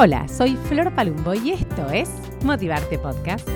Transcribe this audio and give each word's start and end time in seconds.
Hola, 0.00 0.28
soy 0.28 0.54
Flor 0.54 0.94
Palumbo 0.94 1.34
y 1.34 1.50
esto 1.50 1.90
es 1.90 2.08
Motivarte 2.44 2.98
Podcast. 2.98 3.48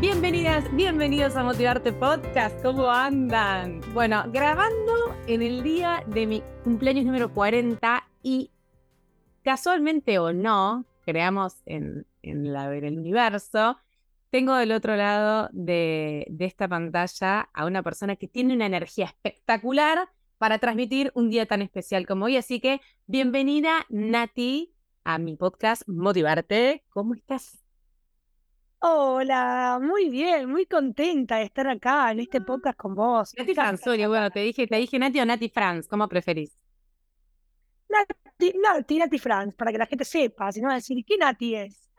Bienvenidas, 0.00 0.74
bienvenidos 0.74 1.36
a 1.36 1.44
Motivarte 1.44 1.92
Podcast. 1.92 2.60
¿Cómo 2.64 2.90
andan? 2.90 3.80
Bueno, 3.94 4.24
grabando 4.32 5.14
en 5.28 5.42
el 5.42 5.62
día 5.62 6.02
de 6.08 6.26
mi 6.26 6.42
cumpleaños 6.64 7.04
número 7.04 7.32
40 7.32 8.04
y 8.24 8.50
casualmente 9.48 10.18
o 10.18 10.34
no, 10.34 10.84
creamos 11.06 11.62
en, 11.64 12.04
la, 12.22 12.70
el 12.76 12.98
universo, 12.98 13.78
tengo 14.28 14.54
del 14.54 14.72
otro 14.72 14.94
lado 14.94 15.48
de, 15.52 16.26
esta 16.38 16.68
pantalla 16.68 17.48
a 17.54 17.64
una 17.64 17.82
persona 17.82 18.16
que 18.16 18.28
tiene 18.28 18.52
una 18.52 18.66
energía 18.66 19.06
espectacular 19.06 20.10
para 20.36 20.58
transmitir 20.58 21.12
un 21.14 21.30
día 21.30 21.46
tan 21.46 21.62
especial 21.62 22.06
como 22.06 22.26
hoy. 22.26 22.36
Así 22.36 22.60
que 22.60 22.82
bienvenida, 23.06 23.86
Nati, 23.88 24.74
a 25.04 25.16
mi 25.16 25.34
podcast 25.34 25.80
Motivarte. 25.88 26.84
¿Cómo 26.90 27.14
estás? 27.14 27.58
Hola, 28.80 29.80
muy 29.80 30.10
bien, 30.10 30.50
muy 30.50 30.66
contenta 30.66 31.36
de 31.36 31.44
estar 31.44 31.68
acá 31.68 32.12
en 32.12 32.20
este 32.20 32.42
podcast 32.42 32.76
con 32.76 32.94
vos. 32.94 33.32
Nati 33.34 33.54
Franz, 33.54 33.80
bueno, 33.82 34.30
te 34.30 34.40
dije, 34.40 34.66
te 34.66 34.76
dije 34.76 34.98
Nati 34.98 35.20
o 35.20 35.24
Nati 35.24 35.48
Franz, 35.48 35.88
¿cómo 35.88 36.06
preferís? 36.06 36.67
Nati, 37.88 38.98
Nati 38.98 39.18
Franz, 39.18 39.54
para 39.54 39.72
que 39.72 39.78
la 39.78 39.86
gente 39.86 40.04
sepa, 40.04 40.52
si 40.52 40.60
no 40.60 40.68
va 40.68 40.74
a 40.74 40.76
decir, 40.76 41.04
¿qué 41.04 41.16
Nati 41.16 41.54
es? 41.54 41.90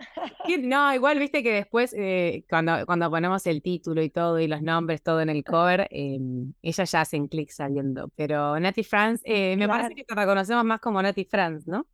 No, 0.61 0.93
igual 0.93 1.19
viste 1.19 1.43
que 1.43 1.51
después, 1.51 1.93
eh, 1.97 2.45
cuando, 2.49 2.85
cuando 2.85 3.09
ponemos 3.09 3.45
el 3.47 3.61
título 3.61 4.01
y 4.01 4.09
todo, 4.09 4.39
y 4.39 4.47
los 4.47 4.61
nombres, 4.61 5.03
todo 5.03 5.21
en 5.21 5.29
el 5.29 5.43
cover, 5.43 5.87
eh, 5.91 6.19
ella 6.61 6.83
ya 6.85 7.01
hacen 7.01 7.27
clic 7.27 7.49
saliendo. 7.49 8.09
Pero 8.15 8.59
Nati 8.59 8.83
Franz, 8.83 9.21
eh, 9.25 9.55
me 9.57 9.67
parece 9.67 9.95
que 9.95 10.03
te 10.03 10.15
reconocemos 10.15 10.63
más 10.63 10.79
como 10.79 11.01
Nati 11.01 11.25
Franz, 11.25 11.67
¿no? 11.67 11.85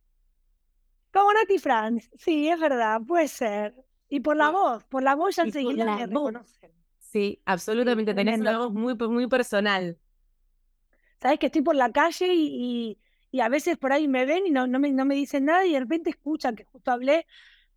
Como 1.12 1.32
Nati 1.32 1.58
Franz, 1.58 2.10
sí, 2.16 2.48
es 2.48 2.60
verdad, 2.60 3.00
puede 3.06 3.28
ser. 3.28 3.74
Y 4.08 4.20
por 4.20 4.36
la 4.36 4.50
voz, 4.50 4.84
por 4.84 5.02
la 5.02 5.14
voz 5.16 5.36
ya 5.36 5.42
enseguida 5.42 5.84
me 5.84 6.06
reconocen. 6.06 6.70
Sí, 6.98 7.40
absolutamente, 7.44 8.14
tenés 8.14 8.40
una 8.40 8.58
voz 8.58 8.72
muy, 8.72 8.94
muy 8.94 9.26
personal. 9.26 9.98
Sabes 11.20 11.38
que 11.38 11.46
estoy 11.46 11.62
por 11.62 11.74
la 11.74 11.90
calle 11.90 12.32
y 12.32 12.98
y 12.98 12.98
a 13.40 13.48
veces 13.48 13.76
por 13.76 13.92
ahí 13.92 14.08
me 14.08 14.24
ven 14.24 14.46
y 14.46 14.50
no, 14.50 14.66
no, 14.66 14.78
me, 14.78 14.90
no 14.90 15.04
me 15.04 15.14
dicen 15.14 15.46
nada 15.46 15.64
y 15.66 15.72
de 15.72 15.80
repente 15.80 16.10
escuchan 16.10 16.56
que 16.56 16.64
justo 16.64 16.90
hablé. 16.90 17.26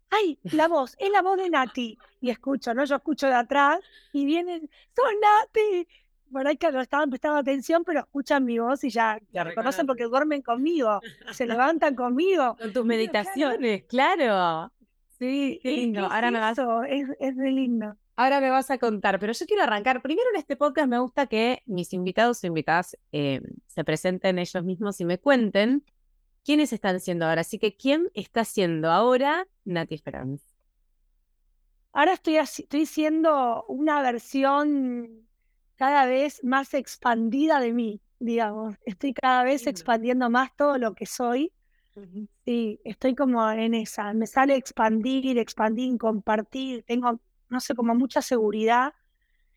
¡Ay, 0.10 0.40
la 0.44 0.68
voz! 0.68 0.96
Es 1.00 1.10
la 1.12 1.22
voz 1.22 1.38
de 1.38 1.50
Nati. 1.50 1.98
Y 2.22 2.30
escucho, 2.30 2.74
¿no? 2.74 2.86
Yo 2.86 2.96
escucho 2.96 3.28
de 3.28 3.36
atrás 3.36 3.80
y 4.14 4.26
vienen, 4.26 4.70
¡Son 4.96 5.14
Nati! 5.20 5.88
Por 6.32 6.48
ahí 6.48 6.58
que 6.58 6.72
no 6.72 6.82
estaban 6.82 7.10
prestando 7.10 7.40
atención, 7.40 7.84
pero 7.84 8.02
escuchan 8.02 8.46
mi 8.46 8.60
voz 8.60 8.84
y 8.84 8.92
ya, 8.92 9.20
reconocen 9.34 9.88
porque 9.88 10.04
duermen 10.04 10.44
conmigo, 10.44 11.02
se 11.32 11.46
levantan 11.48 11.96
conmigo. 11.96 12.56
Con 12.60 12.72
tus 12.72 12.86
meditaciones, 12.86 13.84
claro. 13.86 14.72
Sí, 15.18 15.60
lindo. 15.64 16.06
Ahora 16.06 16.30
me 16.30 16.40
vas... 16.40 16.60
es, 16.88 17.08
es 17.20 17.36
de 17.36 17.52
lindo. 17.52 17.96
Ahora 18.20 18.42
me 18.42 18.50
vas 18.50 18.70
a 18.70 18.78
contar, 18.78 19.17
pero 19.17 19.31
yo 19.31 19.45
quiero 19.45 19.64
arrancar. 19.64 20.02
Primero 20.02 20.28
en 20.34 20.39
este 20.42 20.58
podcast 20.58 20.89
me 20.89 21.00
gusta 21.00 21.28
que 21.28 21.64
mis 21.66 21.94
invitados 21.94 22.44
o 22.44 22.48
invitadas 22.48 22.98
eh, 23.14 23.39
se 23.67 23.86
presenten 23.86 24.39
ellos 24.39 24.61
mismos 24.66 24.99
y 24.99 25.05
me 25.05 25.20
cuenten 25.20 25.86
quiénes 26.44 26.73
están 26.73 26.99
siendo 26.99 27.26
ahora. 27.26 27.39
Así 27.39 27.60
que, 27.60 27.77
¿quién 27.77 28.11
está 28.14 28.44
siendo 28.44 28.92
ahora 28.92 29.48
Nati 29.64 29.99
Franz? 29.99 30.42
Ahora 31.94 32.11
estoy, 32.11 32.36
estoy 32.36 32.86
siendo 32.86 33.64
una 33.70 34.02
versión 34.02 35.26
cada 35.77 36.05
vez 36.05 36.44
más 36.44 36.73
expandida 36.73 37.61
de 37.61 37.71
mí, 37.71 38.02
digamos. 38.20 38.76
Estoy 38.83 39.14
cada 39.14 39.45
vez 39.45 39.65
expandiendo 39.65 40.30
más 40.30 40.54
todo 40.58 40.77
lo 40.77 40.94
que 40.94 41.05
soy. 41.05 41.54
Sí, 42.44 42.82
estoy 42.83 43.15
como 43.15 43.49
en 43.49 43.76
esa. 43.76 44.11
Me 44.14 44.27
sale 44.27 44.58
expandir, 44.58 45.38
expandir, 45.38 45.98
compartir. 45.98 46.83
Tengo 46.83 47.21
no 47.49 47.60
sé, 47.60 47.76
como 47.76 47.95
mucha 47.95 48.21
seguridad. 48.21 48.93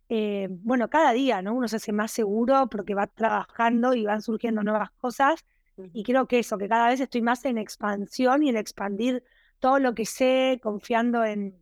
Eh, 0.09 0.49
bueno, 0.51 0.91
cada 0.91 1.13
día, 1.13 1.43
¿no? 1.43 1.55
Uno 1.55 1.69
se 1.69 1.77
hace 1.77 1.93
más 1.93 2.11
seguro 2.11 2.69
porque 2.71 2.95
va 2.95 3.07
trabajando 3.07 3.95
y 3.95 4.05
van 4.05 4.23
surgiendo 4.23 4.63
nuevas 4.63 4.91
cosas. 4.93 5.45
Y 5.93 6.03
creo 6.03 6.27
que 6.27 6.39
eso, 6.39 6.59
que 6.59 6.69
cada 6.69 6.89
vez 6.89 7.01
estoy 7.01 7.23
más 7.23 7.45
en 7.45 7.57
expansión 7.57 8.43
y 8.43 8.51
en 8.51 8.57
expandir 8.57 9.25
todo 9.59 9.79
lo 9.79 9.95
que 9.95 10.05
sé, 10.05 10.61
confiando 10.63 11.25
en, 11.25 11.57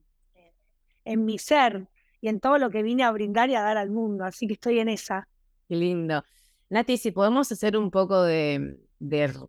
en 1.04 1.24
mi 1.24 1.38
ser 1.38 1.86
y 2.20 2.28
en 2.28 2.40
todo 2.40 2.58
lo 2.58 2.70
que 2.70 2.82
vine 2.82 3.04
a 3.04 3.12
brindar 3.12 3.50
y 3.50 3.54
a 3.54 3.62
dar 3.62 3.76
al 3.76 3.90
mundo. 3.90 4.24
Así 4.24 4.46
que 4.46 4.54
estoy 4.54 4.80
en 4.80 4.88
esa. 4.88 5.28
Qué 5.68 5.76
lindo. 5.76 6.24
Nati, 6.70 6.98
si 6.98 7.10
podemos 7.10 7.50
hacer 7.50 7.76
un 7.76 7.90
poco 7.90 8.22
de, 8.22 8.78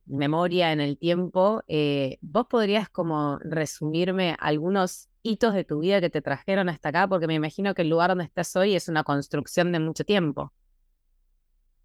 memoria 0.08 0.72
en 0.72 0.82
el 0.82 0.98
tiempo, 0.98 1.64
eh, 1.68 2.18
¿vos 2.22 2.48
podrías 2.48 2.90
como 2.90 3.38
resumirme 3.40 4.36
algunos 4.40 5.08
hitos 5.22 5.54
de 5.54 5.64
tu 5.64 5.80
vida 5.82 6.02
que 6.02 6.10
te 6.10 6.24
trajeron 6.24 6.68
hasta 6.68 6.90
acá? 6.90 7.08
Porque 7.08 7.28
me 7.28 7.36
imagino 7.36 7.76
que 7.76 7.84
el 7.84 7.90
lugar 7.90 8.10
donde 8.10 8.24
estás 8.24 8.56
hoy 8.56 8.76
es 8.76 8.90
una 8.90 9.04
construcción 9.04 9.72
de 9.72 9.80
mucho 9.80 10.04
tiempo. 10.04 10.52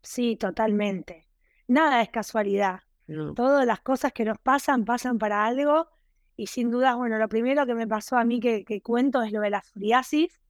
Sí, 0.01 0.37
totalmente. 0.37 1.29
Nada 1.69 2.01
es 2.01 2.09
casualidad. 2.09 2.81
Todas 3.35 3.67
las 3.67 3.81
cosas 3.81 4.13
que 4.15 4.25
nos 4.25 4.39
pasan 4.39 4.87
pasan 4.87 5.19
para 5.19 5.45
algo 5.45 5.87
y 6.35 6.47
sin 6.47 6.71
duda, 6.71 6.95
bueno, 6.95 7.19
lo 7.19 7.29
primero 7.29 7.67
que 7.67 7.75
me 7.75 7.87
pasó 7.87 8.17
a 8.17 8.25
mí 8.25 8.41
que, 8.41 8.65
cuento 8.83 9.23
es 9.23 9.33
lo 9.33 9.41
de 9.43 9.51
la 9.51 9.61
psoriasis, 9.61 10.41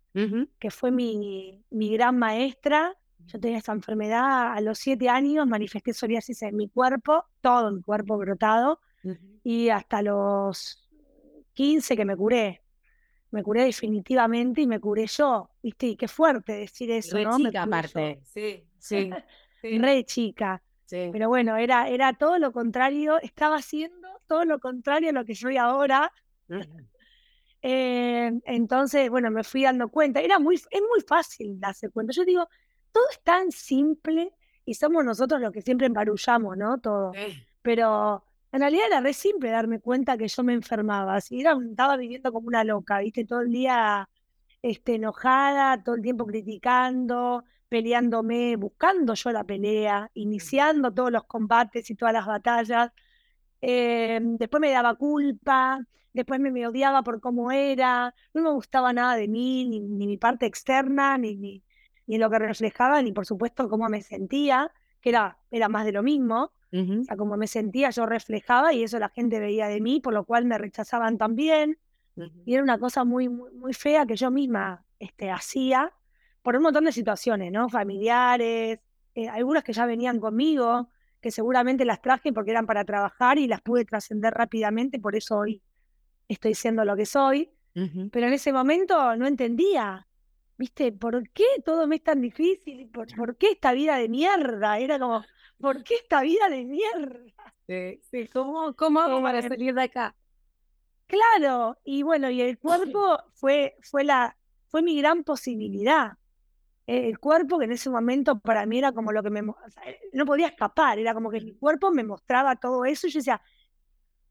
que 0.59 0.71
fue 0.71 0.93
mi, 0.93 1.65
mi 1.71 1.93
gran 1.93 2.19
maestra. 2.19 2.97
Yo 3.27 3.41
tenía 3.41 3.59
esta 3.59 3.73
enfermedad 3.73 4.53
a 4.53 4.61
los 4.61 4.79
siete 4.79 5.09
años, 5.09 5.47
manifesté 5.47 5.93
psoriasis 5.93 6.43
en 6.43 6.57
mi 6.57 6.69
cuerpo, 6.69 7.25
todo 7.41 7.73
mi 7.73 7.83
cuerpo 7.83 8.17
brotado, 8.19 8.81
y 9.43 9.69
hasta 9.69 10.03
los 10.03 10.89
15 11.55 11.97
que 11.97 12.05
me 12.05 12.17
curé 12.17 12.63
me 13.31 13.43
curé 13.43 13.65
definitivamente 13.65 14.63
y 14.63 14.67
me 14.67 14.81
curé 14.81 15.07
yo, 15.07 15.51
¿viste? 15.63 15.89
Y 15.89 15.97
qué 15.97 16.09
fuerte 16.09 16.53
decir 16.53 16.91
eso, 16.91 17.17
Re 17.17 17.25
¿no? 17.25 17.37
Chica, 17.37 17.63
aparte, 17.65 18.21
sí, 18.25 18.65
sí, 18.79 19.11
Re 19.63 20.05
chica. 20.05 20.63
Pero 20.89 21.29
bueno, 21.29 21.57
era, 21.57 21.89
era 21.89 22.13
todo 22.13 22.39
lo 22.39 22.53
contrario, 22.53 23.19
estaba 23.21 23.57
haciendo 23.57 24.09
todo 24.27 24.45
lo 24.45 24.61
contrario 24.61 25.11
a 25.11 25.13
lo 25.13 25.25
que 25.25 25.35
soy 25.35 25.57
ahora. 25.57 26.13
Eh, 27.69 28.31
entonces, 28.45 29.11
bueno, 29.11 29.29
me 29.33 29.43
fui 29.43 29.65
dando 29.65 29.89
cuenta. 29.89 30.21
Era 30.21 30.39
muy, 30.39 30.55
es 30.55 30.83
muy 30.83 31.01
fácil 31.05 31.59
darse 31.59 31.89
cuenta. 31.91 32.13
Yo 32.13 32.25
digo, 32.25 32.47
todo 32.97 33.11
es 33.11 33.21
tan 33.21 33.53
simple 33.53 34.33
y 34.65 34.73
somos 34.73 35.05
nosotros 35.05 35.39
los 35.39 35.53
que 35.53 35.61
siempre 35.61 35.87
embarullamos, 35.87 36.57
¿no? 36.57 36.79
Todo. 36.79 37.13
Pero 37.61 38.25
en 38.53 38.61
realidad 38.61 38.87
era 38.87 39.01
re 39.03 39.13
simple 39.13 39.51
darme 39.51 39.81
cuenta 39.81 40.17
que 40.17 40.29
yo 40.29 40.43
me 40.43 40.55
enfermaba. 40.55 41.17
Así 41.17 41.41
era, 41.43 41.59
estaba 41.71 41.99
viviendo 41.99 42.33
como 42.33 42.49
una 42.49 42.65
loca, 42.65 43.01
¿viste? 43.01 43.27
Todo 43.27 43.43
el 43.43 43.51
día 43.53 44.09
este, 44.63 44.95
enojada, 44.95 45.83
todo 45.83 45.97
el 45.97 46.03
tiempo 46.03 46.25
criticando, 46.25 47.45
peleándome, 47.69 48.57
buscando 48.57 49.13
yo 49.13 49.31
la 49.31 49.45
pelea, 49.45 50.11
iniciando 50.15 50.91
todos 50.91 51.13
los 51.13 51.25
combates 51.25 51.91
y 51.91 51.97
todas 51.97 52.15
las 52.15 52.25
batallas. 52.25 52.93
Eh, 53.61 54.21
después 54.23 54.59
me 54.63 54.71
daba 54.71 54.95
culpa, 54.95 55.81
después 56.15 56.41
me, 56.41 56.67
odiaba 56.67 57.03
por 57.03 57.21
cómo 57.21 57.53
era, 57.53 58.15
no 58.33 58.43
me 58.43 58.51
gustaba 58.53 58.95
nada 58.95 59.17
de 59.17 59.29
mí, 59.29 59.67
ni, 59.69 59.81
mi 59.81 60.17
parte 60.17 60.47
externa, 60.47 61.19
ni, 61.19 61.37
ni, 61.37 61.63
ni, 62.07 62.19
lo 62.19 62.31
que 62.31 62.39
reflejaba, 62.39 63.03
ni 63.03 63.13
por 63.13 63.27
supuesto 63.27 63.69
cómo 63.69 63.89
me 63.89 64.03
sentía, 64.03 64.73
que 65.01 65.11
era, 65.11 65.39
era 65.51 65.69
más 65.69 65.85
de 65.85 65.93
lo 65.93 66.03
mismo. 66.03 66.53
O 66.73 67.05
sea, 67.05 67.17
como 67.17 67.39
me 67.39 67.47
sentía, 67.47 67.89
yo 67.89 68.05
reflejaba 68.05 68.75
y 68.75 68.83
eso 68.83 68.99
la 68.99 69.09
gente 69.09 69.41
veía 69.41 69.67
de 69.67 69.81
mí, 69.81 70.01
por 70.01 70.13
lo 70.13 70.25
cual 70.25 70.45
me 70.45 70.59
rechazaban 70.59 71.17
también. 71.17 71.79
Y 72.45 72.53
era 72.53 72.63
una 72.63 72.79
cosa 72.79 73.05
muy, 73.05 73.31
muy, 73.31 73.73
fea 73.73 74.05
que 74.05 74.17
yo 74.17 74.31
misma 74.31 74.85
este, 74.99 75.31
hacía 75.31 75.93
por 76.43 76.57
un 76.57 76.63
montón 76.63 76.85
de 76.85 76.93
situaciones, 76.93 77.51
¿no? 77.51 77.69
Familiares, 77.69 78.81
eh, 79.15 79.29
algunas 79.29 79.65
que 79.65 79.73
ya 79.73 79.87
venían 79.87 80.21
conmigo, 80.21 80.91
que 81.21 81.31
seguramente 81.31 81.85
las 81.85 82.01
traje 82.01 82.33
porque 82.33 82.51
eran 82.51 82.67
para 82.67 82.85
trabajar 82.85 83.39
y 83.39 83.49
las 83.49 83.61
pude 83.61 83.85
trascender 83.85 84.33
rápidamente, 84.33 84.99
por 84.99 85.17
eso 85.17 85.39
hoy 85.39 85.63
estoy 86.29 86.55
siendo 86.55 86.85
lo 86.85 86.97
que 86.97 87.07
soy. 87.07 87.51
Pero 87.75 88.27
en 88.27 88.33
ese 88.33 88.55
momento 88.55 89.17
no 89.17 89.27
entendía, 89.27 90.07
¿viste? 90.57 90.93
¿Por 90.93 91.29
qué 91.31 91.45
todo 91.65 91.87
me 91.87 91.97
es 91.97 92.03
tan 92.03 92.21
difícil? 92.21 92.89
¿Por, 92.89 93.15
¿Por 93.15 93.37
qué 93.37 93.51
esta 93.51 93.73
vida 93.73 93.97
de 93.97 94.09
mierda? 94.09 94.79
Era 94.79 94.99
como, 94.99 95.25
¿por 95.59 95.83
qué 95.85 95.95
esta 95.95 96.23
vida 96.23 96.49
de 96.49 96.65
mierda? 96.65 97.33
Sí, 97.67 98.01
sí, 98.11 98.29
¿cómo, 98.29 98.75
cómo 98.75 99.01
hago 99.01 99.21
para 99.23 99.43
salir 99.43 99.75
de 99.75 99.83
acá? 99.83 100.15
Claro, 101.07 101.79
y 101.85 102.03
bueno, 102.03 102.31
y 102.31 102.41
el 102.41 102.59
cuerpo 102.59 103.19
fue, 103.35 103.77
fue, 103.83 104.05
la, 104.05 104.37
fue 104.69 104.83
mi 104.83 104.97
gran 104.99 105.25
posibilidad. 105.25 106.13
El 106.87 107.19
cuerpo 107.19 107.59
que 107.59 107.65
en 107.65 107.73
ese 107.73 107.91
momento 107.91 108.39
para 108.39 108.65
mí 108.65 108.79
era 108.79 108.93
como 108.93 109.11
lo 109.11 109.23
que 109.23 109.31
me... 109.31 109.43
no 109.43 110.27
podía 110.27 110.49
escapar, 110.49 110.99
era 110.99 111.15
como 111.15 111.31
que 111.31 111.41
mi 111.41 111.57
cuerpo 111.57 111.91
me 111.91 112.05
mostraba 112.05 112.55
todo 112.57 112.85
eso 112.85 113.09
y 113.09 113.11
yo 113.11 113.19
decía, 113.19 113.43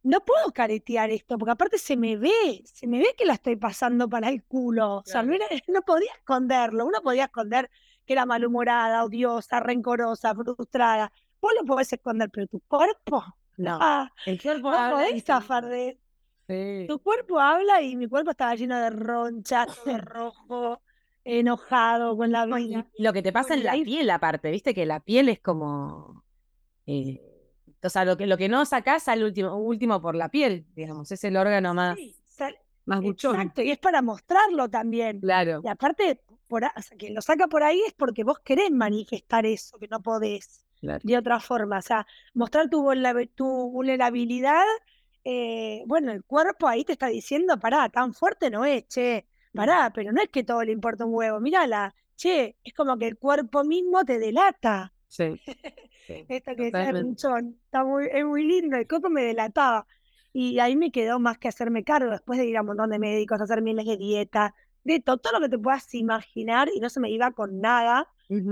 no 0.06 0.22
puedo 0.24 0.52
caretear 0.54 1.10
esto, 1.10 1.38
porque 1.38 1.52
aparte 1.52 1.78
se 1.80 1.98
me 1.98 2.16
ve, 2.16 2.62
se 2.66 2.86
me 2.88 3.00
ve 3.00 3.16
que 3.18 3.26
la 3.26 3.34
estoy 3.34 3.56
pasando 3.56 4.08
para 4.08 4.30
el 4.30 4.44
culo. 4.44 4.98
O 4.98 5.04
sea, 5.06 5.24
no, 5.24 5.34
no 5.68 5.82
podía 5.82 6.12
esconderlo. 6.16 6.86
Uno 6.86 7.02
podía 7.02 7.26
esconder 7.26 7.70
que 8.06 8.14
era 8.14 8.26
malhumorada, 8.26 9.04
odiosa, 9.04 9.60
rencorosa, 9.60 10.36
frustrada. 10.36 11.12
Vos 11.42 11.52
lo 11.60 11.66
podés 11.66 11.92
esconder, 11.92 12.30
pero 12.32 12.48
tu 12.48 12.60
cuerpo. 12.62 13.24
No. 13.58 13.80
Ah, 13.82 14.12
el 14.26 14.42
cuerpo 14.42 14.70
no 14.72 14.78
habla 14.78 14.98
podés 14.98 15.24
zafar 15.24 15.66
de 15.66 16.00
Sí. 16.48 16.86
tu 16.88 17.00
cuerpo 17.00 17.40
habla 17.40 17.82
y 17.82 17.96
mi 17.96 18.08
cuerpo 18.08 18.30
estaba 18.32 18.54
lleno 18.54 18.80
de 18.80 18.92
ronchas, 18.92 19.84
de 19.84 19.98
rojo, 19.98 20.80
enojado 21.24 22.16
con 22.16 22.32
la 22.32 22.46
vida. 22.46 22.86
Lo 23.00 23.14
que 23.14 23.24
te 23.24 23.34
pasa 23.34 23.56
en 23.56 23.64
la 23.64 23.72
piel, 23.74 24.10
aparte, 24.12 24.52
viste 24.52 24.76
que 24.76 24.86
la 24.86 25.00
piel 25.00 25.30
es 25.30 25.40
como. 25.40 26.24
eh, 26.86 27.20
o 27.86 27.90
sea, 27.90 28.06
lo 28.06 28.18
que, 28.18 28.28
lo 28.28 28.38
que 28.38 28.50
no 28.50 28.66
sacás 28.66 29.04
sale 29.04 29.24
último, 29.26 29.56
último 29.58 30.02
por 30.02 30.16
la 30.16 30.30
piel, 30.30 30.66
digamos, 30.76 31.12
es 31.12 31.24
el 31.24 31.38
órgano 31.38 31.74
más, 31.74 31.98
Sí, 31.98 32.16
sal- 32.28 32.58
más 32.86 33.02
buchón. 33.02 33.36
Exacto, 33.36 33.62
y 33.62 33.72
es 33.72 33.78
para 33.78 34.02
mostrarlo 34.02 34.70
también. 34.70 35.20
Claro. 35.20 35.62
Y 35.64 35.68
aparte, 35.68 36.22
por, 36.48 36.64
o 36.64 36.82
sea, 36.82 36.98
quien 36.98 37.14
lo 37.16 37.22
saca 37.22 37.48
por 37.48 37.64
ahí 37.64 37.82
es 37.88 37.94
porque 37.94 38.24
vos 38.24 38.40
querés 38.40 38.72
manifestar 38.72 39.46
eso, 39.46 39.78
que 39.80 39.88
no 39.88 40.02
podés 40.02 40.66
claro. 40.80 41.00
de 41.04 41.18
otra 41.18 41.40
forma. 41.40 41.80
O 41.80 41.82
sea, 41.82 42.06
mostrar 42.34 42.70
tu, 42.70 42.86
tu 43.36 43.72
vulnerabilidad, 43.72 44.64
eh, 45.24 45.84
bueno, 45.88 46.12
el 46.12 46.24
cuerpo 46.24 46.68
ahí 46.68 46.84
te 46.86 46.94
está 46.94 47.08
diciendo, 47.08 47.60
pará, 47.60 47.90
tan 47.90 48.14
fuerte 48.14 48.50
no 48.50 48.66
es, 48.66 48.88
che, 48.88 49.26
pará, 49.54 49.92
pero 49.94 50.12
no 50.12 50.22
es 50.22 50.30
que 50.30 50.44
todo 50.44 50.64
le 50.64 50.72
importa 50.72 51.06
un 51.06 51.14
huevo, 51.14 51.40
mírala, 51.40 51.96
che, 52.16 52.58
es 52.64 52.74
como 52.74 52.98
que 52.98 53.08
el 53.08 53.18
cuerpo 53.18 53.64
mismo 53.64 54.04
te 54.06 54.20
delata. 54.20 54.94
Sí. 55.08 55.42
Esto 56.08 56.52
que 56.56 56.66
decía 56.66 56.72
Totalmente. 56.72 57.02
Runchón, 57.02 57.60
está 57.66 57.84
muy, 57.84 58.08
es 58.12 58.26
muy 58.26 58.44
lindo, 58.46 58.78
el 58.78 58.88
cuerpo 58.88 59.10
me 59.10 59.24
delataba. 59.24 59.86
Y 60.34 60.60
ahí 60.60 60.76
me 60.76 60.92
quedó 60.92 61.20
más 61.20 61.38
que 61.38 61.48
hacerme 61.48 61.84
cargo, 61.84 62.12
después 62.12 62.38
de 62.40 62.46
ir 62.46 62.58
a 62.58 62.62
un 62.62 62.68
montón 62.68 62.90
de 62.90 63.00
médicos, 63.00 63.40
hacer 63.42 63.62
miles 63.62 63.86
de 63.86 63.96
dieta, 63.98 64.54
de 64.84 65.00
todo, 65.00 65.18
todo 65.18 65.34
lo 65.34 65.40
que 65.42 65.50
te 65.50 65.58
puedas 65.58 65.94
imaginar, 65.94 66.70
y 66.76 66.80
no 66.80 66.90
se 66.90 67.00
me 67.00 67.10
iba 67.10 67.32
con 67.32 67.62
nada, 67.62 68.08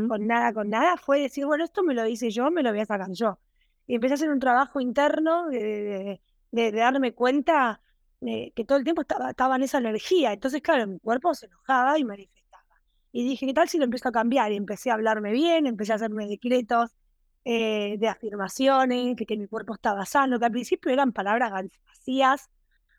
con 0.08 0.26
nada, 0.28 0.54
con 0.54 0.70
nada, 0.70 0.98
fue 0.98 1.20
decir, 1.20 1.46
bueno, 1.46 1.64
esto 1.66 1.84
me 1.84 1.94
lo 1.94 2.08
hice 2.08 2.30
yo, 2.32 2.50
me 2.52 2.64
lo 2.64 2.72
voy 2.72 2.80
a 2.80 2.86
sacar 2.86 3.12
yo. 3.12 3.38
Y 3.86 3.96
empecé 3.96 4.14
a 4.14 4.16
hacer 4.16 4.30
un 4.30 4.40
trabajo 4.40 4.80
interno 4.80 5.48
de, 5.50 5.60
de- 5.60 6.22
de- 6.52 6.72
de 6.72 6.80
darme 6.80 7.14
cuenta 7.14 7.82
que 8.56 8.64
todo 8.66 8.78
el 8.78 8.86
tiempo 8.86 9.02
estaba, 9.02 9.32
estaba 9.32 9.58
en 9.58 9.64
esa 9.64 9.80
energía. 9.80 10.32
Entonces, 10.32 10.62
claro, 10.62 10.88
mi 10.88 11.00
cuerpo 11.00 11.34
se 11.34 11.48
enojaba 11.48 12.00
y 12.00 12.06
manifestaba. 12.06 12.64
Y 13.12 13.26
dije, 13.28 13.46
¿qué 13.46 13.54
tal 13.54 13.68
si 13.68 13.78
lo 13.78 13.84
empiezo 13.84 14.08
a 14.08 14.12
cambiar? 14.14 14.52
Y 14.54 14.56
empecé 14.56 14.90
a 14.90 14.94
hablarme 14.94 15.34
bien, 15.34 15.68
empecé 15.68 15.92
a 15.92 15.96
hacerme 15.96 16.28
decretos 16.28 16.92
eh, 17.46 17.98
de 18.00 18.08
afirmaciones, 18.08 19.16
que, 19.16 19.26
que 19.26 19.38
mi 19.38 19.48
cuerpo 19.48 19.74
estaba 19.74 20.06
sano, 20.06 20.40
que 20.40 20.46
al 20.46 20.52
principio 20.52 20.92
eran 20.92 21.12
palabras 21.12 21.52
vacías 21.86 22.50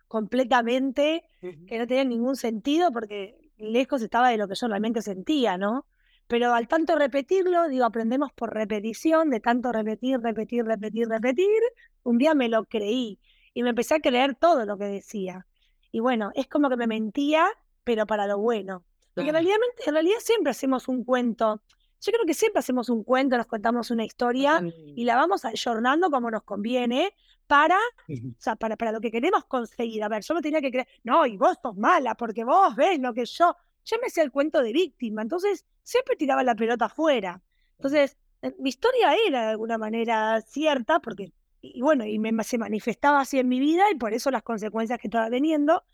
completamente 0.09 1.25
que 1.41 1.79
no 1.79 1.87
tenían 1.87 2.09
ningún 2.09 2.37
sentido 2.37 2.93
porque 2.93 3.51
lejos 3.59 4.01
estaba 4.01 4.29
de 4.29 4.37
lo 4.37 4.47
que 4.47 4.55
yo 4.55 4.69
realmente 4.69 5.03
sentía, 5.03 5.59
¿no? 5.59 5.87
Pero 6.27 6.55
al 6.55 6.69
tanto 6.69 6.97
repetirlo, 6.97 7.69
digo, 7.69 7.85
aprendemos 7.85 8.33
por 8.33 8.55
repetición, 8.55 9.29
de 9.31 9.41
tanto 9.41 9.73
repetir, 9.73 10.21
repetir, 10.21 10.65
repetir, 10.65 11.09
repetir, 11.09 11.61
un 12.03 12.19
día 12.19 12.35
me 12.35 12.49
lo 12.49 12.65
creí 12.65 13.19
y 13.53 13.63
me 13.63 13.71
empecé 13.71 13.97
a 13.97 14.01
creer 14.01 14.35
todo 14.35 14.65
lo 14.65 14.79
que 14.79 14.85
decía. 14.85 15.47
Y 15.93 16.01
bueno, 16.01 16.31
es 16.35 16.47
como 16.47 16.69
que 16.69 16.77
me 16.77 16.87
mentía, 16.87 17.47
pero 17.83 18.07
para 18.07 18.27
lo 18.27 18.39
bueno. 18.39 18.85
Porque 19.15 19.33
realidad, 19.33 19.57
en 19.87 19.93
realidad 19.95 20.19
siempre 20.21 20.51
hacemos 20.51 20.89
un 20.89 21.05
cuento. 21.05 21.61
Yo 22.05 22.13
creo 22.13 22.27
que 22.27 22.35
siempre 22.35 22.59
hacemos 22.59 22.91
un 22.91 23.03
cuento, 23.03 23.39
nos 23.39 23.47
contamos 23.47 23.91
una 23.91 24.05
historia 24.05 24.63
y 24.95 25.05
la 25.05 25.17
vamos 25.17 25.47
ayornando 25.47 26.11
como 26.11 26.31
nos 26.31 26.43
conviene 26.43 27.15
para 27.47 27.79
o 28.09 28.37
sea, 28.39 28.57
para, 28.57 28.77
para 28.77 28.93
lo 28.93 29.01
que 29.01 29.11
queremos 29.11 29.47
conseguir. 29.47 30.05
A 30.05 30.09
ver, 30.09 30.23
yo 30.23 30.35
me 30.35 30.43
tenía 30.43 30.61
que 30.61 30.71
creer, 30.71 30.87
no, 31.03 31.25
y 31.25 31.39
vos 31.39 31.57
sos 31.63 31.75
mala, 31.77 32.15
porque 32.15 32.45
vos 32.45 32.77
ves 32.77 33.01
lo 33.01 33.15
que 33.15 33.25
yo. 33.25 33.57
Yo 33.87 33.97
me 34.03 34.09
hacía 34.09 34.23
el 34.23 34.31
cuento 34.31 34.63
de 34.63 34.73
víctima, 34.73 35.23
entonces 35.23 35.65
siempre 35.83 36.17
tiraba 36.17 36.43
la 36.43 36.55
pelota 36.55 36.87
afuera. 36.87 37.43
Entonces, 37.79 38.19
eh, 38.43 38.55
mi 38.59 38.69
historia 38.69 39.15
era 39.27 39.43
de 39.43 39.51
alguna 39.53 39.79
manera 39.79 40.43
cierta, 40.43 41.01
porque, 41.01 41.33
y 41.63 41.79
y 41.79 41.81
bueno, 41.81 42.05
y 42.05 42.19
me, 42.19 42.45
se 42.45 42.59
manifestaba 42.59 43.21
así 43.21 43.39
en 43.39 43.49
mi 43.49 43.61
vida, 43.61 43.91
y 43.91 43.95
por 43.95 44.13
eso 44.13 44.31
las 44.31 44.43
consecuencias 44.43 44.99
que 44.99 45.09
estaba 45.09 45.31
teniendo. 45.31 45.85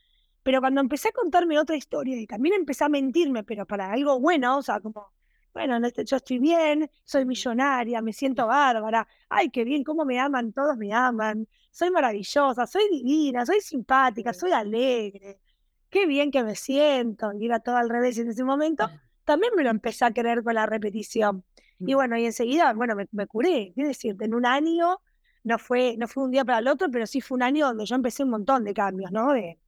Pero 0.43 0.61
cuando 0.61 0.81
empecé 0.81 1.11
a 1.11 1.13
contarme 1.13 1.57
otra 1.57 1.77
historia 1.77 2.19
y 2.19 2.27
también 2.27 2.57
empecé 2.57 2.83
a 2.83 2.89
mentirme, 2.89 3.45
pero 3.45 3.65
para 3.65 3.93
algo 3.93 4.19
bueno, 4.19 4.59
o 4.59 4.63
sea, 4.63 4.81
como, 4.81 5.13
bueno, 5.53 5.79
no 5.81 5.87
estoy- 5.89 6.05
yo 6.05 6.17
estoy 6.17 6.39
bien, 6.39 6.91
soy 7.05 7.25
millonaria, 7.25 8.01
me 8.03 8.13
siento 8.13 8.47
bárbara, 8.47 9.07
ay, 9.29 9.51
qué 9.51 9.65
bien, 9.65 9.83
cómo 9.85 10.05
me 10.05 10.19
aman, 10.21 10.53
todos 10.53 10.77
me 10.77 10.93
aman, 10.93 11.47
soy 11.71 11.91
maravillosa, 11.91 12.67
soy 12.67 12.89
divina, 12.91 13.45
soy 13.47 13.61
simpática, 13.61 14.33
soy 14.33 14.53
alegre, 14.53 15.41
qué 15.89 16.07
bien 16.07 16.31
que 16.31 16.43
me 16.45 16.55
siento, 16.57 17.33
y 17.33 17.47
era 17.47 17.61
todo 17.61 17.77
al 17.77 17.89
revés 17.91 18.19
en 18.19 18.29
ese 18.29 18.45
momento, 18.45 18.89
también 19.25 19.53
me 19.57 19.63
lo 19.65 19.71
empecé 19.71 20.05
a 20.05 20.13
creer 20.13 20.43
con 20.43 20.55
la 20.55 20.67
repetición. 20.67 21.45
Y 21.79 21.93
Mm. 21.95 21.97
bueno, 21.97 22.17
y 22.19 22.27
enseguida, 22.27 22.73
bueno, 22.75 22.95
me, 22.95 23.09
me 23.13 23.27
curé, 23.27 23.73
es 23.77 23.87
decir, 23.89 24.17
en 24.21 24.35
un 24.35 24.45
año, 24.47 24.99
no 25.45 25.59
fue, 25.59 25.97
no 25.99 26.07
fue 26.09 26.25
un 26.25 26.31
día 26.31 26.45
para 26.45 26.59
el 26.59 26.69
otro, 26.69 26.89
pero 26.91 27.07
sí 27.07 27.21
fue 27.21 27.37
un 27.37 27.43
año 27.43 27.67
donde 27.67 27.87
yo 27.87 27.95
empecé 27.97 28.23
un 28.25 28.31
montón 28.31 28.65
de 28.65 28.75
cambios, 28.75 29.11
¿no? 29.13 29.33
De, 29.33 29.59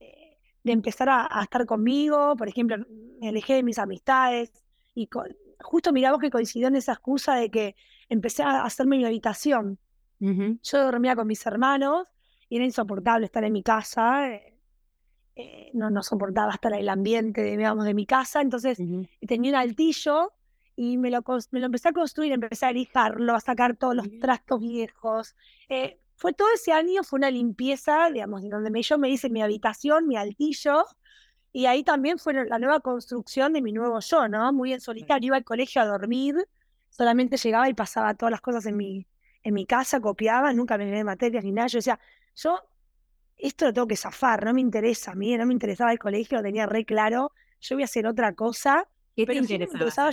de, 0.00 0.38
de 0.64 0.72
empezar 0.72 1.08
a, 1.08 1.28
a 1.30 1.42
estar 1.44 1.64
conmigo, 1.66 2.34
por 2.36 2.48
ejemplo, 2.48 2.76
me 3.20 3.28
alejé 3.28 3.54
de 3.54 3.62
mis 3.62 3.78
amistades, 3.78 4.52
y 4.96 5.06
co- 5.08 5.24
justo 5.60 5.92
miramos 5.92 6.20
que 6.20 6.30
coincidió 6.30 6.68
en 6.68 6.76
esa 6.76 6.94
excusa 6.94 7.36
de 7.36 7.50
que 7.50 7.76
empecé 8.08 8.42
a 8.42 8.64
hacerme 8.64 8.96
mi 8.98 9.04
habitación. 9.06 9.78
Yo 10.62 10.84
dormía 10.84 11.14
con 11.16 11.26
mis 11.28 11.46
hermanos 11.46 12.08
y 12.48 12.56
era 12.56 12.64
insoportable 12.64 13.26
estar 13.26 13.44
en 13.44 13.52
mi 13.52 13.62
casa. 13.62 14.28
eh, 14.34 14.54
eh, 15.36 15.70
no, 15.74 15.90
no 15.90 16.02
soportaba 16.02 16.52
estar 16.54 16.72
en 16.72 16.80
el 16.80 16.88
ambiente, 16.88 17.42
de, 17.42 17.56
digamos, 17.56 17.84
de 17.84 17.94
mi 17.94 18.06
casa. 18.06 18.40
Entonces 18.40 18.82
tenía 19.26 19.50
un 19.52 19.56
altillo 19.56 20.32
y 20.76 20.96
me 20.98 21.10
lo, 21.10 21.22
me 21.52 21.60
lo 21.60 21.66
empecé 21.66 21.88
a 21.90 21.92
construir, 21.92 22.32
empecé 22.32 22.66
a 22.66 22.72
lijarlo, 22.72 23.34
a 23.34 23.40
sacar 23.40 23.76
todos 23.76 23.94
los 23.94 24.06
trastos 24.20 24.60
viejos. 24.60 25.34
Eh, 25.68 26.00
fue 26.16 26.32
todo 26.32 26.48
ese 26.54 26.72
año, 26.72 27.02
fue 27.04 27.18
una 27.18 27.30
limpieza, 27.30 28.10
digamos, 28.10 28.42
donde 28.48 28.70
me, 28.70 28.82
yo 28.82 28.98
me 28.98 29.10
hice 29.10 29.28
mi 29.30 29.42
habitación, 29.42 30.06
mi 30.08 30.16
altillo. 30.16 30.84
Y 31.56 31.64
ahí 31.64 31.82
también 31.82 32.18
fue 32.18 32.34
la 32.34 32.58
nueva 32.58 32.80
construcción 32.80 33.54
de 33.54 33.62
mi 33.62 33.72
nuevo 33.72 33.98
yo, 34.00 34.28
¿no? 34.28 34.52
Muy 34.52 34.74
en 34.74 34.80
solitario, 34.82 35.28
iba 35.28 35.36
al 35.38 35.44
colegio 35.44 35.80
a 35.80 35.86
dormir, 35.86 36.46
solamente 36.90 37.38
llegaba 37.38 37.66
y 37.70 37.72
pasaba 37.72 38.12
todas 38.12 38.30
las 38.30 38.42
cosas 38.42 38.66
en 38.66 38.76
mi, 38.76 39.06
en 39.42 39.54
mi 39.54 39.64
casa, 39.64 39.98
copiaba, 39.98 40.52
nunca 40.52 40.76
me 40.76 40.84
llevé 40.84 41.02
materias 41.02 41.42
ni 41.44 41.52
nada. 41.52 41.68
Yo 41.68 41.78
decía, 41.78 41.98
yo 42.34 42.60
esto 43.38 43.64
lo 43.64 43.72
tengo 43.72 43.86
que 43.86 43.96
zafar, 43.96 44.44
no 44.44 44.52
me 44.52 44.60
interesa 44.60 45.12
a 45.12 45.14
mí, 45.14 45.34
no 45.34 45.46
me 45.46 45.54
interesaba 45.54 45.92
el 45.92 45.98
colegio, 45.98 46.36
lo 46.36 46.44
tenía 46.44 46.66
re 46.66 46.84
claro, 46.84 47.32
yo 47.62 47.76
voy 47.76 47.84
a 47.84 47.86
hacer 47.86 48.06
otra 48.06 48.34
cosa, 48.34 48.86
¿Qué 49.14 49.24
te 49.24 49.32
pero 49.32 49.42
sí 49.46 49.56
me 49.56 49.64
interesaba? 49.64 50.10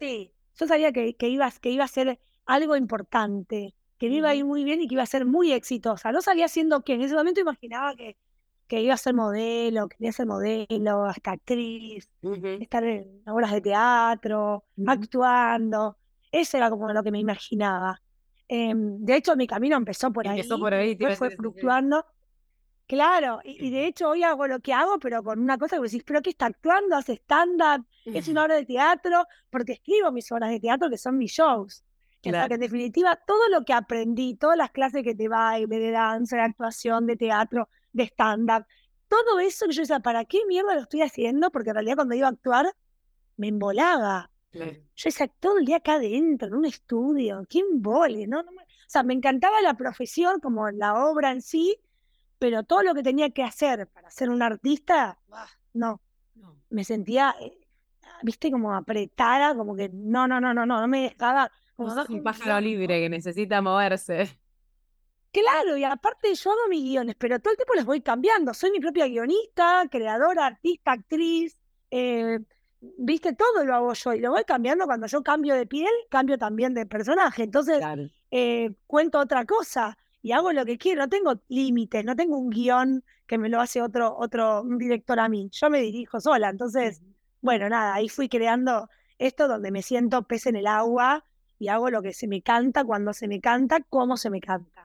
Sí, 0.00 0.32
yo 0.58 0.66
sabía 0.66 0.90
que, 0.90 1.16
que, 1.16 1.28
iba, 1.28 1.50
que 1.50 1.68
iba 1.68 1.84
a 1.84 1.88
ser 1.88 2.18
algo 2.46 2.76
importante, 2.76 3.74
que 3.98 4.08
me 4.08 4.14
iba 4.14 4.30
a 4.30 4.34
ir 4.34 4.46
muy 4.46 4.64
bien 4.64 4.80
y 4.80 4.88
que 4.88 4.94
iba 4.94 5.02
a 5.02 5.06
ser 5.06 5.26
muy 5.26 5.52
exitosa. 5.52 6.12
No 6.12 6.22
sabía 6.22 6.46
haciendo 6.46 6.82
qué, 6.82 6.94
en 6.94 7.02
ese 7.02 7.14
momento 7.14 7.42
imaginaba 7.42 7.94
que, 7.94 8.16
que 8.66 8.80
iba 8.80 8.94
a 8.94 8.96
ser 8.98 9.14
modelo, 9.14 9.88
quería 9.88 10.12
ser 10.12 10.26
modelo, 10.26 11.04
hasta 11.04 11.32
actriz, 11.32 12.08
Ujú. 12.22 12.46
estar 12.60 12.84
en 12.84 13.22
obras 13.26 13.52
de 13.52 13.60
teatro, 13.60 14.64
Ujú. 14.76 14.90
actuando. 14.90 15.98
Eso 16.32 16.56
era 16.56 16.70
como 16.70 16.92
lo 16.92 17.02
que 17.02 17.10
me 17.10 17.20
imaginaba. 17.20 18.00
Em, 18.48 18.98
de 19.04 19.16
hecho, 19.16 19.36
mi 19.36 19.46
camino 19.46 19.76
empezó 19.76 20.12
por 20.12 20.26
ahí, 20.26 20.40
Empezó 20.40 20.58
por 20.58 20.74
ahí, 20.74 20.96
te 20.96 21.04
iba 21.04 21.08
a 21.08 21.10
después 21.10 21.18
fue 21.18 21.30
sí. 21.30 21.36
fluctuando. 21.36 22.04
Claro, 22.86 23.40
y, 23.44 23.66
y 23.68 23.70
de 23.70 23.86
hecho 23.86 24.10
hoy 24.10 24.22
hago 24.24 24.46
lo 24.46 24.60
que 24.60 24.74
hago, 24.74 24.98
pero 24.98 25.22
con 25.22 25.38
una 25.40 25.56
cosa 25.56 25.76
que 25.76 25.82
decís, 25.82 26.02
pero 26.04 26.20
que 26.20 26.30
está 26.30 26.46
actuando, 26.46 26.96
hace 26.96 27.14
stand-up, 27.14 27.86
es 28.04 28.28
una 28.28 28.44
obra 28.44 28.56
de 28.56 28.66
teatro, 28.66 29.24
porque 29.48 29.72
escribo 29.72 30.12
mis 30.12 30.30
obras 30.30 30.50
de 30.50 30.60
teatro 30.60 30.90
que 30.90 30.98
son 30.98 31.16
mis 31.16 31.32
shows. 31.32 31.82
O 31.82 32.30
sea, 32.30 32.32
Claro. 32.32 32.48
que 32.48 32.54
en 32.54 32.60
definitiva, 32.60 33.18
todo 33.26 33.48
lo 33.48 33.64
que 33.64 33.72
aprendí, 33.72 34.34
todas 34.34 34.58
las 34.58 34.70
clases 34.70 35.02
que 35.02 35.14
te 35.14 35.28
baile, 35.28 35.78
de 35.78 35.90
danza, 35.92 36.36
de 36.36 36.42
actuación, 36.42 37.06
de 37.06 37.16
teatro, 37.16 37.70
de 37.94 38.02
stand-up, 38.04 38.66
todo 39.08 39.38
eso 39.40 39.66
que 39.66 39.72
yo 39.72 39.82
decía, 39.82 40.00
¿para 40.00 40.24
qué 40.26 40.40
mierda 40.46 40.74
lo 40.74 40.82
estoy 40.82 41.00
haciendo? 41.02 41.50
Porque 41.50 41.70
en 41.70 41.76
realidad 41.76 41.96
cuando 41.96 42.14
iba 42.14 42.26
a 42.26 42.30
actuar, 42.30 42.66
me 43.36 43.48
embolaba. 43.48 44.30
Claro. 44.50 44.72
Yo 44.72 45.04
decía, 45.06 45.28
todo 45.40 45.58
el 45.58 45.64
día 45.64 45.76
acá 45.78 45.94
adentro, 45.94 46.48
en 46.48 46.54
un 46.54 46.64
estudio, 46.66 47.44
¿quién 47.48 47.80
vole? 47.82 48.26
¿no? 48.26 48.42
No 48.42 48.52
me- 48.52 48.62
O 48.62 48.88
sea, 48.94 49.02
me 49.02 49.14
encantaba 49.14 49.60
la 49.62 49.74
profesión, 49.74 50.40
como 50.40 50.70
la 50.70 51.06
obra 51.06 51.30
en 51.32 51.40
sí, 51.42 51.76
pero 52.38 52.62
todo 52.64 52.82
lo 52.82 52.94
que 52.94 53.02
tenía 53.02 53.30
que 53.30 53.42
hacer 53.42 53.86
para 53.88 54.10
ser 54.10 54.28
un 54.30 54.42
artista, 54.42 55.18
no, 55.72 56.00
No. 56.34 56.56
me 56.70 56.84
sentía, 56.84 57.34
eh, 57.40 57.56
viste, 58.22 58.50
como 58.50 58.74
apretada, 58.74 59.54
como 59.56 59.74
que 59.74 59.88
no, 59.92 60.28
no, 60.28 60.40
no, 60.40 60.52
no, 60.54 60.66
no, 60.66 60.80
no 60.80 60.88
me 60.88 61.02
dejaba. 61.02 61.50
Como 61.76 61.92
sos 61.94 62.08
un 62.08 62.22
pájaro 62.22 62.60
libre 62.60 63.00
que 63.00 63.08
necesita 63.08 63.60
moverse. 63.62 64.38
Claro, 65.34 65.76
y 65.76 65.82
aparte 65.82 66.32
yo 66.32 66.50
hago 66.52 66.68
mis 66.70 66.84
guiones, 66.84 67.16
pero 67.18 67.40
todo 67.40 67.50
el 67.52 67.56
tiempo 67.56 67.74
les 67.74 67.84
voy 67.84 68.00
cambiando. 68.02 68.54
Soy 68.54 68.70
mi 68.70 68.78
propia 68.78 69.08
guionista, 69.08 69.82
creadora, 69.90 70.46
artista, 70.46 70.92
actriz, 70.92 71.58
eh, 71.90 72.38
viste, 72.80 73.32
todo 73.34 73.64
lo 73.64 73.74
hago 73.74 73.92
yo 73.94 74.12
y 74.12 74.20
lo 74.20 74.30
voy 74.30 74.44
cambiando 74.44 74.84
cuando 74.86 75.08
yo 75.08 75.24
cambio 75.24 75.56
de 75.56 75.66
piel, 75.66 75.90
cambio 76.08 76.38
también 76.38 76.72
de 76.72 76.86
personaje. 76.86 77.42
Entonces, 77.42 77.78
Claro. 77.78 78.04
eh, 78.30 78.74
cuento 78.86 79.18
otra 79.18 79.44
cosa. 79.44 79.98
y 80.26 80.32
hago 80.32 80.52
lo 80.52 80.64
que 80.64 80.78
quiero, 80.78 81.02
no 81.02 81.08
tengo 81.10 81.34
límites, 81.48 82.02
no 82.04 82.16
tengo 82.16 82.38
un 82.38 82.48
guion 82.48 83.04
que 83.26 83.36
me 83.36 83.50
lo 83.50 83.60
hace 83.60 83.82
otro, 83.82 84.16
otro 84.16 84.62
director 84.78 85.20
a 85.20 85.28
mí, 85.28 85.50
yo 85.52 85.68
me 85.68 85.80
dirijo 85.82 86.18
sola, 86.18 86.48
entonces, 86.48 87.02
bueno, 87.42 87.68
nada, 87.68 87.92
ahí 87.94 88.08
fui 88.08 88.30
creando 88.30 88.88
esto 89.18 89.48
donde 89.48 89.70
me 89.70 89.82
siento 89.82 90.22
pez 90.26 90.46
en 90.46 90.56
el 90.56 90.66
agua 90.66 91.26
y 91.58 91.68
hago 91.68 91.90
lo 91.90 92.00
que 92.00 92.14
se 92.14 92.26
me 92.26 92.40
canta, 92.40 92.84
cuando 92.84 93.12
se 93.12 93.28
me 93.28 93.40
canta, 93.42 93.80
cómo 93.90 94.16
se 94.16 94.30
me 94.30 94.40
canta. 94.40 94.83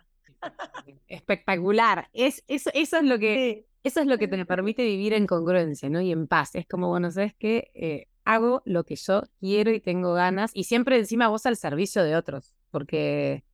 Espectacular, 1.07 2.09
es, 2.13 2.43
eso, 2.47 2.69
eso 2.73 2.97
es 2.97 3.03
lo 3.03 3.19
que... 3.19 3.65
Eso 3.81 4.01
es 4.01 4.07
lo 4.07 4.17
que 4.17 4.27
te 4.27 4.45
permite 4.45 4.83
vivir 4.83 5.13
en 5.13 5.25
congruencia, 5.25 5.89
¿no? 5.89 6.01
Y 6.01 6.11
en 6.11 6.27
paz. 6.27 6.53
Es 6.53 6.67
como, 6.67 6.89
bueno, 6.89 7.11
¿sabes 7.11 7.33
qué? 7.39 7.71
Eh, 7.73 8.07
hago 8.25 8.61
lo 8.65 8.83
que 8.83 8.95
yo 8.95 9.23
quiero 9.39 9.71
y 9.71 9.79
tengo 9.79 10.13
ganas. 10.13 10.51
Y 10.53 10.65
siempre 10.65 10.97
encima 10.97 11.29
vos 11.29 11.45
al 11.45 11.55
servicio 11.55 12.03
de 12.03 12.15
otros. 12.15 12.53
Porque 12.71 13.45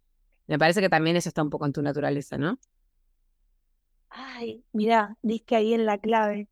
me 0.48 0.60
parece 0.60 0.82
que 0.82 0.89
también 0.89 1.15
eso 1.15 1.30
está 1.30 1.44
un 1.44 1.50
poco 1.50 1.65
en 1.65 1.74
tu 1.74 1.82
naturaleza, 1.82 2.38
¿no? 2.38 2.58
Ay, 4.10 4.63
mira, 4.72 5.18
diste 5.22 5.56
ahí 5.56 5.74
en 5.74 5.86
la 5.86 5.98
clave. 5.98 6.50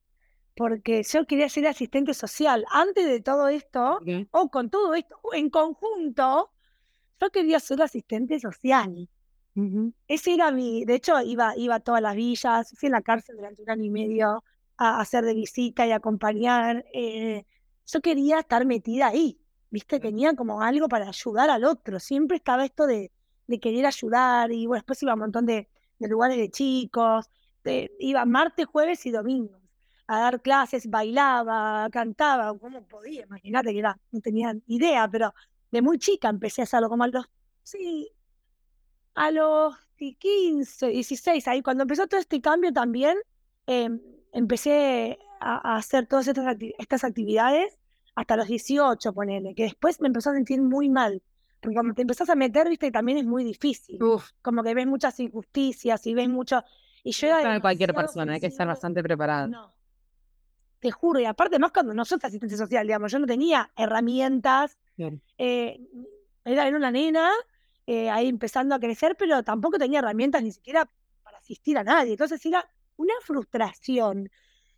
Porque 0.55 1.03
yo 1.03 1.25
quería 1.25 1.49
ser 1.49 1.65
asistente 1.67 2.13
social. 2.13 2.65
Antes 2.69 3.07
de 3.07 3.21
todo 3.21 3.47
esto, 3.47 3.99
o 4.31 4.49
con 4.49 4.69
todo 4.69 4.93
esto, 4.93 5.15
en 5.33 5.49
conjunto, 5.49 6.51
yo 7.19 7.31
quería 7.31 7.59
ser 7.59 7.81
asistente 7.81 8.39
social. 8.39 9.09
Ese 10.07 10.33
era 10.33 10.51
mi, 10.51 10.83
de 10.85 10.95
hecho 10.95 11.21
iba, 11.21 11.55
iba 11.57 11.75
a 11.75 11.79
todas 11.79 12.01
las 12.01 12.15
villas, 12.15 12.73
fui 12.75 12.87
en 12.87 12.93
la 12.93 13.01
cárcel 13.01 13.35
durante 13.35 13.61
un 13.61 13.69
año 13.69 13.83
y 13.83 13.89
medio 13.89 14.43
a, 14.77 14.99
hacer 14.99 15.23
de 15.25 15.33
visita 15.33 15.85
y 15.85 15.91
acompañar. 15.91 16.85
Eh, 16.93 17.45
yo 17.85 18.01
quería 18.01 18.39
estar 18.39 18.65
metida 18.65 19.07
ahí, 19.07 19.39
¿viste? 19.69 19.99
Tenía 19.99 20.33
como 20.35 20.61
algo 20.61 20.87
para 20.87 21.07
ayudar 21.07 21.49
al 21.49 21.65
otro. 21.65 21.99
Siempre 21.99 22.37
estaba 22.37 22.65
esto 22.65 22.87
de, 22.87 23.11
de 23.47 23.59
querer 23.59 23.85
ayudar 23.85 24.51
y 24.51 24.65
bueno, 24.65 24.79
después 24.79 25.01
iba 25.03 25.11
a 25.11 25.15
un 25.15 25.21
montón 25.21 25.45
de, 25.45 25.69
lugares 25.99 26.37
de 26.37 26.49
chicos. 26.49 27.29
iba 27.99 28.25
martes, 28.25 28.65
jueves 28.65 29.05
y 29.05 29.11
domingos 29.11 29.63
a 30.07 30.19
dar 30.19 30.41
clases, 30.41 30.89
bailaba, 30.89 31.89
cantaba, 31.89 32.57
como 32.57 32.85
podía, 32.87 33.23
imagínate 33.23 33.71
que 33.71 33.79
era, 33.79 33.97
no 34.11 34.19
tenía 34.19 34.53
idea, 34.67 35.07
pero 35.07 35.33
de 35.71 35.81
muy 35.81 35.97
chica 35.97 36.29
empecé 36.29 36.61
a 36.61 36.63
hacerlo, 36.65 36.89
como 36.89 37.05
a 37.05 37.07
los, 37.07 37.25
sí, 37.63 38.11
a 39.15 39.31
los 39.31 39.75
15, 39.97 40.87
16, 40.87 41.47
ahí 41.47 41.61
cuando 41.61 41.83
empezó 41.83 42.07
todo 42.07 42.19
este 42.19 42.41
cambio 42.41 42.73
también, 42.73 43.17
em, 43.67 43.99
empecé 44.31 45.19
a, 45.39 45.75
hacer 45.75 46.07
todas 46.07 46.27
estas, 46.27 46.57
estas 46.77 47.03
actividades 47.03 47.77
hasta 48.15 48.35
los 48.35 48.47
18, 48.47 49.13
ponele, 49.13 49.55
que 49.55 49.63
después 49.63 50.01
me 50.01 50.07
empezó 50.07 50.31
a 50.31 50.33
sentir 50.33 50.61
muy 50.61 50.89
mal. 50.89 51.21
Porque 51.59 51.75
cuando 51.75 51.93
te 51.93 52.01
empezás 52.01 52.29
a 52.29 52.35
meter, 52.35 52.67
viste, 52.67 52.91
también 52.91 53.17
es 53.17 53.25
muy 53.25 53.43
difícil. 53.43 53.97
Como 54.41 54.63
que 54.63 54.73
ves 54.73 54.85
muchas 54.85 55.17
injusticias 55.19 56.05
y 56.05 56.13
ves 56.13 56.27
mucho. 56.27 56.61
Y 57.03 57.11
yo 57.11 57.27
era 57.27 57.59
cualquier 57.61 57.93
persona, 57.93 58.33
hay 58.33 58.39
que 58.41 58.47
estar 58.47 58.67
bastante 58.67 59.01
preparada. 59.01 59.47
No. 59.47 59.73
Te 60.79 60.91
juro, 60.91 61.21
y 61.21 61.25
aparte 61.25 61.59
más 61.59 61.71
cuando 61.71 61.93
no 61.93 62.03
sos 62.03 62.23
asistente 62.23 62.57
social, 62.57 62.85
digamos, 62.85 63.11
yo 63.11 63.19
no 63.19 63.25
tenía 63.25 63.71
herramientas. 63.77 64.77
Eh, 65.37 65.79
era, 66.43 66.67
era 66.67 66.75
una 66.75 66.91
nena 66.91 67.31
eh, 67.85 68.09
ahí 68.09 68.27
empezando 68.27 68.75
a 68.75 68.79
crecer, 68.79 69.15
pero 69.17 69.43
tampoco 69.43 69.77
tenía 69.77 69.99
herramientas 69.99 70.41
ni 70.41 70.51
siquiera 70.51 70.89
para 71.21 71.37
asistir 71.37 71.77
a 71.77 71.83
nadie. 71.83 72.11
Entonces 72.11 72.45
era 72.45 72.69
una 72.95 73.13
frustración. 73.21 74.29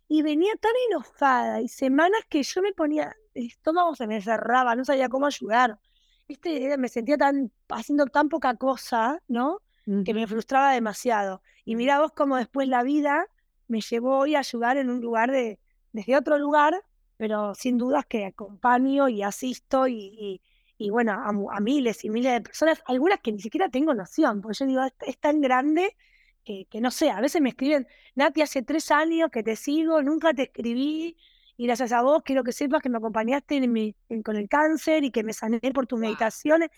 Y 0.08 0.22
venía 0.22 0.52
tan 0.60 0.72
enojada 0.90 1.60
y 1.60 1.68
semanas 1.68 2.20
que 2.28 2.42
yo 2.42 2.62
me 2.62 2.72
ponía, 2.72 3.16
el 3.34 3.46
estómago 3.46 3.94
se 3.96 4.06
me 4.06 4.20
cerraba, 4.22 4.76
no 4.76 4.84
sabía 4.84 5.08
cómo 5.08 5.26
ayudar. 5.26 5.80
¿Viste? 6.28 6.76
Me 6.78 6.88
sentía 6.88 7.16
tan, 7.16 7.52
haciendo 7.68 8.06
tan 8.06 8.28
poca 8.28 8.56
cosa, 8.56 9.20
¿no? 9.28 9.62
Que 10.04 10.14
me 10.14 10.26
frustraba 10.26 10.72
demasiado. 10.72 11.42
Y 11.64 11.76
mira 11.76 12.00
vos 12.00 12.12
cómo 12.12 12.36
después 12.36 12.68
la 12.68 12.82
vida 12.82 13.26
me 13.68 13.80
llevó 13.80 14.18
hoy 14.18 14.34
a 14.34 14.40
ayudar 14.40 14.76
en 14.76 14.90
un 14.90 15.00
lugar 15.00 15.30
de, 15.30 15.60
desde 15.92 16.16
otro 16.16 16.38
lugar, 16.38 16.82
pero 17.16 17.54
sin 17.54 17.78
dudas 17.78 18.04
que 18.06 18.26
acompaño 18.26 19.08
y 19.08 19.22
asisto 19.22 19.86
y 19.86 19.96
y 19.96 20.40
bueno, 20.90 21.12
a, 21.12 21.60
miles 21.60 22.04
y 22.04 22.10
miles 22.10 22.32
de 22.32 22.40
personas, 22.42 22.82
algunas 22.86 23.20
que 23.20 23.32
ni 23.32 23.40
siquiera 23.40 23.68
tengo 23.68 23.94
noción, 23.94 24.42
porque 24.42 24.58
yo 24.58 24.66
digo, 24.66 24.82
es, 25.06 25.18
tan 25.18 25.40
grande 25.40 25.96
que, 26.44 26.66
que, 26.66 26.80
no 26.80 26.90
sé, 26.90 27.10
a 27.10 27.20
veces 27.20 27.40
me 27.40 27.50
escriben, 27.50 27.86
Nati, 28.14 28.42
hace 28.42 28.62
tres 28.62 28.90
años 28.90 29.30
que 29.30 29.42
te 29.42 29.56
sigo, 29.56 30.02
nunca 30.02 30.34
te 30.34 30.44
escribí, 30.44 31.16
y 31.56 31.66
gracias 31.66 31.92
a 31.92 32.02
vos 32.02 32.22
quiero 32.22 32.44
que 32.44 32.52
sepas 32.52 32.82
que 32.82 32.90
me 32.90 32.98
acompañaste 32.98 33.56
en 33.56 33.72
mi, 33.72 33.94
con 34.22 34.36
el 34.36 34.48
cáncer 34.48 35.04
y 35.04 35.10
que 35.10 35.24
me 35.24 35.32
sané 35.32 35.58
por 35.72 35.86
tus 35.86 35.98
meditaciones. 35.98 36.68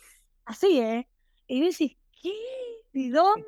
Así, 0.44 0.80
¿eh? 0.80 1.08
Y 1.48 1.60
me 1.60 1.66
decís, 1.66 1.96
¿qué? 2.22 2.32
¿Y 2.92 3.10
dónde? 3.10 3.44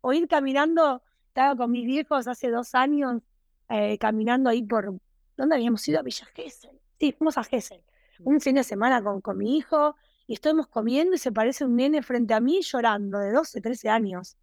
O 0.00 0.12
ir 0.12 0.28
caminando, 0.28 1.02
estaba 1.28 1.56
con 1.56 1.72
mis 1.72 1.84
viejos 1.84 2.28
hace 2.28 2.50
dos 2.50 2.74
años, 2.76 3.20
eh, 3.68 3.98
caminando 3.98 4.48
ahí 4.48 4.62
por, 4.62 4.94
¿dónde 5.36 5.56
habíamos 5.56 5.86
ido? 5.88 5.98
A 5.98 6.02
Villa 6.02 6.26
Gesell. 6.34 6.78
Sí, 7.00 7.12
fuimos 7.12 7.36
a 7.36 7.42
Gesell 7.42 7.82
un 8.20 8.40
fin 8.40 8.56
de 8.56 8.64
semana 8.64 9.02
con, 9.02 9.20
con 9.20 9.38
mi 9.38 9.56
hijo 9.56 9.96
y 10.26 10.34
estamos 10.34 10.66
comiendo 10.68 11.14
y 11.14 11.18
se 11.18 11.32
parece 11.32 11.64
un 11.64 11.76
nene 11.76 12.02
frente 12.02 12.34
a 12.34 12.40
mí 12.40 12.60
llorando, 12.62 13.18
de 13.18 13.32
12, 13.32 13.60
13 13.60 13.88
años. 13.88 14.36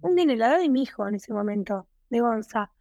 Un 0.00 0.14
nene, 0.14 0.36
la 0.36 0.48
edad 0.48 0.58
de 0.58 0.68
mi 0.68 0.82
hijo 0.82 1.06
en 1.06 1.16
ese 1.16 1.32
momento, 1.32 1.86
de 2.10 2.20
Gonza. 2.20 2.72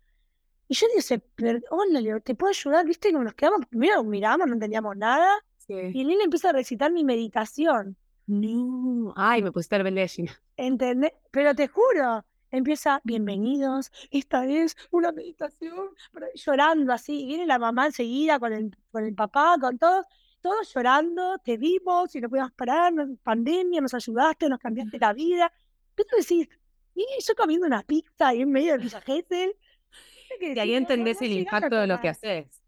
Y 0.67 0.75
yo 0.75 0.87
dije, 0.95 1.21
hola, 1.69 2.19
¿te 2.19 2.35
puedo 2.35 2.49
ayudar? 2.49 2.85
¿Viste? 2.85 3.11
Como 3.11 3.23
nos 3.23 3.33
quedamos, 3.33 3.65
primero 3.67 4.03
miramos, 4.03 4.47
no 4.47 4.53
entendíamos 4.53 4.97
nada. 4.97 5.29
Y 5.67 6.01
el 6.01 6.07
nene 6.07 6.23
empieza 6.25 6.49
a 6.49 6.53
recitar 6.53 6.91
mi 6.91 7.03
meditación. 7.03 7.97
No, 8.25 9.13
ay, 9.15 9.41
me 9.41 9.51
puse 9.51 9.73
a 9.73 9.83
ver 9.83 10.09
¿Entendés? 10.57 11.13
Pero 11.31 11.55
te 11.55 11.67
juro, 11.67 12.25
empieza, 12.51 12.99
bienvenidos, 13.05 13.91
esta 14.11 14.45
es 14.45 14.75
una 14.91 15.13
meditación, 15.13 15.91
llorando 16.35 16.91
así, 16.91 17.25
viene 17.25 17.45
la 17.45 17.57
mamá 17.57 17.85
enseguida 17.85 18.37
con 18.37 18.51
el, 18.51 18.77
con 18.91 19.05
el 19.05 19.15
papá, 19.15 19.55
con 19.61 19.77
todos, 19.77 20.05
todos 20.47 20.73
llorando, 20.73 21.37
te 21.39 21.57
vimos 21.57 22.15
y 22.15 22.21
no 22.21 22.29
podíamos 22.29 22.53
parar, 22.53 22.93
pandemia, 23.21 23.81
nos 23.81 23.93
ayudaste, 23.93 24.47
nos 24.47 24.59
cambiaste 24.59 24.97
la 24.97 25.11
vida. 25.11 25.51
¿Qué 25.93 26.05
tú 26.05 26.15
decís? 26.15 26.47
Y 26.95 27.05
yo 27.19 27.35
comiendo 27.35 27.67
una 27.67 27.83
pizza 27.83 28.29
ahí 28.29 28.41
en 28.41 28.51
medio 28.51 28.71
del 28.71 28.81
Villa 28.81 29.03
Y 30.39 30.59
ahí 30.59 30.73
entendés 30.73 31.21
el 31.21 31.33
impacto 31.33 31.75
de 31.75 31.87
lo 31.87 31.99
que 31.99 32.09
haces. 32.09 32.61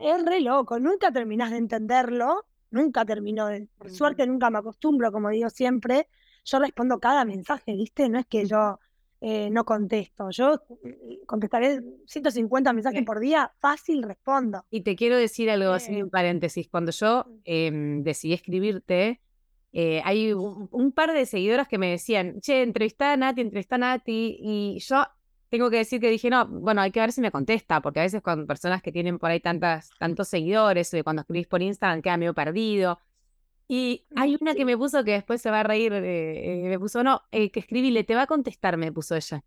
Es 0.00 0.24
re 0.24 0.40
loco, 0.40 0.80
nunca 0.80 1.12
terminás 1.12 1.50
de 1.50 1.58
entenderlo, 1.58 2.46
nunca 2.70 3.04
termino 3.04 3.46
de, 3.48 3.68
por 3.76 3.90
suerte 3.90 4.26
nunca 4.26 4.48
me 4.48 4.58
acostumbro, 4.58 5.12
como 5.12 5.28
digo 5.28 5.50
siempre, 5.50 6.08
yo 6.44 6.58
respondo 6.58 6.98
cada 7.00 7.26
mensaje, 7.26 7.74
¿viste? 7.74 8.08
No 8.08 8.18
es 8.18 8.26
que 8.26 8.46
yo 8.46 8.80
eh, 9.20 9.50
no 9.50 9.64
contesto. 9.64 10.30
Yo 10.30 10.62
eh, 10.84 11.20
contestaré 11.26 11.82
150 12.06 12.72
mensajes 12.72 13.04
por 13.04 13.18
día, 13.18 13.52
fácil 13.58 14.02
respondo. 14.02 14.64
Y 14.70 14.82
te 14.82 14.94
quiero 14.94 15.16
decir 15.16 15.50
algo 15.50 15.72
así 15.72 15.98
en 15.98 16.10
paréntesis. 16.10 16.68
Cuando 16.68 16.92
yo 16.92 17.26
em, 17.44 18.02
decidí 18.02 18.34
escribirte, 18.34 19.20
eh, 19.72 20.00
hay 20.04 20.32
un, 20.32 20.92
par 20.92 21.12
de 21.12 21.26
seguidoras 21.26 21.66
que 21.68 21.78
me 21.78 21.90
decían, 21.90 22.40
che, 22.40 22.62
entrevista 22.62 23.12
a 23.12 23.16
Nati, 23.16 23.40
entrevista 23.40 23.74
a 23.74 23.78
Nati, 23.78 24.38
y 24.40 24.78
yo 24.80 25.04
tengo 25.48 25.68
que 25.68 25.78
decir 25.78 26.00
que 26.00 26.10
dije, 26.10 26.30
no, 26.30 26.46
bueno, 26.46 26.80
hay 26.80 26.90
que 26.92 27.00
ver 27.00 27.12
si 27.12 27.20
me 27.20 27.32
contesta, 27.32 27.80
porque 27.80 28.00
a 28.00 28.02
veces 28.04 28.22
con 28.22 28.46
personas 28.46 28.82
que 28.82 28.92
tienen 28.92 29.18
por 29.18 29.30
ahí 29.30 29.40
tantas, 29.40 29.90
tantos 29.98 30.28
seguidores, 30.28 30.94
cuando 31.02 31.22
escribís 31.22 31.48
por 31.48 31.62
Instagram 31.62 32.02
queda 32.02 32.16
medio 32.16 32.34
perdido. 32.34 33.00
Y 33.68 34.06
hay 34.16 34.36
una 34.40 34.54
que 34.54 34.64
me 34.64 34.76
puso 34.76 35.04
que 35.04 35.12
después 35.12 35.42
se 35.42 35.50
va 35.50 35.60
a 35.60 35.62
reír, 35.62 35.92
eh, 35.92 36.62
me 36.64 36.78
puso, 36.78 37.04
no, 37.04 37.22
eh, 37.30 37.50
que 37.50 37.60
escribí, 37.60 37.90
le 37.90 38.02
te 38.02 38.14
va 38.14 38.22
a 38.22 38.26
contestar, 38.26 38.76
me 38.78 38.90
puso 38.90 39.14
ella. 39.14 39.44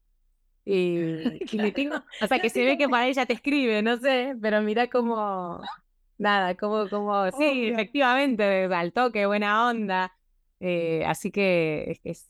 Y, 0.64 1.40
tengo, 1.76 1.96
o 2.22 2.28
sea, 2.28 2.40
que 2.40 2.52
se 2.52 2.64
ve 2.64 2.78
que 2.78 2.88
para 2.88 3.08
ella 3.08 3.26
te 3.26 3.34
escribe, 3.34 3.82
no 3.82 3.98
sé, 3.98 4.36
pero 4.40 4.62
mira 4.62 4.88
cómo, 4.88 5.60
nada, 6.20 6.56
como, 6.56 6.88
como, 6.88 7.32
sí, 7.32 7.70
efectivamente, 7.70 8.66
al 8.66 8.94
toque, 8.94 9.26
buena 9.26 9.68
onda. 9.68 10.14
Eh, 10.60 11.04
así 11.08 11.32
que 11.32 12.00
es, 12.04 12.28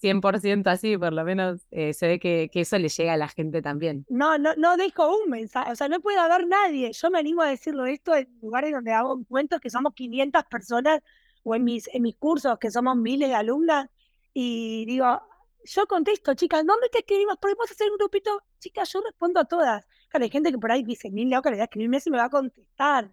100% 0.00 0.66
así, 0.66 0.98
por 0.98 1.14
lo 1.14 1.24
menos 1.24 1.62
se 1.70 2.06
ve 2.06 2.20
que, 2.20 2.50
que, 2.52 2.60
eso 2.60 2.78
le 2.78 2.90
llega 2.90 3.14
a 3.14 3.16
la 3.16 3.26
gente 3.26 3.62
también. 3.62 4.04
No, 4.10 4.36
no, 4.36 4.54
no 4.54 4.76
dejo 4.76 5.16
un 5.16 5.30
mensaje, 5.30 5.72
o 5.72 5.74
sea, 5.74 5.88
no 5.88 5.98
puede 6.00 6.18
haber 6.18 6.46
nadie. 6.46 6.92
Yo 6.92 7.10
me 7.10 7.18
animo 7.18 7.40
a 7.40 7.48
decirlo 7.48 7.86
esto 7.86 8.14
en 8.14 8.28
lugares 8.42 8.70
donde 8.70 8.92
hago 8.92 9.24
cuentos 9.24 9.60
que 9.60 9.70
somos 9.70 9.94
500 9.94 10.44
personas 10.44 11.00
o 11.44 11.54
en 11.54 11.64
mis, 11.64 11.88
en 11.94 12.02
mis 12.02 12.16
cursos, 12.16 12.58
que 12.58 12.70
somos 12.70 12.96
miles 12.96 13.28
de 13.28 13.34
alumnas, 13.34 13.88
y 14.32 14.84
digo, 14.86 15.22
yo 15.64 15.86
contesto, 15.86 16.34
chicas, 16.34 16.64
¿dónde 16.66 16.88
te 16.90 16.98
escribimos? 16.98 17.38
¿Podemos 17.38 17.70
hacer 17.70 17.90
un 17.90 17.96
grupito? 17.96 18.42
Chicas, 18.58 18.92
yo 18.92 19.00
respondo 19.00 19.40
a 19.40 19.44
todas. 19.44 19.86
Claro, 20.08 20.24
hay 20.24 20.30
gente 20.30 20.50
que 20.50 20.58
por 20.58 20.70
ahí 20.70 20.82
dice, 20.82 21.10
mil 21.10 21.30
loca, 21.30 21.50
le 21.50 21.56
voy 21.56 21.62
a 21.62 21.64
escribirme 21.64 21.98
y 22.04 22.10
me 22.10 22.18
va 22.18 22.24
a 22.24 22.30
contestar. 22.30 23.10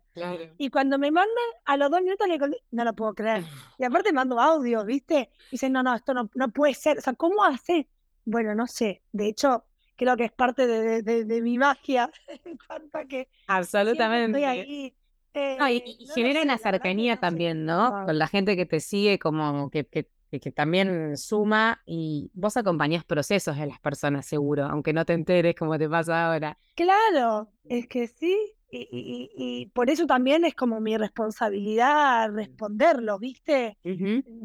Y 0.57 0.69
cuando 0.69 0.97
me 0.97 1.11
mandan, 1.11 1.43
a 1.65 1.77
los 1.77 1.89
dos 1.89 2.01
minutos 2.01 2.27
le 2.27 2.39
no 2.71 2.83
lo 2.83 2.93
puedo 2.93 3.13
creer. 3.13 3.43
Y 3.79 3.83
aparte 3.83 4.11
mando 4.13 4.39
audio, 4.39 4.83
¿viste? 4.85 5.29
Dicen, 5.49 5.73
no, 5.73 5.81
no, 5.81 5.95
esto 5.95 6.13
no, 6.13 6.29
no 6.35 6.49
puede 6.49 6.73
ser. 6.73 6.97
O 6.97 7.01
sea, 7.01 7.13
¿cómo 7.13 7.43
hace? 7.43 7.87
Bueno, 8.25 8.53
no 8.53 8.67
sé. 8.67 9.01
De 9.11 9.27
hecho, 9.27 9.65
creo 9.95 10.17
que 10.17 10.25
es 10.25 10.31
parte 10.31 10.67
de, 10.67 11.01
de, 11.01 11.41
mi 11.41 11.57
magia 11.57 12.11
en 12.45 12.57
cuanto 12.57 12.97
a 12.97 13.05
que 13.05 13.29
Absolutamente. 13.47 14.39
Estoy 14.39 14.43
ahí 14.43 14.95
y, 15.33 15.39
eh, 15.39 15.97
genera 16.13 16.41
una 16.41 16.57
cercanía 16.57 17.17
también, 17.17 17.65
¿no? 17.65 18.05
Con 18.05 18.17
la 18.17 18.27
gente 18.27 18.55
que 18.55 18.65
te 18.65 18.79
sigue, 18.79 19.19
como 19.19 19.69
que, 19.69 19.85
que 19.85 20.51
también 20.51 21.17
suma 21.17 21.81
y 21.85 22.31
vos 22.33 22.57
acompañás 22.57 23.03
procesos 23.03 23.57
de 23.57 23.65
las 23.67 23.79
personas, 23.79 24.25
seguro, 24.25 24.65
aunque 24.65 24.93
no 24.93 25.05
te 25.05 25.13
enteres 25.13 25.55
como 25.55 25.77
te 25.77 25.89
pasa 25.89 26.27
ahora. 26.31 26.57
Claro, 26.75 27.49
es 27.65 27.87
que 27.87 28.07
sí, 28.07 28.37
y, 28.71 29.69
por 29.73 29.89
eso 29.89 30.05
también 30.05 30.45
es 30.45 30.55
como 30.55 30.79
mi 30.79 30.95
responsabilidad 30.97 32.31
responderlo, 32.31 33.19
¿viste? 33.19 33.77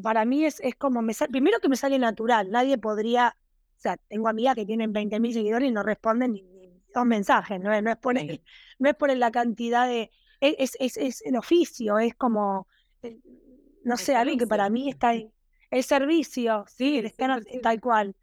Para 0.03 0.25
mí 0.25 0.45
es, 0.45 0.61
es 0.61 0.75
como, 0.75 1.03
me 1.03 1.15
primero 1.31 1.61
que 1.61 1.69
me 1.69 1.77
sale 1.77 1.99
natural, 1.99 2.51
nadie 2.51 2.79
podría, 2.79 3.37
o 3.77 3.81
sea, 3.81 3.97
tengo 4.09 4.29
amigas 4.29 4.57
que 4.57 4.67
tienen 4.67 4.93
20.000 4.93 5.33
seguidores 5.33 5.69
y 5.69 5.73
no 5.73 5.83
responden 5.83 6.33
ni, 6.33 6.45
dos 6.93 7.07
mensajes, 7.07 7.61
¿no? 7.61 7.81
No 7.83 7.91
es, 7.91 7.97
por, 7.99 8.15
no 8.15 8.89
es 8.89 8.95
por 8.97 9.15
la 9.15 9.31
cantidad 9.31 9.87
de, 9.87 10.11
es, 10.41 10.77
es, 10.79 10.97
es 10.97 11.23
el 11.23 11.37
oficio, 11.37 11.99
es 11.99 12.15
como, 12.15 12.67
eh, 13.03 13.19
no 13.85 13.97
sé, 13.97 14.15
algo 14.15 14.37
que 14.37 14.47
para 14.47 14.69
mí 14.69 14.89
está 14.89 15.09
ahí. 15.09 15.31
El 15.71 15.83
servicio, 15.83 16.65
sí, 16.69 16.99
el 16.99 17.07
escáner, 17.07 17.45
tal 17.63 17.81
cual. 17.81 18.17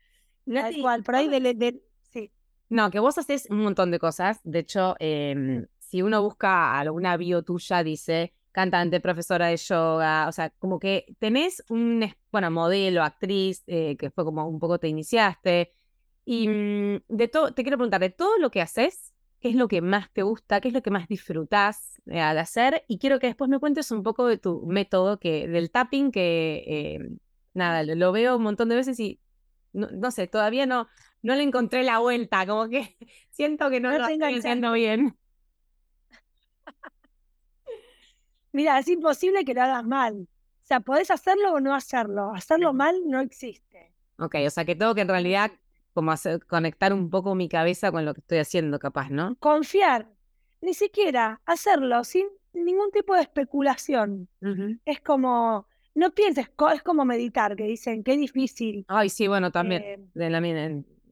Tal 0.51 0.75
cual, 0.81 1.03
por 1.03 1.15
ahí 1.15 1.27
de, 1.27 1.81
sí. 2.11 2.31
No, 2.69 2.91
que 2.91 2.99
vos 2.99 3.17
haces 3.17 3.47
un 3.49 3.59
montón 3.61 3.91
de 3.91 3.99
cosas. 3.99 4.39
De 4.43 4.59
hecho, 4.59 4.95
em, 4.99 5.65
si 5.79 6.01
uno 6.01 6.21
busca 6.21 6.77
alguna 6.79 7.17
bio 7.17 7.43
tuya, 7.43 7.83
dice 7.83 8.33
cantante, 8.51 8.99
profesora 8.99 9.47
de 9.47 9.57
yoga, 9.57 10.27
o 10.27 10.31
sea, 10.31 10.51
como 10.51 10.79
que 10.79 11.15
tenés 11.19 11.63
un, 11.69 12.13
bueno, 12.31 12.51
modelo, 12.51 13.03
actriz, 13.03 13.63
eh, 13.67 13.97
que 13.97 14.11
fue 14.11 14.23
como 14.23 14.47
un 14.47 14.59
poco 14.59 14.79
te 14.79 14.87
iniciaste. 14.87 15.73
Y 16.23 16.47
mm, 16.47 17.01
de 17.07 17.27
todo, 17.27 17.53
te 17.53 17.63
quiero 17.63 17.77
preguntar, 17.77 17.99
de 17.99 18.11
todo 18.11 18.37
lo 18.37 18.51
que 18.51 18.61
haces, 18.61 19.12
¿qué 19.43 19.49
es 19.49 19.55
lo 19.55 19.67
que 19.67 19.81
más 19.81 20.09
te 20.13 20.23
gusta? 20.23 20.61
¿Qué 20.61 20.69
es 20.69 20.73
lo 20.73 20.81
que 20.81 20.89
más 20.89 21.09
disfrutás 21.09 22.01
de 22.05 22.21
hacer? 22.21 22.85
Y 22.87 22.97
quiero 22.97 23.19
que 23.19 23.27
después 23.27 23.49
me 23.49 23.59
cuentes 23.59 23.91
un 23.91 24.01
poco 24.01 24.25
de 24.25 24.37
tu 24.37 24.65
método, 24.65 25.19
que, 25.19 25.49
del 25.49 25.69
tapping, 25.69 26.13
que 26.13 26.63
em, 26.65 27.17
nada, 27.53 27.83
lo, 27.83 28.13
veo 28.13 28.37
un 28.37 28.43
montón 28.43 28.69
de 28.69 28.77
veces 28.77 28.97
y 29.01 29.19
no, 29.73 30.11
sé, 30.11 30.27
todavía 30.27 30.65
no, 30.65 30.87
no 31.23 31.35
le 31.35 31.43
encontré 31.43 31.83
la 31.83 31.99
vuelta, 31.99 32.47
como 32.47 32.69
que 32.69 32.95
siento 33.31 33.69
que 33.69 33.81
no, 33.81 33.91
lo 33.91 34.07
estoy 34.07 34.33
haciendo 34.33 34.71
bien. 34.71 35.17
Mira, 38.53 38.79
es 38.79 38.87
imposible 38.87 39.43
que 39.43 39.53
lo 39.53 39.63
hagas 39.63 39.83
mal. 39.83 40.21
O 40.21 40.65
sea, 40.65 40.79
podés 40.79 41.11
hacerlo 41.11 41.51
o 41.51 41.59
no 41.59 41.75
hacerlo. 41.75 42.33
Hacerlo 42.33 42.71
mal 42.71 42.95
no 43.07 43.19
existe. 43.19 43.93
Ok, 44.19 44.35
o 44.47 44.49
sea 44.49 44.63
que 44.63 44.77
tengo 44.77 44.95
que 44.95 45.01
en 45.01 45.09
realidad 45.09 45.51
como 45.93 46.11
hacer, 46.11 46.45
conectar 46.45 46.93
un 46.93 47.09
poco 47.09 47.35
mi 47.35 47.49
cabeza 47.49 47.91
con 47.91 48.05
lo 48.05 48.13
que 48.13 48.21
estoy 48.21 48.37
haciendo, 48.39 48.79
capaz, 48.79 49.09
¿no? 49.09 49.35
Confiar. 49.39 50.09
Ni 50.61 50.73
siquiera 50.73 51.41
hacerlo 51.45 52.03
sin 52.03 52.27
ningún 52.53 52.91
tipo 52.91 53.15
de 53.15 53.21
especulación. 53.21 54.29
Es 54.85 55.01
como, 55.01 55.67
no 55.95 56.11
pienses, 56.11 56.49
es 56.73 56.83
como 56.83 57.05
meditar, 57.05 57.55
que 57.55 57.65
dicen, 57.65 58.03
qué 58.03 58.15
difícil. 58.15 58.85
Ay, 58.87 59.09
sí, 59.09 59.27
bueno, 59.27 59.51
también. 59.51 59.83
Eh, 59.83 59.99
de 60.13 60.29
la, 60.29 60.41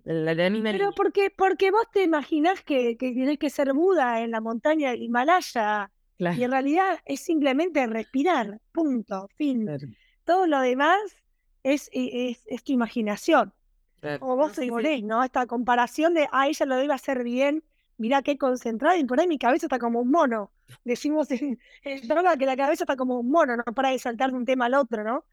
pero 0.04 0.92
porque, 0.96 1.30
porque 1.30 1.70
vos 1.70 1.86
te 1.94 2.04
imaginás 2.04 2.64
que, 2.64 2.98
que 2.98 3.12
tenés 3.14 3.38
que 3.38 3.50
ser 3.50 3.74
Buda 3.74 4.22
en 4.22 4.32
la 4.32 4.42
montaña 4.42 4.92
del 4.92 5.04
Himalaya. 5.04 5.92
Y 6.18 6.44
en 6.44 6.52
realidad 6.52 7.00
es 7.06 7.22
simplemente 7.22 7.86
respirar, 7.88 8.60
punto, 8.72 9.28
fin. 9.38 9.68
Todo 10.24 10.46
lo 10.46 10.60
demás 10.62 11.00
es, 11.64 11.90
es, 11.94 12.44
es 12.46 12.64
tu 12.64 12.74
imaginación. 12.74 13.54
O 14.22 14.36
vos 14.36 14.54
ponés, 14.68 15.04
¿no? 15.04 15.24
Esta 15.24 15.46
comparación 15.46 16.14
de, 16.14 16.28
ah, 16.32 16.48
ella 16.48 16.66
lo 16.66 16.76
debe 16.76 16.94
hacer 16.94 17.24
bien, 17.24 17.64
mirá 17.98 18.22
qué 18.22 18.38
concentrada, 18.38 18.98
y 18.98 19.06
por 19.06 19.20
ahí 19.20 19.28
mi 19.28 19.38
cabeza 19.38 19.68
está 19.68 19.78
como 19.78 20.00
un 20.02 20.10
mono. 20.10 20.52
Decimos 20.84 21.30
en, 21.32 21.60
droga 22.08 22.36
que 22.38 22.46
la 22.46 22.58
cabeza 22.58 22.84
está 22.84 22.96
como 22.96 23.20
un 23.20 23.30
mono, 23.30 23.58
no 23.58 23.64
para 23.76 23.90
de 23.90 24.00
saltar 24.00 24.32
de 24.32 24.38
un 24.38 24.46
tema 24.46 24.66
al 24.66 24.74
otro, 24.74 25.04
¿no? 25.04 25.24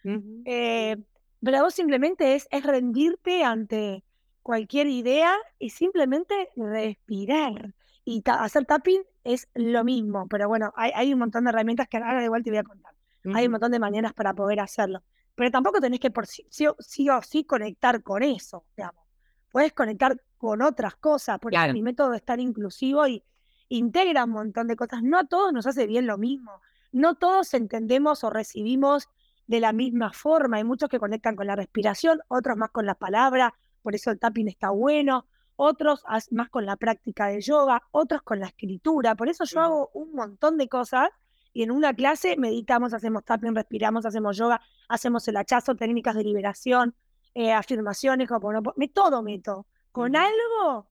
Eh, 0.45 0.97
pero 1.43 1.63
vos 1.63 1.75
simplemente 1.75 2.35
es, 2.35 2.47
es 2.51 2.65
rendirte 2.65 3.43
ante 3.45 4.05
cualquier 4.43 4.87
idea 4.89 5.35
y 5.59 5.71
simplemente 5.71 6.51
respirar. 6.57 7.75
Y 8.05 8.23
hacer 8.27 8.65
tapping 8.65 9.03
es 9.23 9.49
lo 9.55 9.85
mismo, 9.85 10.27
pero 10.29 10.49
bueno, 10.49 10.73
hay, 10.77 10.91
hay, 10.95 11.13
un 11.13 11.19
montón 11.19 11.45
de 11.45 11.51
herramientas 11.51 11.89
que 11.89 11.99
ahora 11.99 12.25
igual 12.25 12.43
te 12.43 12.51
voy 12.51 12.59
a 12.59 12.65
contar. 12.65 12.95
Hay 13.35 13.47
un 13.47 13.53
montón 13.53 13.73
de 13.73 13.79
maneras 13.79 14.15
para 14.15 14.33
poder 14.33 14.61
hacerlo. 14.61 15.03
Pero 15.39 15.53
tampoco 15.53 15.81
tenés 15.81 16.01
que 16.01 16.11
por 16.11 16.27
sí, 16.27 16.67
o 16.67 17.23
sí 17.23 17.45
conectar 17.45 18.03
con 18.03 18.25
eso, 18.25 18.65
digamos. 18.77 19.05
Puedes 19.53 19.73
conectar 19.73 20.21
con 20.37 20.63
otras 20.63 20.97
cosas, 20.97 21.39
porque 21.39 21.73
mi 21.73 21.81
método 21.81 22.13
es 22.15 22.25
tan 22.25 22.41
inclusivo 22.41 23.07
y 23.07 23.23
integra 23.69 24.25
un 24.25 24.31
montón 24.31 24.67
de 24.67 24.75
cosas. 24.75 25.01
No 25.05 25.17
a 25.17 25.25
todos 25.25 25.53
nos 25.53 25.65
hace 25.69 25.87
bien 25.87 26.09
lo 26.09 26.19
mismo. 26.19 26.61
No 26.91 27.15
todos 27.15 27.55
entendemos 27.55 28.25
o 28.25 28.31
recibimos 28.31 29.09
de 29.47 29.61
la 29.61 29.73
misma 29.73 30.13
forma. 30.13 30.57
Hay 30.57 30.65
muchos 30.65 30.89
que 30.89 30.99
conectan 30.99 31.37
con 31.37 31.47
la 31.47 31.55
respiración, 31.55 32.21
otros 32.27 32.57
más 32.57 32.71
con 32.71 32.85
la 32.85 32.97
palabra, 32.97 33.55
por 33.83 33.95
eso 33.95 34.11
el 34.11 34.19
tapping 34.19 34.49
está 34.49 34.71
bueno, 34.71 35.29
otros 35.55 36.03
más 36.33 36.49
con 36.51 36.67
la 36.67 36.75
práctica 36.75 37.29
de 37.29 37.41
yoga, 37.41 37.81
otros 37.93 38.23
con 38.23 38.41
la 38.41 38.47
escritura, 38.47 39.15
por 39.15 39.29
eso 39.29 39.45
yo 39.45 39.61
hago 39.61 39.91
un 39.95 40.13
montón 40.15 40.59
de 40.59 40.69
cosas 40.69 41.11
y 41.53 41.63
en 41.63 41.71
una 41.71 41.95
clase 41.95 42.37
meditamos, 42.37 42.95
hacemos 42.95 43.25
tapping, 43.25 43.55
respiramos, 43.55 44.05
hacemos 44.07 44.37
yoga, 44.37 44.61
hacemos 44.89 45.27
el 45.29 45.37
hachazo, 45.37 45.75
técnicas 45.75 46.15
de 46.15 46.25
liberación, 46.25 46.95
eh, 47.35 47.53
afirmaciones, 47.53 48.29
como 48.29 48.53
no, 48.53 48.63
me 48.77 48.89
todo 48.89 49.23
meto. 49.23 49.67
Con 49.93 50.15
algo, 50.17 50.89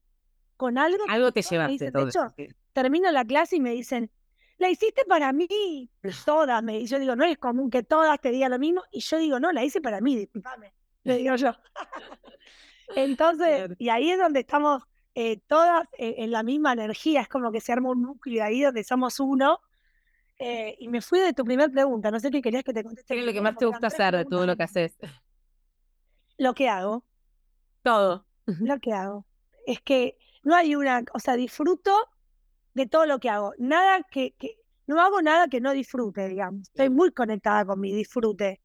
con 0.56 0.78
algo. 0.78 1.04
Algo 1.08 1.32
te 1.32 1.42
llevaste 1.42 1.90
todo. 1.92 2.34
termino 2.72 3.10
la 3.10 3.24
clase 3.24 3.56
y 3.56 3.60
me 3.60 3.72
dicen, 3.72 4.10
la 4.58 4.68
hiciste 4.68 5.04
para 5.04 5.32
mí, 5.32 5.88
todas, 6.24 6.62
me, 6.62 6.80
y 6.80 6.86
yo 6.86 6.98
digo, 6.98 7.14
no 7.14 7.24
es 7.24 7.38
común 7.38 7.70
que 7.70 7.82
todas 7.84 8.20
te 8.20 8.30
digan 8.30 8.50
lo 8.50 8.58
mismo, 8.58 8.82
y 8.90 9.00
yo 9.00 9.18
digo, 9.18 9.38
no, 9.38 9.52
la 9.52 9.64
hice 9.64 9.80
para 9.80 10.00
mí, 10.00 10.16
disculpame, 10.16 10.72
le 11.04 11.18
digo 11.18 11.36
yo. 11.36 11.52
Entonces, 12.96 13.70
y 13.78 13.88
ahí 13.88 14.10
es 14.10 14.18
donde 14.18 14.40
estamos 14.40 14.82
eh, 15.14 15.40
todas 15.46 15.86
eh, 15.96 16.16
en 16.18 16.30
la 16.30 16.42
misma 16.42 16.72
energía, 16.72 17.20
es 17.20 17.28
como 17.28 17.52
que 17.52 17.60
se 17.60 17.72
arma 17.72 17.90
un 17.90 18.02
núcleo 18.02 18.44
ahí 18.44 18.62
donde 18.62 18.84
somos 18.84 19.20
uno. 19.20 19.60
Eh, 20.38 20.76
y 20.78 20.88
me 20.88 21.00
fui 21.00 21.18
de 21.18 21.32
tu 21.32 21.44
primera 21.44 21.68
pregunta, 21.68 22.10
no 22.10 22.20
sé 22.20 22.30
qué 22.30 22.40
querías 22.40 22.62
que 22.62 22.72
te 22.72 22.84
conteste. 22.84 23.14
¿Qué 23.14 23.20
es 23.20 23.26
lo 23.26 23.32
que 23.32 23.40
más 23.40 23.56
te 23.56 23.66
gusta 23.66 23.88
hacer 23.88 24.16
de 24.16 24.24
todo 24.24 24.46
lo 24.46 24.56
que 24.56 24.62
haces? 24.62 24.96
Lo 26.36 26.54
que 26.54 26.68
hago. 26.68 27.04
Todo. 27.82 28.24
Lo 28.46 28.78
que 28.80 28.92
hago. 28.92 29.26
Es 29.66 29.80
que 29.80 30.16
no 30.44 30.54
hay 30.54 30.76
una, 30.76 31.02
o 31.12 31.18
sea, 31.18 31.34
disfruto 31.34 31.92
de 32.74 32.86
todo 32.86 33.06
lo 33.06 33.18
que 33.18 33.30
hago. 33.30 33.52
Nada 33.58 34.02
que, 34.08 34.34
que 34.38 34.58
no 34.86 35.00
hago 35.00 35.20
nada 35.22 35.48
que 35.48 35.60
no 35.60 35.72
disfrute, 35.72 36.28
digamos. 36.28 36.68
Estoy 36.68 36.90
muy 36.90 37.10
conectada 37.10 37.64
con 37.64 37.80
mi 37.80 37.92
disfrute. 37.92 38.60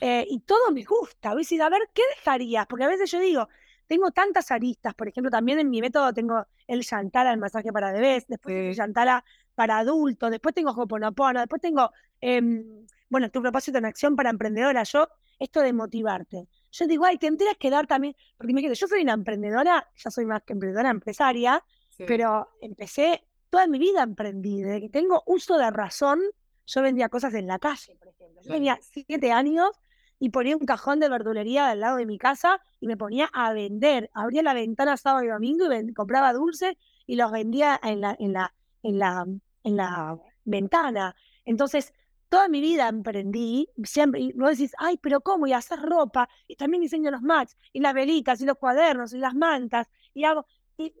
Eh, 0.00 0.26
y 0.28 0.40
todo 0.40 0.70
me 0.70 0.84
gusta. 0.84 1.30
Voy 1.30 1.38
a 1.38 1.40
decir, 1.40 1.62
a 1.62 1.70
ver, 1.70 1.88
¿qué 1.94 2.02
dejarías? 2.16 2.66
Porque 2.66 2.84
a 2.84 2.88
veces 2.88 3.10
yo 3.10 3.18
digo, 3.18 3.48
tengo 3.86 4.10
tantas 4.10 4.50
aristas. 4.50 4.94
Por 4.94 5.08
ejemplo, 5.08 5.30
también 5.30 5.58
en 5.58 5.70
mi 5.70 5.80
método 5.80 6.12
tengo 6.12 6.46
el 6.66 6.82
Yantala, 6.82 7.32
el 7.32 7.38
masaje 7.38 7.72
para 7.72 7.92
bebés, 7.92 8.26
después 8.28 8.54
el 8.54 8.74
Yantala 8.74 9.24
para 9.56 9.78
adultos, 9.78 10.30
después 10.30 10.54
tengo 10.54 10.70
Hoponopono, 10.70 11.40
después 11.40 11.60
tengo, 11.60 11.90
em, 12.20 12.86
bueno, 13.08 13.28
tu 13.30 13.42
propósito 13.42 13.78
en 13.78 13.86
acción 13.86 14.14
para 14.14 14.30
emprendedora. 14.30 14.84
Yo, 14.84 15.08
esto 15.40 15.60
de 15.60 15.72
motivarte. 15.72 16.46
Yo 16.70 16.86
digo, 16.86 17.04
ay, 17.04 17.18
tendrías 17.18 17.56
que 17.58 17.70
dar 17.70 17.88
también, 17.88 18.14
porque 18.36 18.52
imagínate, 18.52 18.76
yo 18.76 18.86
soy 18.86 19.02
una 19.02 19.14
emprendedora, 19.14 19.88
ya 19.96 20.10
soy 20.10 20.26
más 20.26 20.42
que 20.44 20.52
emprendedora, 20.52 20.90
empresaria, 20.90 21.64
pero 22.06 22.48
empecé 22.60 23.24
toda 23.50 23.66
mi 23.66 23.78
vida 23.78 24.02
emprendí, 24.02 24.62
desde 24.62 24.82
que 24.82 24.88
tengo 24.90 25.22
uso 25.26 25.56
de 25.56 25.70
razón, 25.70 26.20
yo 26.66 26.82
vendía 26.82 27.08
cosas 27.08 27.32
en 27.34 27.46
la 27.46 27.58
calle, 27.58 27.96
por 27.96 28.08
ejemplo. 28.08 28.42
Yo 28.42 28.52
tenía 28.52 28.78
siete 28.82 29.32
años 29.32 29.70
y 30.18 30.30
ponía 30.30 30.56
un 30.56 30.66
cajón 30.66 31.00
de 31.00 31.08
verdulería 31.08 31.70
al 31.70 31.80
lado 31.80 31.96
de 31.96 32.06
mi 32.06 32.18
casa 32.18 32.60
y 32.80 32.86
me 32.86 32.96
ponía 32.96 33.30
a 33.32 33.52
vender. 33.52 34.10
Abría 34.14 34.42
la 34.42 34.54
ventana 34.54 34.96
sábado 34.96 35.24
y 35.24 35.28
domingo 35.28 35.72
y 35.72 35.92
compraba 35.92 36.32
dulces 36.32 36.76
y 37.06 37.16
los 37.16 37.30
vendía 37.30 37.78
en 37.82 38.00
la, 38.00 38.16
en 38.18 38.32
la, 38.32 38.54
en 38.82 38.98
la, 38.98 39.26
en 39.66 39.76
la 39.76 40.16
ventana. 40.44 41.14
Entonces, 41.44 41.92
toda 42.28 42.48
mi 42.48 42.60
vida 42.60 42.88
emprendí, 42.88 43.68
siempre, 43.84 44.20
y 44.20 44.32
vos 44.32 44.50
decís, 44.50 44.72
ay, 44.78 44.96
pero 45.02 45.20
¿cómo? 45.20 45.46
Y 45.46 45.52
hacer 45.52 45.80
ropa, 45.80 46.28
y 46.46 46.56
también 46.56 46.82
diseño 46.82 47.10
los 47.10 47.22
mats, 47.22 47.56
y 47.72 47.80
las 47.80 47.92
velitas, 47.92 48.40
y 48.40 48.46
los 48.46 48.56
cuadernos, 48.56 49.12
y 49.12 49.18
las 49.18 49.34
mantas, 49.34 49.88
y 50.14 50.24
hago, 50.24 50.46
y, 50.78 50.94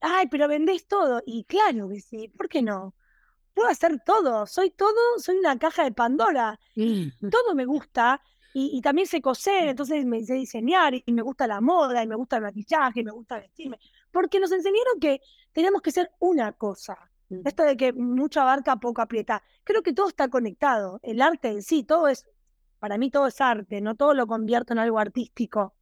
ay, 0.00 0.26
pero 0.28 0.48
vendés 0.48 0.86
todo. 0.88 1.22
Y 1.24 1.44
claro 1.44 1.88
que 1.88 2.00
sí, 2.00 2.28
¿por 2.28 2.48
qué 2.48 2.60
no? 2.60 2.94
Puedo 3.54 3.68
hacer 3.68 4.00
todo, 4.04 4.46
soy 4.46 4.70
todo, 4.70 5.18
soy 5.18 5.38
una 5.38 5.58
caja 5.58 5.84
de 5.84 5.92
Pandora. 5.92 6.58
Todo 7.30 7.54
me 7.54 7.64
gusta, 7.64 8.20
y, 8.54 8.80
también 8.80 9.06
sé 9.06 9.20
coser, 9.20 9.68
entonces 9.68 10.04
me 10.04 10.24
sé 10.24 10.34
diseñar 10.34 10.94
y, 10.94 11.12
me 11.12 11.22
gusta 11.22 11.46
la 11.46 11.60
moda 11.60 12.02
y 12.02 12.08
me 12.08 12.16
gusta 12.16 12.36
el 12.36 12.42
maquillaje 12.42 13.00
y 13.00 13.04
me 13.04 13.12
gusta 13.12 13.38
vestirme, 13.38 13.78
porque 14.10 14.40
nos 14.40 14.50
enseñaron 14.50 14.98
que 15.00 15.20
tenemos 15.52 15.80
que 15.82 15.92
ser 15.92 16.10
una 16.18 16.52
cosa. 16.52 16.96
Esto 17.44 17.62
de 17.64 17.76
que 17.76 17.92
mucho 17.92 18.40
abarca, 18.40 18.76
poco 18.76 19.02
aprieta. 19.02 19.42
Creo 19.64 19.82
que 19.82 19.92
todo 19.92 20.08
está 20.08 20.28
conectado. 20.28 20.98
El 21.02 21.20
arte 21.20 21.48
en 21.48 21.62
sí, 21.62 21.84
todo 21.84 22.08
es, 22.08 22.26
para 22.78 22.96
mí 22.96 23.10
todo 23.10 23.26
es 23.26 23.40
arte, 23.40 23.80
no 23.80 23.96
todo 23.96 24.14
lo 24.14 24.26
convierto 24.26 24.72
en 24.72 24.78
algo 24.78 24.98
artístico. 24.98 25.74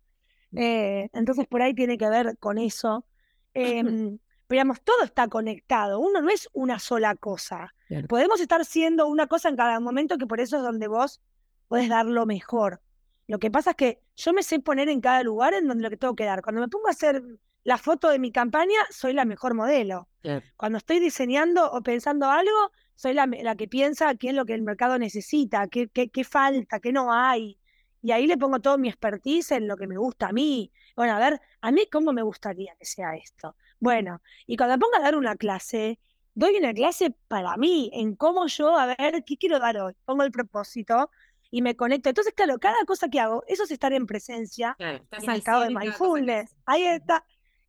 Eh, 0.54 1.08
entonces 1.12 1.46
por 1.46 1.62
ahí 1.62 1.74
tiene 1.74 1.98
que 1.98 2.08
ver 2.08 2.36
con 2.38 2.58
eso. 2.58 3.06
Eh, 3.54 3.82
pero 4.46 4.58
digamos, 4.60 4.80
todo 4.82 5.02
está 5.02 5.28
conectado. 5.28 6.00
Uno 6.00 6.20
no 6.20 6.30
es 6.30 6.48
una 6.52 6.78
sola 6.78 7.14
cosa. 7.14 7.74
Podemos 8.08 8.40
estar 8.40 8.64
siendo 8.64 9.06
una 9.06 9.26
cosa 9.26 9.48
en 9.48 9.56
cada 9.56 9.78
momento, 9.80 10.18
que 10.18 10.26
por 10.26 10.40
eso 10.40 10.56
es 10.56 10.62
donde 10.62 10.88
vos 10.88 11.20
puedes 11.68 11.88
dar 11.88 12.06
lo 12.06 12.26
mejor. 12.26 12.80
Lo 13.28 13.38
que 13.38 13.50
pasa 13.50 13.70
es 13.70 13.76
que 13.76 14.02
yo 14.16 14.32
me 14.32 14.42
sé 14.42 14.60
poner 14.60 14.88
en 14.88 15.00
cada 15.00 15.22
lugar 15.22 15.54
en 15.54 15.66
donde 15.66 15.82
lo 15.82 15.90
que 15.90 15.96
tengo 15.96 16.14
que 16.14 16.24
dar. 16.24 16.42
Cuando 16.42 16.60
me 16.60 16.68
pongo 16.68 16.86
a 16.86 16.92
hacer 16.92 17.22
la 17.66 17.78
foto 17.78 18.08
de 18.10 18.20
mi 18.20 18.30
campaña, 18.30 18.78
soy 18.90 19.12
la 19.12 19.24
mejor 19.24 19.54
modelo. 19.54 20.08
Cuando 20.56 20.78
estoy 20.78 21.00
diseñando 21.00 21.68
o 21.72 21.82
pensando 21.82 22.30
algo, 22.30 22.70
soy 22.94 23.12
la, 23.12 23.26
que 23.56 23.66
piensa 23.66 24.14
qué 24.14 24.28
es 24.28 24.34
lo 24.34 24.46
que 24.46 24.54
el 24.54 24.62
mercado 24.62 25.00
necesita, 25.00 25.66
qué, 25.66 25.88
qué, 25.88 26.08
qué 26.08 26.22
falta, 26.22 26.78
qué 26.78 26.92
no 26.92 27.12
hay. 27.12 27.58
Y 28.02 28.12
ahí 28.12 28.28
le 28.28 28.36
pongo 28.36 28.60
todo 28.60 28.78
mi 28.78 28.88
expertise 28.88 29.50
en 29.50 29.66
lo 29.66 29.76
que 29.76 29.88
me 29.88 29.98
gusta 29.98 30.28
a 30.28 30.32
mí. 30.32 30.70
Bueno, 30.94 31.14
a 31.14 31.18
ver, 31.18 31.40
a 31.60 31.72
mí 31.72 31.88
cómo 31.90 32.12
me 32.12 32.22
gustaría 32.22 32.76
que 32.76 32.86
sea 32.86 33.16
esto. 33.16 33.56
Bueno, 33.80 34.22
y 34.46 34.56
cuando 34.56 34.76
me 34.76 34.80
pongo 34.80 34.96
a 34.98 35.00
dar 35.00 35.16
una 35.16 35.34
clase, 35.34 35.98
doy 36.34 36.54
una 36.58 36.72
clase 36.72 37.16
para 37.26 37.56
mí, 37.56 37.90
en 37.92 38.14
cómo 38.14 38.46
yo, 38.46 38.78
a 38.78 38.86
ver, 38.86 39.24
¿qué 39.26 39.36
quiero 39.36 39.58
dar 39.58 39.76
hoy? 39.78 39.94
Pongo 40.04 40.22
el 40.22 40.30
propósito 40.30 41.10
y 41.50 41.62
me 41.62 41.74
conecto. 41.74 42.10
Entonces, 42.10 42.32
claro, 42.32 42.60
cada 42.60 42.84
cosa 42.86 43.08
que 43.08 43.18
hago, 43.18 43.42
eso 43.48 43.64
es 43.64 43.72
estar 43.72 43.92
en 43.92 44.06
presencia, 44.06 44.76
claro, 44.78 44.98
estás 44.98 45.24
en 45.24 45.30
estado 45.30 45.62
de 45.62 45.70
mindfulness. 45.70 46.54
Ahí 46.64 46.84
está. 46.84 47.24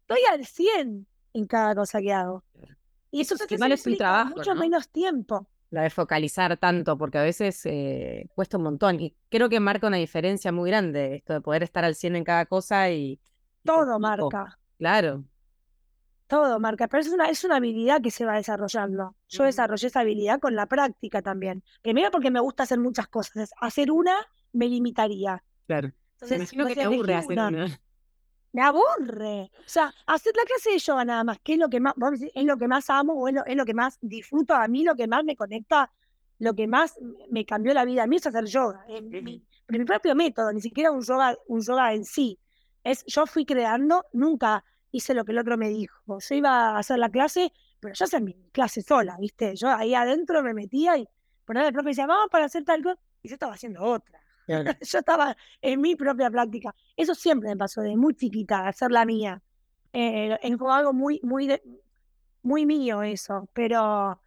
Estoy 0.07 0.23
al 0.31 0.45
100 0.45 1.05
en 1.33 1.47
cada 1.47 1.75
cosa 1.75 1.99
que 1.99 2.13
hago. 2.13 2.41
Y 3.11 3.21
eso, 3.21 3.35
es 3.35 3.85
un 3.85 3.97
trabajo, 3.97 4.35
mucho 4.37 4.55
menos 4.55 4.87
tiempo. 4.87 5.49
La 5.69 5.81
de 5.81 5.89
focalizar 5.89 6.55
tanto, 6.55 6.97
porque 6.97 7.17
a 7.17 7.23
veces 7.23 7.65
eh, 7.65 8.29
cuesta 8.33 8.55
un 8.55 8.63
montón. 8.63 9.01
Y 9.01 9.13
creo 9.27 9.49
que 9.49 9.59
marca 9.59 9.87
una 9.87 9.97
diferencia 9.97 10.53
muy 10.53 10.69
grande 10.69 11.15
esto 11.15 11.33
de 11.33 11.41
poder 11.41 11.63
estar 11.63 11.83
al 11.83 11.95
100 11.95 12.15
en 12.15 12.23
cada 12.23 12.45
cosa 12.45 12.89
y. 12.89 13.19
Todo 13.65 13.99
marca. 13.99 14.57
Claro. 14.77 15.25
Todo 16.27 16.57
marca, 16.61 16.87
pero 16.87 17.01
es 17.01 17.09
una, 17.09 17.29
es 17.29 17.43
una 17.43 17.57
habilidad 17.57 18.01
que 18.01 18.11
se 18.11 18.23
va 18.23 18.35
desarrollando. 18.35 19.13
Yo 19.27 19.43
desarrollé 19.43 19.87
esa 19.87 20.01
habilidad 20.01 20.39
con 20.39 20.55
la 20.55 20.67
práctica 20.67 21.21
también. 21.21 21.63
Primero 21.81 22.11
porque 22.11 22.31
me 22.31 22.39
gusta 22.39 22.63
hacer 22.63 22.79
muchas 22.79 23.07
cosas. 23.07 23.51
Hacer 23.59 23.91
una 23.91 24.15
me 24.53 24.69
limitaría. 24.69 25.43
Claro. 25.65 25.91
Entonces, 26.13 26.53
imagino 26.53 26.67
que 26.67 26.75
te 26.75 26.83
aburre 26.83 27.15
hacer 27.15 27.39
una. 27.39 27.79
Me 28.57 28.63
aburre. 28.63 29.51
O 29.59 29.69
sea, 29.69 29.93
hacer 30.07 30.33
la 30.35 30.43
clase 30.43 30.71
de 30.71 30.79
yoga 30.79 31.05
nada 31.05 31.23
más, 31.23 31.37
que 31.43 31.53
es 31.53 31.59
lo 31.59 31.69
que 31.69 31.79
más, 31.79 31.93
es 32.33 32.43
lo 32.43 32.57
que 32.57 32.67
más 32.67 32.89
amo 32.89 33.13
o 33.13 33.27
es 33.27 33.55
lo, 33.55 33.65
que 33.65 33.75
más 33.75 33.99
disfruto 34.01 34.55
a 34.55 34.67
mí, 34.67 34.83
lo 34.83 34.95
que 34.95 35.05
más 35.05 35.23
me 35.23 35.35
conecta, 35.35 35.91
lo 36.39 36.55
que 36.55 36.65
más 36.65 36.95
me 37.29 37.45
cambió 37.45 37.75
la 37.75 37.85
vida 37.85 38.01
a 38.01 38.07
mí 38.07 38.15
es 38.15 38.25
hacer 38.25 38.45
yoga. 38.45 38.83
mi, 38.89 39.45
mi 39.67 39.85
propio 39.85 40.15
método, 40.15 40.51
ni 40.51 40.59
siquiera 40.59 40.89
un 40.89 41.03
yoga, 41.03 41.37
un 41.47 41.61
yoga 41.61 41.93
en 41.93 42.03
sí. 42.03 42.39
Es, 42.83 43.05
yo 43.05 43.27
fui 43.27 43.45
creando, 43.45 44.05
nunca 44.11 44.63
hice 44.89 45.13
lo 45.13 45.23
que 45.23 45.33
el 45.33 45.37
otro 45.37 45.55
me 45.55 45.69
dijo. 45.69 46.01
Yo 46.07 46.35
iba 46.35 46.69
a 46.71 46.79
hacer 46.79 46.97
la 46.97 47.11
clase, 47.11 47.53
pero 47.79 47.93
yo 47.93 48.05
hacía 48.05 48.19
mi 48.19 48.33
clase 48.51 48.81
sola, 48.81 49.17
¿viste? 49.19 49.55
Yo 49.55 49.69
ahí 49.69 49.93
adentro 49.93 50.41
me 50.41 50.55
metía 50.55 50.97
y 50.97 51.07
por 51.45 51.55
el 51.57 51.71
profe 51.71 51.89
decía, 51.89 52.07
vamos 52.07 52.29
para 52.31 52.45
hacer 52.45 52.65
tal 52.65 52.81
cosa, 52.81 52.99
y 53.21 53.29
yo 53.29 53.35
estaba 53.35 53.53
haciendo 53.53 53.83
otra. 53.83 54.19
yo 54.81 54.99
estaba 54.99 55.35
en 55.61 55.81
mi 55.81 55.95
propia 55.95 56.29
práctica. 56.29 56.73
Eso 56.95 57.15
siempre 57.15 57.49
me 57.49 57.57
pasó, 57.57 57.81
de 57.81 57.95
muy 57.95 58.15
chiquita, 58.15 58.67
hacer 58.67 58.91
la 58.91 59.05
mía. 59.05 59.41
Eh, 59.93 60.37
es 60.41 60.57
como 60.57 60.73
algo 60.73 60.93
muy, 60.93 61.19
muy, 61.23 61.59
muy 62.43 62.65
mío 62.65 63.01
eso, 63.03 63.49
pero, 63.53 64.19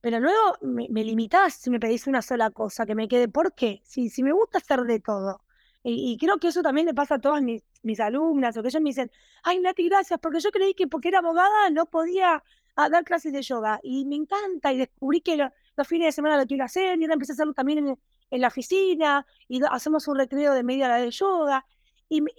pero 0.00 0.20
luego 0.20 0.58
me, 0.62 0.88
me, 0.90 1.04
limitás 1.04 1.54
si 1.54 1.70
me 1.70 1.80
pedís 1.80 2.06
una 2.06 2.22
sola 2.22 2.50
cosa, 2.50 2.86
que 2.86 2.94
me 2.94 3.08
quede, 3.08 3.28
¿por 3.28 3.54
qué? 3.54 3.82
Si, 3.84 4.08
si 4.08 4.22
me 4.22 4.32
gusta 4.32 4.58
hacer 4.58 4.82
de 4.82 5.00
todo. 5.00 5.42
Y, 5.88 6.18
creo 6.18 6.38
que 6.38 6.48
eso 6.48 6.62
también 6.62 6.86
le 6.86 6.94
pasa 6.94 7.14
a 7.14 7.20
todas 7.20 7.40
mis, 7.42 7.62
mis 7.82 8.00
alumnas, 8.00 8.56
o 8.56 8.62
que 8.62 8.68
ellos 8.68 8.82
me 8.82 8.90
dicen, 8.90 9.10
ay 9.44 9.60
Nati, 9.60 9.88
gracias, 9.88 10.18
porque 10.20 10.40
yo 10.40 10.50
creí 10.50 10.74
que 10.74 10.88
porque 10.88 11.08
era 11.08 11.20
abogada 11.20 11.70
no 11.70 11.86
podía 11.86 12.42
ah, 12.74 12.88
dar 12.88 13.04
clases 13.04 13.32
de 13.32 13.42
yoga. 13.42 13.78
Y 13.84 14.04
me 14.04 14.16
encanta, 14.16 14.72
y 14.72 14.78
descubrí 14.78 15.20
que 15.20 15.48
los 15.76 15.86
fines 15.86 16.06
de 16.06 16.12
semana 16.12 16.36
lo 16.36 16.46
quiero 16.46 16.64
hacer, 16.64 16.98
y 16.98 17.04
ahora 17.04 17.14
empecé 17.14 17.32
a 17.32 17.34
hacerlo 17.34 17.52
también 17.52 17.86
en, 17.86 17.98
en 18.30 18.40
la 18.40 18.48
oficina, 18.48 19.26
y 19.48 19.60
hacemos 19.70 20.08
un 20.08 20.16
recreo 20.16 20.52
de 20.52 20.62
media 20.62 20.86
hora 20.86 20.96
de 20.96 21.10
yoga. 21.10 21.66
Y 22.08 22.20
me, 22.20 22.30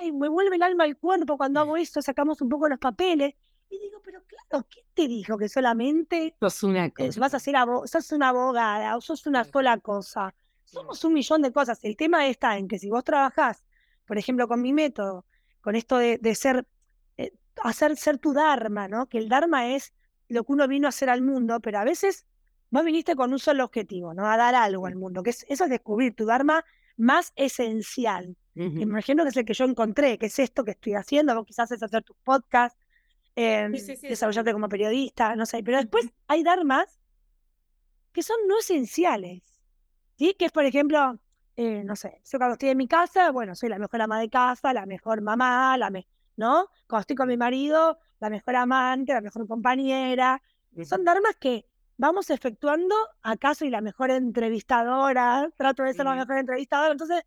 ay, 0.00 0.12
me 0.12 0.28
vuelve 0.28 0.56
el 0.56 0.62
alma 0.62 0.84
al 0.84 0.96
cuerpo 0.96 1.36
cuando 1.36 1.60
hago 1.60 1.76
esto, 1.76 2.02
sacamos 2.02 2.40
un 2.40 2.48
poco 2.48 2.68
los 2.68 2.78
papeles. 2.78 3.34
Y 3.70 3.78
digo, 3.78 4.00
pero 4.04 4.22
claro, 4.24 4.66
¿quién 4.70 4.86
te 4.94 5.08
dijo 5.08 5.36
que 5.38 5.48
solamente 5.48 6.36
sos 6.40 6.62
una 6.62 6.92
vas 7.18 7.34
a 7.34 7.38
ser 7.38 7.56
sos 7.86 8.12
una 8.12 8.28
abogada 8.28 8.96
o 8.96 9.00
sos 9.00 9.26
una 9.26 9.44
sola 9.44 9.78
cosa? 9.78 10.34
Somos 10.64 11.04
un 11.04 11.14
millón 11.14 11.42
de 11.42 11.52
cosas. 11.52 11.82
El 11.82 11.96
tema 11.96 12.26
está 12.26 12.56
en 12.56 12.68
que 12.68 12.78
si 12.78 12.90
vos 12.90 13.04
trabajás, 13.04 13.64
por 14.06 14.18
ejemplo, 14.18 14.48
con 14.48 14.60
mi 14.60 14.72
método, 14.72 15.24
con 15.60 15.76
esto 15.76 15.98
de, 15.98 16.34
ser, 16.34 16.66
eh, 17.16 17.32
hacer 17.62 17.96
ser 17.96 18.18
tu 18.18 18.32
Dharma, 18.32 18.86
¿no? 18.86 19.06
Que 19.06 19.18
el 19.18 19.28
Dharma 19.28 19.68
es 19.68 19.92
lo 20.28 20.44
que 20.44 20.52
uno 20.52 20.68
vino 20.68 20.86
a 20.86 20.90
hacer 20.90 21.10
al 21.10 21.22
mundo, 21.22 21.60
pero 21.60 21.78
a 21.78 21.84
veces 21.84 22.26
vos 22.74 22.84
viniste 22.84 23.14
con 23.14 23.32
un 23.32 23.38
solo 23.38 23.64
objetivo, 23.64 24.14
¿no? 24.14 24.26
A 24.26 24.36
dar 24.36 24.56
algo 24.56 24.86
al 24.86 24.96
mundo, 24.96 25.22
que 25.22 25.30
es, 25.30 25.46
eso 25.48 25.62
es 25.62 25.70
descubrir 25.70 26.12
tu 26.16 26.26
Dharma 26.26 26.64
más 26.96 27.32
esencial. 27.36 28.36
Uh 28.56 28.62
-huh. 28.62 28.82
Imagino 28.82 29.22
que 29.22 29.28
es 29.28 29.36
el 29.36 29.44
que 29.44 29.54
yo 29.54 29.64
encontré, 29.64 30.18
que 30.18 30.26
es 30.26 30.36
esto 30.40 30.64
que 30.64 30.72
estoy 30.72 30.94
haciendo, 30.94 31.36
vos 31.36 31.46
quizás 31.46 31.70
es 31.70 31.80
hacer 31.80 32.02
tus 32.02 32.16
podcasts, 32.24 32.76
eh, 33.36 33.68
desarrollarte 34.02 34.52
como 34.52 34.68
periodista, 34.68 35.36
no 35.36 35.46
sé, 35.46 35.62
pero 35.62 35.78
después 35.78 36.10
hay 36.26 36.42
Dharmas 36.42 36.98
que 38.12 38.24
son 38.24 38.38
no 38.48 38.58
esenciales. 38.58 39.42
¿sí? 40.18 40.34
Que 40.36 40.46
es, 40.46 40.52
por 40.52 40.64
ejemplo, 40.64 41.20
eh, 41.56 41.84
no 41.84 41.94
sé, 41.94 42.22
yo 42.28 42.38
cuando 42.38 42.54
estoy 42.54 42.70
en 42.70 42.78
mi 42.78 42.88
casa, 42.88 43.30
bueno, 43.30 43.54
soy 43.54 43.68
la 43.68 43.78
mejor 43.78 44.02
ama 44.02 44.18
de 44.18 44.28
casa, 44.28 44.72
la 44.72 44.84
mejor 44.84 45.20
mamá, 45.20 45.78
la 45.78 45.90
¿no? 46.36 46.68
Cuando 46.88 47.02
estoy 47.02 47.14
con 47.14 47.28
mi 47.28 47.36
marido, 47.36 47.98
la 48.18 48.30
mejor 48.30 48.56
amante, 48.56 49.12
la 49.12 49.20
mejor 49.20 49.46
compañera. 49.46 50.42
Son 50.82 51.04
dharmas 51.04 51.36
que 51.36 51.66
vamos 51.96 52.30
efectuando. 52.30 52.94
Acá 53.22 53.54
soy 53.54 53.70
la 53.70 53.80
mejor 53.80 54.10
entrevistadora, 54.10 55.50
trato 55.56 55.82
de 55.82 55.94
ser 55.94 56.04
la 56.04 56.14
mejor 56.14 56.38
entrevistadora. 56.38 56.92
Entonces, 56.92 57.22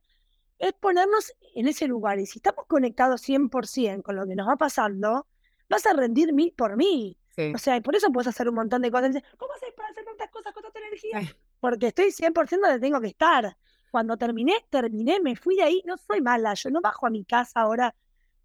es 0.59 0.73
ponernos 0.73 1.33
en 1.55 1.67
ese 1.67 1.87
lugar. 1.87 2.19
Y 2.19 2.25
si 2.25 2.39
estamos 2.39 2.65
conectados 2.67 3.27
100% 3.27 4.01
con 4.03 4.15
lo 4.15 4.25
que 4.25 4.35
nos 4.35 4.47
va 4.47 4.55
pasando, 4.55 5.27
vas 5.69 5.85
a 5.85 5.93
rendir 5.93 6.33
mil 6.33 6.53
por 6.53 6.77
mí. 6.77 7.17
O 7.53 7.57
sea, 7.59 7.77
y 7.77 7.81
por 7.81 7.95
eso 7.95 8.11
puedes 8.11 8.27
hacer 8.27 8.49
un 8.49 8.55
montón 8.55 8.81
de 8.81 8.89
cosas. 8.89 9.15
¿Cómo 9.37 9.53
haces 9.53 9.71
para 9.75 9.89
hacer 9.89 10.03
tantas 10.05 10.29
cosas 10.31 10.53
con 10.53 10.63
tanta 10.63 10.79
energía? 10.79 11.21
porque 11.59 11.87
estoy 11.87 12.11
100% 12.11 12.49
donde 12.49 12.79
tengo 12.79 13.01
que 13.01 13.07
estar. 13.07 13.57
Cuando 13.91 14.17
terminé, 14.17 14.53
terminé, 14.69 15.19
me 15.19 15.35
fui 15.35 15.55
de 15.55 15.63
ahí, 15.63 15.81
no 15.85 15.97
soy 15.97 16.21
mala, 16.21 16.53
yo 16.53 16.69
no 16.69 16.81
bajo 16.81 17.07
a 17.07 17.09
mi 17.09 17.23
casa 17.23 17.61
ahora 17.61 17.95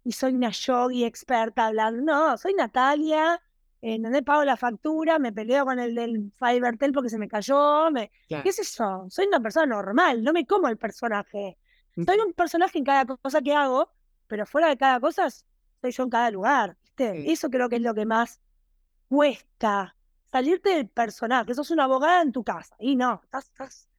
y 0.03 0.11
soy 0.11 0.33
una 0.33 0.49
yogi 0.49 1.05
experta 1.05 1.67
hablando, 1.67 2.01
no, 2.01 2.37
soy 2.37 2.53
Natalia, 2.53 3.41
en 3.85 4.01
donde 4.01 4.23
pago 4.23 4.45
la 4.45 4.55
factura, 4.55 5.19
me 5.19 5.33
peleo 5.33 5.65
con 5.65 5.77
el 5.77 5.93
del 5.93 6.31
Fivertel 6.39 6.93
porque 6.93 7.09
se 7.09 7.17
me 7.17 7.27
cayó, 7.27 7.91
me... 7.91 8.11
¿qué 8.29 8.41
es 8.45 8.57
eso? 8.57 9.05
Soy 9.09 9.27
una 9.27 9.41
persona 9.41 9.65
normal, 9.65 10.23
no 10.23 10.31
me 10.31 10.45
como 10.45 10.69
el 10.69 10.77
personaje. 10.77 11.57
Soy 11.93 12.17
un 12.25 12.31
personaje 12.31 12.77
en 12.77 12.85
cada 12.85 13.05
cosa 13.05 13.41
que 13.41 13.53
hago, 13.53 13.89
pero 14.27 14.45
fuera 14.45 14.69
de 14.69 14.77
cada 14.77 15.01
cosa 15.01 15.27
soy 15.29 15.91
yo 15.91 16.03
en 16.03 16.09
cada 16.09 16.31
lugar. 16.31 16.77
¿viste? 16.81 17.29
Eso 17.29 17.49
creo 17.49 17.67
que 17.67 17.75
es 17.75 17.81
lo 17.81 17.93
que 17.93 18.05
más 18.05 18.39
cuesta 19.09 19.93
salirte 20.31 20.69
del 20.69 20.87
personaje, 20.87 21.53
sos 21.53 21.69
una 21.69 21.83
abogada 21.83 22.21
en 22.21 22.31
tu 22.31 22.41
casa. 22.41 22.77
Y 22.79 22.95
no, 22.95 23.19
estás, 23.21 23.47
estás, 23.47 23.89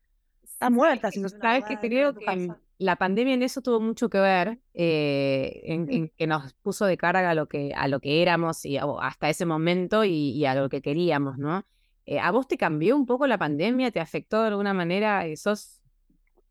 estás 0.43 0.71
muerta. 0.71 1.11
Si 1.11 1.21
no 1.21 1.29
Sabes 1.29 1.67
que 1.67 1.79
creo 1.79 2.15
que 2.15 2.55
la 2.79 2.97
pandemia 2.97 3.35
en 3.35 3.43
eso 3.43 3.63
tuvo 3.63 3.81
mucho 3.81 4.09
que 4.09 4.19
ver, 4.19 4.59
eh, 4.75 5.63
en, 5.65 6.09
que 6.09 6.27
nos 6.27 6.55
puso 6.55 6.87
de 6.87 6.97
carga 6.97 7.31
a 7.31 7.35
lo 7.35 7.47
que, 7.47 7.73
a 7.75 7.89
lo 7.89 8.01
que 8.01 8.23
éramos 8.23 8.65
y 8.65 8.79
hasta 8.79 9.29
ese 9.29 9.47
momento 9.47 10.05
y, 10.05 10.45
a 10.45 10.55
lo 10.55 10.69
que 10.69 10.83
queríamos, 10.83 11.39
¿no? 11.39 11.65
Eh, 12.07 12.19
¿A 12.19 12.31
vos 12.31 12.47
te 12.49 12.59
cambió 12.59 12.97
un 12.97 13.07
poco 13.07 13.27
la 13.27 13.39
pandemia? 13.39 13.91
¿Te 13.91 14.01
afectó 14.01 14.43
de 14.43 14.49
alguna 14.49 14.75
manera? 14.75 15.25
¿Sos 15.37 15.81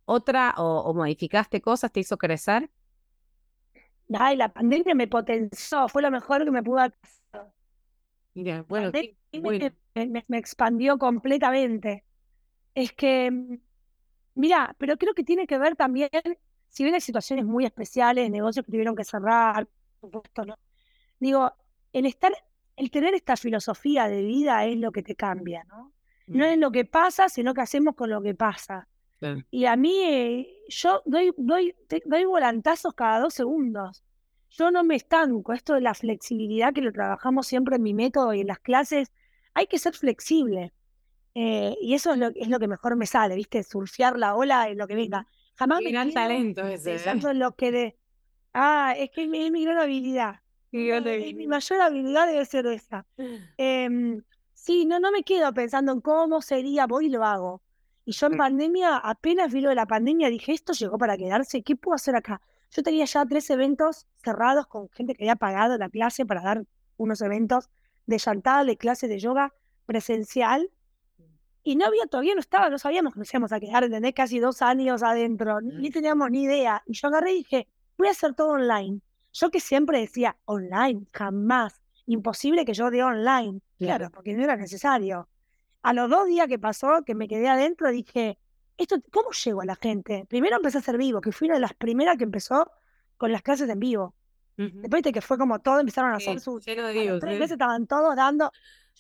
otra 0.06 0.56
o, 0.58 0.94
modificaste 0.94 1.62
cosas? 1.62 1.92
¿Te 1.92 2.00
hizo 2.00 2.18
crecer? 2.18 2.70
Ay, 4.14 4.36
la 4.36 4.50
pandemia 4.50 4.96
me 4.96 5.08
potenció, 5.08 5.88
fue 5.88 6.02
lo 6.02 6.12
mejor 6.12 6.44
que 6.44 6.52
me 6.52 6.64
pudo 6.64 6.80
hacer. 6.80 6.98
Mira, 8.34 8.66
bueno, 8.68 8.92
me, 9.94 10.38
expandió 10.38 10.98
completamente. 10.98 12.04
Es 12.74 12.92
que, 12.94 13.30
mm, 13.30 13.58
mira, 14.36 14.76
pero 14.78 14.98
creo 14.98 15.14
que 15.14 15.24
tiene 15.24 15.48
que 15.48 15.58
ver 15.58 15.76
también, 15.76 16.10
si 16.70 16.84
bien 16.84 16.96
hay 16.96 17.02
situaciones 17.02 17.46
muy 17.46 17.66
especiales, 17.66 18.30
negocios 18.30 18.66
que 18.66 18.72
tuvieron 18.72 18.96
que 18.96 19.04
cerrar, 19.04 19.68
por 20.00 20.12
supuesto, 20.12 20.46
¿no? 20.46 20.58
Digo, 21.20 21.52
el 21.92 22.06
estar, 22.06 22.34
el 22.76 22.92
tener 22.92 23.14
esta 23.14 23.38
filosofía 23.38 24.08
de 24.08 24.24
vida 24.24 24.66
es 24.66 24.78
lo 24.78 24.92
que 24.92 25.04
te 25.04 25.16
cambia, 25.16 25.64
¿no? 25.66 25.92
No 26.28 26.46
es 26.46 26.58
lo 26.58 26.72
que 26.72 26.86
pasa, 26.86 27.28
sino 27.28 27.54
que 27.54 27.62
hacemos 27.62 27.96
con 27.96 28.10
lo 28.10 28.22
que 28.22 28.34
pasa. 28.34 28.88
Y 29.52 29.66
a 29.66 29.76
mí, 29.78 30.04
eh, 30.04 30.48
yo 30.68 31.02
doy, 31.06 31.34
doy, 31.38 31.76
doy 32.06 32.26
volantazos 32.26 32.94
cada 32.94 33.20
dos 33.20 33.34
segundos 33.34 34.04
yo 34.58 34.72
no 34.72 34.84
me 34.84 34.96
estanco. 34.96 35.54
Esto 35.54 35.74
de 35.74 35.82
la 35.82 35.94
flexibilidad 35.94 36.74
que 36.74 36.82
lo 36.82 36.92
trabajamos 36.92 37.48
siempre 37.48 37.78
en 37.78 37.84
mi 37.84 37.94
método 37.94 38.34
y 38.34 38.42
en 38.42 38.48
las 38.48 38.60
clases, 38.60 39.12
hay 39.54 39.68
que 39.68 39.80
ser 39.80 39.94
flexible. 39.94 40.74
Eh, 41.36 41.76
y 41.82 41.94
eso 41.94 42.14
es 42.14 42.18
lo, 42.18 42.28
es 42.28 42.48
lo 42.48 42.60
que 42.60 42.68
mejor 42.68 42.96
me 42.96 43.06
sale, 43.06 43.36
¿viste? 43.36 43.64
Surfear 43.64 44.18
la 44.18 44.36
ola 44.36 44.70
en 44.70 44.78
lo 44.78 44.88
que 44.88 44.96
venga. 44.96 45.28
Jamás 45.56 45.82
me 45.82 45.92
gran 45.92 46.14
talento 46.14 46.66
ese. 46.66 46.96
Eso 46.96 47.30
es 47.30 47.36
lo 47.36 47.56
que 47.56 47.72
de... 47.72 47.98
Ah, 48.54 48.94
es 48.98 49.10
que 49.10 49.24
es 49.24 49.30
mi, 49.30 49.64
gran 49.64 49.80
habilidad. 49.80 50.42
mi 50.72 51.48
mayor 51.48 51.82
habilidad 51.82 52.28
debe 52.28 52.46
ser 52.46 52.66
esa. 52.68 53.06
Em, 53.58 54.22
sí, 54.54 54.86
no, 54.86 55.00
no 55.00 55.12
me 55.12 55.24
quedo 55.24 55.54
pensando 55.54 55.92
en 55.92 56.02
cómo 56.02 56.42
sería, 56.42 56.88
voy 56.88 57.08
y 57.08 57.10
lo 57.10 57.24
hago. 57.24 57.62
Y 58.06 58.12
yo 58.12 58.28
en 58.28 58.38
pandemia, 58.38 58.98
apenas 58.98 59.54
vi 59.54 59.62
lo 59.62 59.70
de 59.70 59.76
la 59.76 59.86
pandemia, 59.86 60.30
dije, 60.30 60.52
esto 60.52 60.74
llegó 60.74 60.98
para 60.98 61.18
quedarse, 61.18 61.64
¿qué 61.64 61.76
puedo 61.76 61.96
hacer 61.96 62.16
acá? 62.16 62.42
Yo 62.70 62.84
tenía 62.84 63.06
ya 63.06 63.26
tres 63.26 63.50
eventos 63.50 64.08
cerrados 64.18 64.68
con 64.68 64.90
gente 64.90 65.14
que 65.14 65.24
había 65.24 65.36
pagado 65.36 65.78
la 65.78 65.90
clase 65.90 66.26
para 66.26 66.42
dar 66.42 66.66
unos 66.98 67.22
eventos 67.22 67.70
de 68.06 68.18
chantal, 68.18 68.68
de 68.68 68.78
clases 68.78 69.10
de 69.10 69.20
yoga 69.20 69.54
presencial. 69.86 70.70
Y 71.64 71.76
no 71.78 71.86
había, 71.86 72.06
todavía 72.08 72.34
no 72.34 72.42
estaba, 72.42 72.70
no 72.70 72.78
sabíamos 72.78 73.14
que 73.14 73.20
nos 73.20 73.34
íbamos 73.34 73.54
a 73.54 73.60
quedar, 73.60 73.86
¿entendés? 73.86 74.14
Casi 74.14 74.40
dos 74.40 74.62
años 74.62 75.02
adentro, 75.02 75.62
ni 75.62 75.90
teníamos 75.90 76.30
ni 76.30 76.44
idea. 76.44 76.84
Y 76.86 76.94
yo 76.94 77.08
agarré 77.08 77.32
y 77.32 77.38
dije, 77.38 77.68
voy 77.98 78.10
a 78.10 78.12
hacer 78.12 78.34
todo 78.34 78.50
online. 78.50 79.00
Yo 79.32 79.50
que 79.50 79.60
siempre 79.60 80.00
decía, 80.00 80.36
online, 80.46 81.06
jamás. 81.14 81.82
Imposible 82.06 82.66
que 82.66 82.74
yo 82.74 82.92
dé 82.92 83.02
online. 83.02 83.62
Claro, 83.78 84.10
porque 84.12 84.34
no 84.34 84.44
era 84.44 84.58
necesario. 84.58 85.30
A 85.82 85.94
los 85.94 86.10
dos 86.10 86.28
días 86.28 86.48
que 86.48 86.60
pasó, 86.60 87.04
que 87.06 87.16
me 87.16 87.28
quedé 87.28 87.48
adentro, 87.48 87.90
dije, 87.92 88.38
esto, 88.78 88.98
¿cómo 89.12 89.32
llego 89.32 89.62
a 89.62 89.66
la 89.66 89.76
gente? 89.76 90.26
Primero 90.28 90.58
empecé 90.58 90.80
a 90.80 90.82
ser 90.82 90.98
vivo, 90.98 91.22
que 91.22 91.32
fui 91.32 91.48
una 91.48 91.56
de 91.56 91.62
las 91.62 91.74
primeras 91.74 92.18
que 92.18 92.26
empezó 92.26 92.72
con 93.18 93.32
las 93.32 93.42
clases 93.42 93.70
en 93.70 93.80
vivo. 93.80 94.16
Después 94.56 95.02
de 95.02 95.12
que 95.12 95.22
fue 95.22 95.38
como 95.38 95.60
todo, 95.60 95.80
empezaron 95.80 96.12
a 96.12 96.18
hacer 96.18 96.40
sus... 96.40 96.66
Lleno 96.66 96.86
de 96.88 96.94
vivos. 96.94 97.20
Tres 97.20 97.40
veces 97.40 97.54
estaban 97.54 97.88
todos 97.88 98.16
dando... 98.16 98.52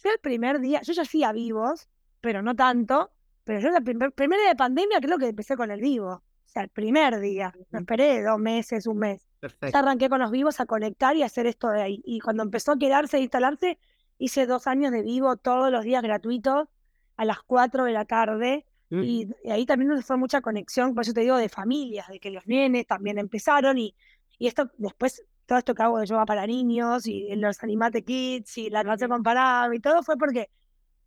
Yo 0.01 0.09
el 0.09 0.19
primer 0.19 0.59
día, 0.59 0.81
yo 0.81 0.93
ya 0.93 1.03
hacía 1.03 1.31
vivos, 1.31 1.87
pero 2.23 2.41
no 2.41 2.55
tanto. 2.55 3.11
Pero 3.43 3.59
yo 3.59 3.75
el 3.75 3.83
primer, 3.83 4.13
primer 4.13 4.39
día 4.39 4.49
de 4.49 4.55
pandemia 4.55 5.01
creo 5.01 5.17
que 5.17 5.27
empecé 5.27 5.57
con 5.57 5.69
el 5.71 5.81
vivo. 5.81 6.09
O 6.13 6.47
sea, 6.47 6.63
el 6.63 6.69
primer 6.69 7.19
día. 7.19 7.53
No 7.71 7.79
esperé 7.79 8.23
dos 8.23 8.39
meses, 8.39 8.87
un 8.87 8.99
mes. 8.99 9.27
Ya 9.41 9.79
arranqué 9.79 10.07
con 10.07 10.21
los 10.21 10.31
vivos 10.31 10.61
a 10.61 10.65
conectar 10.65 11.17
y 11.17 11.23
a 11.23 11.25
hacer 11.25 11.47
esto 11.47 11.67
de 11.69 11.81
ahí. 11.81 12.01
Y 12.05 12.21
cuando 12.21 12.41
empezó 12.43 12.71
a 12.71 12.77
quedarse 12.77 13.17
e 13.17 13.21
instalarse, 13.21 13.77
hice 14.17 14.45
dos 14.45 14.67
años 14.67 14.93
de 14.93 15.01
vivo 15.01 15.35
todos 15.35 15.69
los 15.69 15.83
días 15.83 16.01
gratuitos 16.01 16.69
a 17.17 17.25
las 17.25 17.43
cuatro 17.43 17.83
de 17.83 17.91
la 17.91 18.05
tarde. 18.05 18.65
Y, 18.89 19.27
ahí 19.49 19.65
también 19.65 19.89
nos 19.89 20.05
fue 20.05 20.17
mucha 20.17 20.39
conexión, 20.39 20.93
por 20.93 21.01
eso 21.01 21.13
te 21.13 21.21
digo, 21.21 21.35
de 21.37 21.49
familias, 21.49 22.07
de 22.09 22.19
que 22.19 22.29
los 22.29 22.45
nenes 22.45 22.85
también 22.85 23.17
empezaron 23.17 23.79
y, 23.79 23.95
y 24.37 24.45
esto 24.45 24.69
después 24.77 25.25
todo 25.47 25.57
esto 25.57 25.73
que 25.73 25.81
hago 25.81 25.97
de 25.97 26.05
yoga 26.05 26.25
para 26.27 26.45
niños 26.45 27.07
y 27.07 27.35
los 27.35 27.61
Animate 27.63 28.03
Kids 28.03 28.57
y 28.59 28.69
la 28.69 28.83
clase 28.83 29.07
comparada 29.07 29.73
y 29.75 29.79
todo 29.79 30.03
fue 30.03 30.15
porque, 30.15 30.51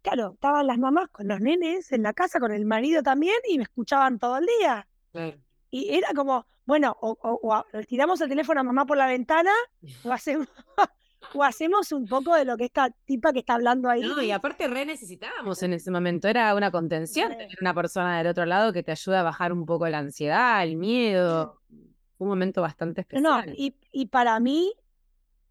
claro, 0.07 0.33
estaban 0.35 0.67
las 0.67 0.79
mamás 0.79 1.09
con 1.09 1.27
los 1.27 1.41
nenes 1.41 1.91
en 1.91 2.03
la 2.03 2.13
casa, 2.13 2.39
con 2.39 2.53
el 2.53 2.65
marido 2.65 3.03
también 3.03 3.37
y 3.49 3.59
me 3.59 3.65
escuchaban 3.65 4.19
todo 4.19 4.39
el 4.39 4.47
día. 4.59 4.87
Y 5.71 5.95
era 5.95 6.09
como, 6.15 6.47
bueno, 6.65 6.97
o, 7.01 7.17
o, 7.21 7.65
tiramos 7.87 8.21
el 8.21 8.29
teléfono 8.29 8.61
a 8.61 8.63
mamá 8.63 8.87
por 8.87 8.97
la 8.97 9.07
ventana 9.07 9.51
o 10.05 10.13
hacemos, 10.13 10.47
o 11.35 11.43
hacemos 11.43 11.91
un 11.91 12.07
poco 12.07 12.35
de 12.35 12.45
lo 12.45 12.57
que 12.57 12.67
esta 12.67 12.91
tipa 13.05 13.33
que 13.33 13.41
está 13.41 13.55
hablando 13.55 13.89
ahí. 13.89 14.03
No, 14.03 14.23
y 14.23 14.31
aparte 14.31 14.69
re 14.69 14.87
necesitábamos 14.87 15.63
en 15.63 15.73
ese 15.73 15.91
momento, 15.91 16.29
era 16.29 16.55
una 16.55 16.71
contención 16.71 17.31
tener 17.31 17.59
una 17.61 17.75
persona 17.75 18.19
del 18.19 18.29
otro 18.29 18.47
lado 18.47 18.73
que 18.73 18.83
te 18.85 18.93
ayuda 18.93 19.21
a 19.21 19.25
bajar 19.25 19.53
un 19.53 19.67
poco 19.67 19.89
la 19.89 19.99
ansiedad, 19.99 20.63
el 20.63 20.77
miedo 20.77 21.61
un 22.19 22.29
momento 22.29 22.63
bastante 22.63 23.03
especial. 23.03 23.23
No, 23.23 23.53
y, 23.55 23.77
y, 23.93 24.07
para 24.07 24.41
mí 24.41 24.73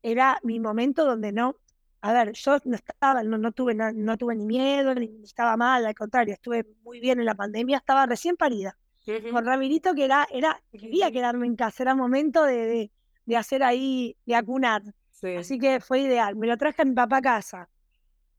era 0.01 0.39
mi 0.41 0.59
momento 0.59 1.05
donde 1.05 1.31
no, 1.31 1.57
a 2.05 2.13
ver, 2.13 2.33
yo 2.33 2.59
no 2.65 2.75
estaba, 2.75 3.23
no, 3.23 3.35
no 3.39 3.51
tuve, 3.51 3.73
no, 3.73 4.15
tuve 4.15 4.35
ni 4.35 4.45
miedo, 4.45 4.93
ni 4.93 5.23
estaba 5.23 5.57
mal, 5.57 5.83
al 5.83 5.95
contrario, 5.95 6.35
estuve 6.35 6.63
muy 6.83 6.99
bien 6.99 7.19
en 7.19 7.25
la 7.25 7.33
pandemia, 7.33 7.77
estaba 7.77 8.05
recién 8.05 8.37
parida. 8.37 8.77
Con 9.31 9.43
Ramirito 9.43 9.95
que 9.95 10.05
era, 10.05 10.27
era, 10.31 10.61
quería 10.71 11.09
quedarme 11.09 11.47
en 11.47 11.55
casa, 11.55 11.81
era 11.81 11.95
momento 11.95 12.43
de, 12.43 12.91
de, 13.25 13.37
hacer 13.37 13.63
ahí, 13.63 14.15
de 14.27 14.35
acunar. 14.35 14.83
Así 15.35 15.57
que 15.57 15.79
fue 15.79 16.01
ideal. 16.01 16.35
Me 16.35 16.45
lo 16.45 16.55
traje 16.57 16.83
a 16.83 16.85
mi 16.85 16.93
papá 16.93 17.17
a 17.17 17.21
casa. 17.21 17.69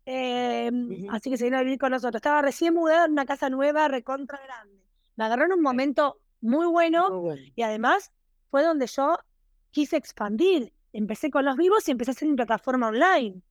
Em, 0.05 1.09
así 1.11 1.29
que 1.31 1.37
se 1.37 1.47
vino 1.47 1.59
a 1.59 1.63
vivir 1.63 1.79
con 1.79 1.91
nosotros. 1.91 2.21
Estaba 2.21 2.43
recién 2.43 2.73
mudada 2.73 3.07
en 3.07 3.13
una 3.13 3.27
casa 3.27 3.51
nueva, 3.51 3.89
recontra 3.89 4.41
grande. 4.45 4.81
Me 5.17 5.25
agarró 5.25 5.47
en 5.47 5.55
un 5.55 5.63
momento 5.63 6.21
muy 6.41 6.67
bueno, 6.67 7.35
y 7.57 7.63
además 7.63 8.13
fue 8.49 8.63
donde 8.63 8.87
yo 8.87 9.19
quise 9.73 9.97
expandir. 9.97 10.73
Empecé 10.93 11.31
con 11.31 11.45
los 11.45 11.57
vivos 11.57 11.89
y 11.89 11.91
empecé 11.91 12.13
a 12.13 12.15
hacer 12.15 12.29
mi 12.29 12.37
plataforma 12.37 12.89
online. 12.89 13.43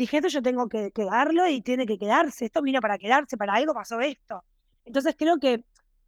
Dije, 0.00 0.16
esto 0.16 0.28
yo 0.28 0.40
tengo 0.40 0.66
que, 0.66 0.92
quedarlo 0.92 1.46
y 1.46 1.60
tiene 1.60 1.84
que 1.84 1.98
quedarse. 1.98 2.46
Esto 2.46 2.62
vino 2.62 2.80
para 2.80 2.96
quedarse, 2.96 3.36
para 3.36 3.52
algo 3.52 3.74
pasó 3.74 4.00
esto. 4.00 4.42
Entonces 4.82 5.14
creo 5.14 5.38
que, 5.38 5.62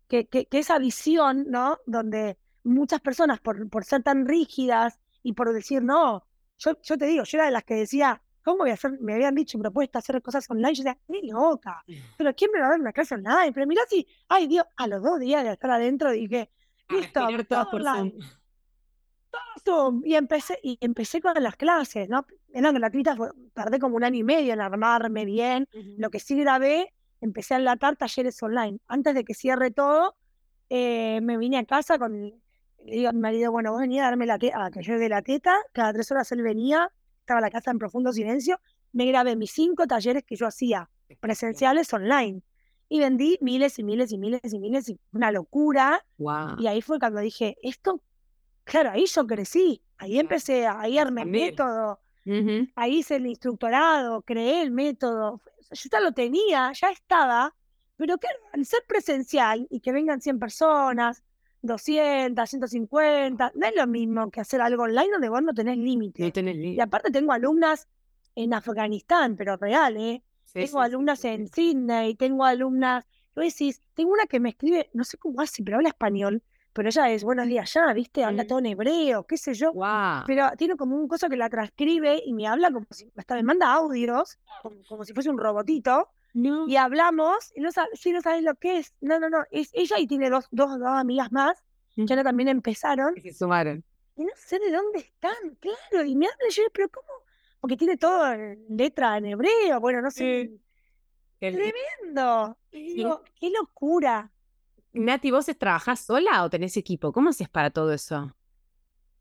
que, 0.08 0.26
que, 0.26 0.46
esa 0.50 0.78
visión, 0.78 1.44
¿no? 1.50 1.76
Donde 1.84 2.38
muchas 2.64 3.02
personas, 3.02 3.40
por, 3.40 3.68
por 3.68 3.84
ser 3.84 4.02
tan 4.02 4.26
rígidas 4.26 4.98
y 5.22 5.34
por 5.34 5.52
decir, 5.52 5.82
no, 5.82 6.26
yo, 6.56 6.80
yo 6.82 6.96
te 6.96 7.04
digo, 7.04 7.24
yo 7.24 7.36
era 7.36 7.44
de 7.44 7.52
las 7.52 7.64
que 7.64 7.74
decía, 7.74 8.22
¿cómo 8.42 8.60
voy 8.60 8.70
a 8.70 8.74
hacer? 8.74 8.98
Me 8.98 9.12
habían 9.12 9.34
dicho 9.34 9.58
propuesta 9.58 9.98
hacer 9.98 10.22
cosas 10.22 10.48
online. 10.48 10.72
Yo 10.72 10.84
decía, 10.84 10.98
ni 11.08 11.30
loca, 11.30 11.84
pero 12.16 12.34
¿quién 12.34 12.50
me 12.50 12.60
va 12.60 12.68
a 12.68 12.70
dar 12.70 12.80
una 12.80 12.94
clase 12.94 13.14
online? 13.14 13.52
Pero 13.52 13.66
mira 13.66 13.82
si, 13.90 14.08
ay 14.26 14.46
Dios, 14.46 14.64
a 14.74 14.86
los 14.86 15.02
dos 15.02 15.20
días 15.20 15.44
de 15.44 15.52
estar 15.52 15.70
adentro 15.70 16.10
dije, 16.12 16.50
listo, 16.88 17.20
todo, 17.46 17.70
por 17.70 17.82
todo 19.64 20.00
Y 20.04 20.14
empecé, 20.14 20.58
y 20.62 20.78
empecé 20.80 21.20
con 21.20 21.34
las 21.42 21.56
clases, 21.56 22.08
¿no? 22.08 22.26
Eran 22.52 22.74
gratuitas, 22.74 23.18
tardé 23.54 23.78
como 23.78 23.96
un 23.96 24.04
año 24.04 24.18
y 24.18 24.24
medio 24.24 24.52
en 24.52 24.60
armarme 24.60 25.24
bien. 25.24 25.68
Lo 25.96 26.10
que 26.10 26.20
sí 26.20 26.36
grabé, 26.36 26.92
empecé 27.20 27.54
a 27.54 27.56
enlatar 27.58 27.96
talleres 27.96 28.42
online. 28.42 28.78
Antes 28.86 29.14
de 29.14 29.24
que 29.24 29.34
cierre 29.34 29.70
todo, 29.70 30.16
eh, 30.68 31.20
me 31.22 31.38
vine 31.38 31.58
a 31.58 31.64
casa 31.64 31.98
con, 31.98 32.12
le 32.84 32.92
digo 32.96 33.08
a 33.08 33.12
mi 33.12 33.20
marido, 33.20 33.52
bueno, 33.52 33.72
vos 33.72 33.80
venía 33.80 34.02
a 34.02 34.10
darme 34.10 34.26
la 34.26 34.38
teta, 34.38 34.70
que 34.70 34.82
yo 34.82 34.98
de 34.98 35.08
la 35.08 35.22
teta, 35.22 35.56
cada 35.72 35.92
tres 35.92 36.10
horas 36.10 36.30
él 36.32 36.42
venía, 36.42 36.90
estaba 37.20 37.40
la 37.40 37.50
casa 37.50 37.70
en 37.70 37.78
profundo 37.78 38.12
silencio, 38.12 38.60
me 38.92 39.06
grabé 39.06 39.36
mis 39.36 39.52
cinco 39.52 39.86
talleres 39.86 40.24
que 40.24 40.36
yo 40.36 40.46
hacía 40.46 40.90
presenciales 41.20 41.92
online. 41.92 42.42
Y 42.88 42.98
vendí 42.98 43.38
miles 43.40 43.78
y 43.78 43.84
miles 43.84 44.12
y 44.12 44.18
miles 44.18 44.52
y 44.52 44.58
miles, 44.58 44.88
y 44.90 44.98
una 45.12 45.32
locura. 45.32 46.04
Y 46.58 46.66
ahí 46.66 46.82
fue 46.82 46.98
cuando 46.98 47.20
dije, 47.20 47.56
esto, 47.62 48.02
claro, 48.64 48.90
ahí 48.90 49.06
yo 49.06 49.26
crecí, 49.26 49.82
ahí 49.96 50.18
empecé, 50.18 50.66
ahí 50.66 50.98
armé 50.98 51.24
ahí 52.76 52.98
hice 52.98 53.16
el 53.16 53.26
instructorado, 53.26 54.22
creé 54.22 54.62
el 54.62 54.70
método, 54.70 55.40
yo 55.70 55.88
ya 55.90 56.00
lo 56.00 56.12
tenía, 56.12 56.72
ya 56.72 56.90
estaba, 56.90 57.54
pero 57.96 58.18
que 58.18 58.28
al 58.52 58.64
ser 58.64 58.84
presencial 58.86 59.66
y 59.70 59.80
que 59.80 59.92
vengan 59.92 60.20
100 60.20 60.38
personas, 60.38 61.22
200, 61.62 62.48
150, 62.48 63.52
no 63.54 63.66
es 63.66 63.74
lo 63.76 63.86
mismo 63.86 64.30
que 64.30 64.40
hacer 64.40 64.60
algo 64.60 64.82
online 64.84 65.12
donde 65.12 65.28
vos 65.28 65.42
no 65.42 65.54
tenés 65.54 65.78
límite. 65.78 66.32
y 66.74 66.80
aparte 66.80 67.10
tengo 67.10 67.32
alumnas 67.32 67.88
en 68.34 68.54
Afganistán, 68.54 69.36
pero 69.36 69.56
real, 69.56 69.96
¿eh? 69.96 70.22
tengo 70.52 70.80
alumnas 70.80 71.24
en 71.24 71.48
Sydney, 71.48 72.14
tengo 72.14 72.44
alumnas, 72.44 73.06
lo 73.34 73.42
decís, 73.42 73.80
tengo 73.94 74.12
una 74.12 74.26
que 74.26 74.40
me 74.40 74.50
escribe, 74.50 74.90
no 74.92 75.04
sé 75.04 75.16
cómo 75.16 75.40
hace, 75.40 75.62
pero 75.62 75.76
habla 75.78 75.88
español, 75.88 76.42
pero 76.72 76.88
ella 76.88 77.10
es 77.10 77.24
buenos 77.24 77.46
días 77.46 77.72
ya, 77.72 77.92
¿viste? 77.92 78.24
Habla 78.24 78.46
todo 78.46 78.58
en 78.60 78.66
hebreo, 78.66 79.24
qué 79.24 79.36
sé 79.36 79.54
yo. 79.54 79.72
Pero 80.26 80.50
tiene 80.56 80.76
como 80.76 80.96
un 80.96 81.08
cosa 81.08 81.28
que 81.28 81.36
la 81.36 81.50
transcribe 81.50 82.22
y 82.24 82.32
me 82.32 82.46
habla 82.46 82.70
como 82.70 82.86
si, 82.90 83.10
hasta 83.16 83.34
me 83.34 83.42
manda 83.42 83.72
audios, 83.72 84.38
como 84.88 85.04
si 85.04 85.12
fuese 85.12 85.30
un 85.30 85.38
robotito. 85.38 86.08
Y 86.34 86.76
hablamos, 86.76 87.52
y 87.54 87.60
no, 87.60 87.68
si 87.92 88.12
no 88.12 88.22
sabes 88.22 88.42
lo 88.42 88.54
que 88.54 88.78
es. 88.78 88.94
No, 89.00 89.18
no, 89.18 89.28
no. 89.28 89.44
Es 89.50 89.70
ella 89.74 89.98
y 89.98 90.06
tiene 90.06 90.30
dos, 90.30 90.48
dos, 90.50 90.78
dos 90.78 90.88
amigas 90.88 91.30
más, 91.30 91.62
que 91.94 92.06
ahora 92.08 92.24
también 92.24 92.48
empezaron. 92.48 93.14
Y 93.16 93.20
se 93.20 93.34
sumaron. 93.34 93.84
Y 94.16 94.24
no 94.24 94.32
sé 94.34 94.58
de 94.58 94.70
dónde 94.70 95.00
están, 95.00 95.58
claro. 95.60 96.06
Y 96.06 96.16
me 96.16 96.26
hablan, 96.26 96.50
yo, 96.50 96.62
pero 96.72 96.88
¿cómo? 96.88 97.06
Porque 97.60 97.76
tiene 97.76 97.96
todo 97.98 98.32
en 98.32 98.64
letra 98.70 99.18
en 99.18 99.26
hebreo, 99.26 99.78
bueno, 99.78 100.00
no 100.00 100.10
sé. 100.10 100.50
Tremendo. 101.38 102.56
Y 102.70 102.94
digo, 102.94 103.22
qué 103.38 103.50
locura. 103.50 104.30
Nati, 104.92 105.30
¿vos 105.30 105.46
trabajás 105.58 106.00
sola 106.00 106.44
o 106.44 106.50
tenés 106.50 106.76
equipo? 106.76 107.12
¿Cómo 107.12 107.30
haces 107.30 107.48
para 107.48 107.70
todo 107.70 107.92
eso? 107.92 108.34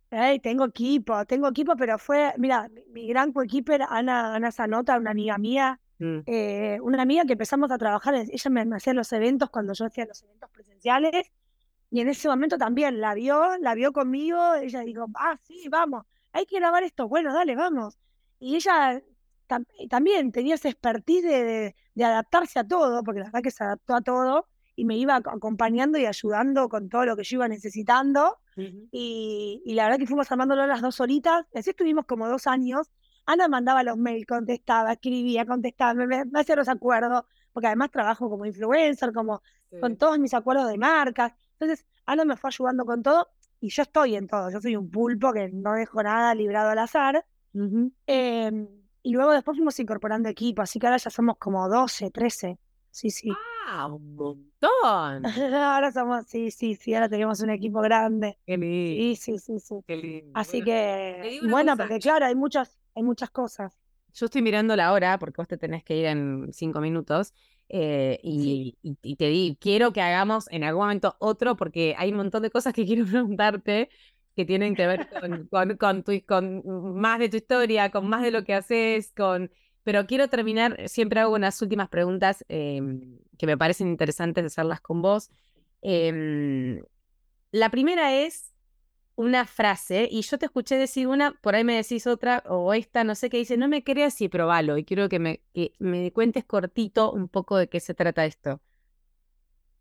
Ay, 0.10 0.40
tengo 0.40 0.66
equipo, 0.66 1.26
tengo 1.26 1.48
equipo, 1.48 1.76
pero 1.78 1.98
fue, 1.98 2.34
mira, 2.38 2.70
mi 2.90 3.08
gran 3.08 3.32
coequiper, 3.32 3.84
Ana, 3.88 4.36
Ana 4.36 4.52
Zanota, 4.52 4.98
una 4.98 5.12
amiga 5.12 5.38
mía, 5.38 5.80
Mm. 6.02 6.24
Eh, 6.26 6.80
una 6.82 7.04
amiga 7.04 7.26
que 7.26 7.34
empezamos 7.34 7.70
a 7.70 7.78
trabajar, 7.78 8.16
ella 8.16 8.50
me, 8.50 8.76
hacía 8.76 8.94
los 8.94 9.14
eventos 9.14 9.52
cuando 9.52 9.74
yo 9.74 9.86
hacía 9.86 10.06
los 10.06 10.24
eventos 10.24 10.50
presenciales, 10.50 11.32
y 11.92 12.02
en 12.02 12.10
ese 12.10 12.28
momento 12.28 12.58
también 12.58 13.00
la 13.00 13.14
vio, 13.14 13.58
la 13.60 13.76
vio 13.76 13.94
conmigo, 13.94 14.56
ella 14.56 14.82
dijo, 14.82 15.06
ah, 15.16 15.38
sí, 15.44 15.68
vamos, 15.70 16.06
hay 16.34 16.48
que 16.48 16.58
grabar 16.58 16.82
esto, 16.84 17.08
bueno, 17.08 17.32
dale, 17.32 17.56
vamos. 17.56 18.00
Y 18.40 18.56
ella 18.56 19.00
también 19.90 20.32
tenía 20.32 20.56
esa 20.56 20.70
expertise 20.70 21.24
de, 21.24 21.76
adaptarse 22.04 22.58
a 22.58 22.68
todo, 22.68 23.04
porque 23.04 23.20
la 23.20 23.26
verdad 23.28 23.44
que 23.44 23.52
se 23.52 23.64
adaptó 23.64 23.94
a 23.96 24.02
todo, 24.02 24.48
y 24.82 24.86
me 24.86 24.98
iba 24.98 25.16
acompañando 25.16 26.00
y 26.00 26.08
ayudando 26.08 26.68
con 26.68 26.90
todo 26.90 27.06
lo 27.06 27.16
que 27.16 27.24
yo 27.24 27.36
iba 27.36 27.48
necesitando. 27.48 28.40
y, 28.58 29.62
y, 29.64 29.74
la 29.76 29.84
verdad 29.84 30.00
que 30.00 30.08
fuimos 30.08 30.32
armándolo 30.32 30.66
las 30.66 30.82
dos 30.82 31.00
horitas, 31.00 31.46
así 31.54 31.70
estuvimos 31.70 32.06
como 32.08 32.28
dos 32.28 32.48
años, 32.48 32.90
Ana 33.28 33.48
mandaba 33.48 33.84
los 33.84 33.96
mails, 33.96 34.26
contestaba, 34.26 34.94
escribía, 34.94 35.46
contestaba, 35.46 35.94
me, 35.94 36.24
hacía 36.34 36.56
los 36.56 36.68
acuerdos, 36.68 37.26
porque 37.54 37.68
además 37.68 37.92
trabajo 37.92 38.28
como 38.28 38.44
influencer, 38.48 39.14
como 39.14 39.44
con 39.80 39.98
todos 39.98 40.18
mis 40.18 40.34
acuerdos 40.34 40.68
de 40.68 40.80
marcas. 40.80 41.32
Entonces, 41.60 41.86
Ana 42.08 42.26
me 42.26 42.36
fue 42.36 42.48
ayudando 42.48 42.84
con 42.84 43.04
todo 43.04 43.28
y 43.60 43.70
yo 43.70 43.84
estoy 43.84 44.16
en 44.16 44.28
todo. 44.28 44.50
Yo 44.50 44.60
soy 44.62 44.76
un 44.76 44.90
pulpo 44.90 45.32
que 45.32 45.50
no 45.50 45.74
dejo 45.74 46.02
nada 46.02 46.34
librado 46.34 46.72
al 46.72 46.80
azar. 46.80 47.24
Em, 48.08 48.68
y 49.04 49.14
luego 49.14 49.32
después 49.32 49.58
fuimos 49.58 49.80
incorporando 49.80 50.28
equipo, 50.28 50.64
así 50.64 50.80
que 50.80 50.88
ahora 50.88 50.98
ya 50.98 51.12
somos 51.12 51.38
como 51.38 51.70
12, 51.70 52.10
13. 52.10 52.58
Sí, 52.92 53.10
sí. 53.12 53.42
¡Ah, 53.68 53.88
un 53.88 54.16
montón! 54.16 55.24
ahora 55.54 55.92
somos, 55.92 56.26
sí, 56.28 56.52
sí, 56.52 56.76
sí, 56.76 56.94
ahora 56.94 57.10
tenemos 57.10 57.40
un 57.42 57.50
equipo 57.52 57.82
grande. 57.82 58.38
Qué 58.46 58.58
lindo. 58.58 59.14
Sí, 59.14 59.16
sí, 59.16 59.40
sí, 59.40 59.60
sí. 59.60 59.76
Qué 59.88 59.96
lindo. 59.98 60.34
Así 60.34 60.64
que, 60.64 61.38
bueno, 61.50 61.74
cosa. 61.74 61.84
porque 61.88 62.00
claro, 62.02 62.26
hay 62.26 62.36
muchas, 62.36 62.80
hay 62.96 63.04
muchas 63.04 63.30
cosas. 63.32 63.78
Yo 64.14 64.26
estoy 64.26 64.42
mirando 64.42 64.76
la 64.76 64.92
hora 64.92 65.18
porque 65.20 65.38
vos 65.42 65.48
te 65.48 65.58
tenés 65.58 65.84
que 65.84 65.96
ir 65.98 66.06
en 66.06 66.52
cinco 66.54 66.82
minutos. 66.82 67.34
eh, 67.74 68.20
y, 68.24 68.78
y- 68.82 68.98
y 69.02 69.16
te 69.16 69.30
di, 69.30 69.58
quiero 69.62 69.94
que 69.94 70.02
hagamos 70.02 70.48
en 70.52 70.64
algún 70.66 70.84
momento 70.84 71.16
otro 71.20 71.56
porque 71.56 71.96
hay 71.98 72.12
un 72.12 72.18
montón 72.18 72.44
de 72.44 72.50
cosas 72.52 72.74
que 72.74 72.86
quiero 72.86 73.06
preguntarte 73.06 73.90
que 74.36 74.46
tienen 74.46 74.76
que 74.76 74.88
ver 74.88 75.08
con, 75.20 75.48
con, 75.48 75.78
con, 75.78 76.04
tu, 76.04 76.12
con 76.26 76.62
más 77.00 77.20
de 77.20 77.30
tu 77.30 77.38
historia, 77.38 77.90
con 77.92 78.08
más 78.10 78.24
de 78.24 78.32
lo 78.32 78.44
que 78.44 78.54
haces, 78.54 79.12
con... 79.16 79.52
Pero 79.84 80.06
quiero 80.06 80.28
terminar, 80.28 80.78
siempre 80.88 81.20
hago 81.20 81.34
unas 81.34 81.62
últimas 81.62 81.90
preguntas 81.90 82.46
em, 82.50 83.18
que 83.38 83.48
me 83.48 83.58
parecen 83.58 83.88
interesantes 83.88 84.46
hacerlas 84.46 84.82
con 84.82 85.02
vos. 85.02 85.30
Em, 85.82 86.82
la 87.52 87.70
primera 87.70 88.16
es 88.16 88.54
una 89.16 89.46
frase 89.46 90.08
y 90.10 90.22
yo 90.22 90.38
te 90.38 90.46
escuché 90.46 90.78
decir 90.78 91.08
una, 91.08 91.34
por 91.42 91.56
ahí 91.56 91.64
me 91.64 91.76
decís 91.76 92.08
otra 92.08 92.44
o 92.48 92.74
esta, 92.74 93.04
no 93.04 93.16
sé 93.16 93.30
qué 93.30 93.38
dice, 93.38 93.58
no 93.58 93.68
me 93.68 93.84
creas 93.84 94.22
y 94.22 94.30
probalo. 94.30 94.78
Y 94.78 94.84
quiero 94.84 95.10
que 95.10 95.20
me, 95.20 95.42
que 95.54 95.74
me 95.80 96.12
cuentes 96.12 96.46
cortito 96.46 97.12
un 97.12 97.28
poco 97.28 97.58
de 97.58 97.68
qué 97.68 97.80
se 97.80 97.94
trata 97.94 98.26
esto. 98.26 98.62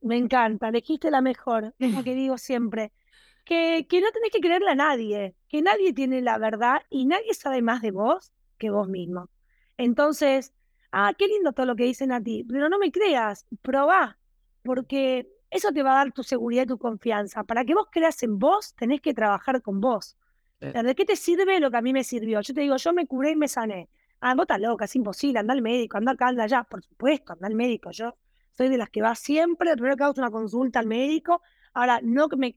Me 0.01 0.17
encanta, 0.17 0.69
elegiste 0.69 1.11
la 1.11 1.21
mejor, 1.21 1.75
es 1.79 1.95
lo 1.95 2.03
que 2.03 2.15
digo 2.15 2.39
siempre. 2.39 2.93
Que, 3.45 3.87
que 3.89 4.01
no 4.01 4.11
tenés 4.13 4.31
que 4.31 4.41
creerle 4.41 4.71
a 4.71 4.75
nadie, 4.75 5.35
que 5.49 5.63
nadie 5.63 5.93
tiene 5.93 6.21
la 6.23 6.39
verdad 6.39 6.83
y 6.89 7.07
nadie 7.07 7.35
sabe 7.35 7.63
más 7.63 7.83
de 7.83 7.91
vos 7.91 8.33
que 8.59 8.71
vos 8.71 8.89
mismo. 8.89 9.29
Entonces, 9.81 10.53
ah, 10.93 11.15
qué 11.17 11.27
lindo 11.27 11.53
todo 11.53 11.65
lo 11.65 11.75
que 11.75 11.85
dicen 11.85 12.13
a 12.13 12.23
ti, 12.23 12.45
pero 12.47 12.69
no 12.69 12.79
me 12.79 12.93
creas, 12.93 13.47
probá, 13.63 14.19
porque 14.63 15.33
eso 15.51 15.73
te 15.73 15.83
va 15.83 15.93
a 15.93 16.05
dar 16.05 16.13
tu 16.13 16.23
seguridad 16.23 16.65
y 16.65 16.67
tu 16.67 16.79
confianza. 16.79 17.45
Para 17.45 17.65
que 17.65 17.73
vos 17.73 17.87
creas 17.91 18.23
en 18.23 18.39
vos, 18.39 18.75
tenés 18.75 19.01
que 19.01 19.15
trabajar 19.15 19.63
con 19.63 19.81
vos. 19.81 20.19
¿De 20.61 20.95
qué 20.95 21.07
te 21.07 21.17
sirve 21.17 21.59
lo 21.61 21.71
que 21.71 21.79
a 21.79 21.81
mí 21.81 21.95
me 21.95 22.05
sirvió? 22.05 22.43
Yo 22.43 22.53
te 22.53 22.61
digo, 22.61 22.77
yo 22.77 22.93
me 22.93 23.07
curé 23.07 23.31
y 23.31 23.37
me 23.37 23.49
sané. 23.49 23.89
Ah, 24.21 24.35
vos 24.35 24.43
estás 24.43 24.61
loca, 24.61 24.85
es 24.85 24.95
imposible, 24.97 25.39
anda 25.39 25.55
al 25.55 25.63
médico, 25.63 25.97
anda 25.97 26.13
acá, 26.13 26.29
anda 26.29 26.45
allá. 26.45 26.63
Por 26.65 26.83
supuesto, 26.83 27.33
anda 27.33 27.47
al 27.47 27.55
médico. 27.55 27.91
Yo 27.91 28.15
soy 28.53 28.69
de 28.69 28.77
las 28.77 28.91
que 28.91 29.01
va 29.01 29.15
siempre, 29.15 29.73
primero 29.73 29.97
que 29.97 30.05
hago 30.05 30.15
una 30.19 30.31
consulta 30.31 30.81
al 30.81 30.87
médico. 30.87 31.41
Ahora, 31.73 32.01
no 32.03 32.29
que 32.29 32.37
me, 32.37 32.57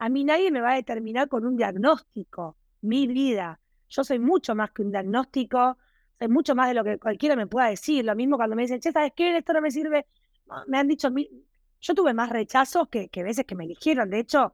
a 0.00 0.08
mí 0.08 0.24
nadie 0.24 0.50
me 0.50 0.60
va 0.60 0.72
a 0.72 0.74
determinar 0.74 1.28
con 1.28 1.46
un 1.46 1.56
diagnóstico, 1.56 2.56
mi 2.80 3.06
vida. 3.06 3.60
Yo 3.88 4.02
soy 4.02 4.18
mucho 4.18 4.56
más 4.56 4.72
que 4.72 4.82
un 4.82 4.90
diagnóstico, 4.90 5.78
soy 6.18 6.28
mucho 6.28 6.54
más 6.54 6.68
de 6.68 6.74
lo 6.74 6.84
que 6.84 6.98
cualquiera 6.98 7.36
me 7.36 7.46
pueda 7.46 7.68
decir. 7.68 8.04
Lo 8.04 8.14
mismo 8.14 8.36
cuando 8.36 8.56
me 8.56 8.62
dicen, 8.62 8.80
che, 8.80 8.92
¿sabes 8.92 9.12
qué? 9.16 9.36
Esto 9.36 9.52
no 9.52 9.60
me 9.60 9.70
sirve. 9.70 10.06
Ah, 10.50 10.64
Me 10.68 10.78
han 10.78 10.88
dicho, 10.88 11.08
yo 11.80 11.94
tuve 11.94 12.14
más 12.14 12.30
rechazos 12.30 12.88
que, 12.88 13.08
que 13.08 13.22
veces 13.22 13.44
que 13.46 13.54
me 13.54 13.64
eligieron. 13.64 14.10
De 14.10 14.20
hecho, 14.20 14.52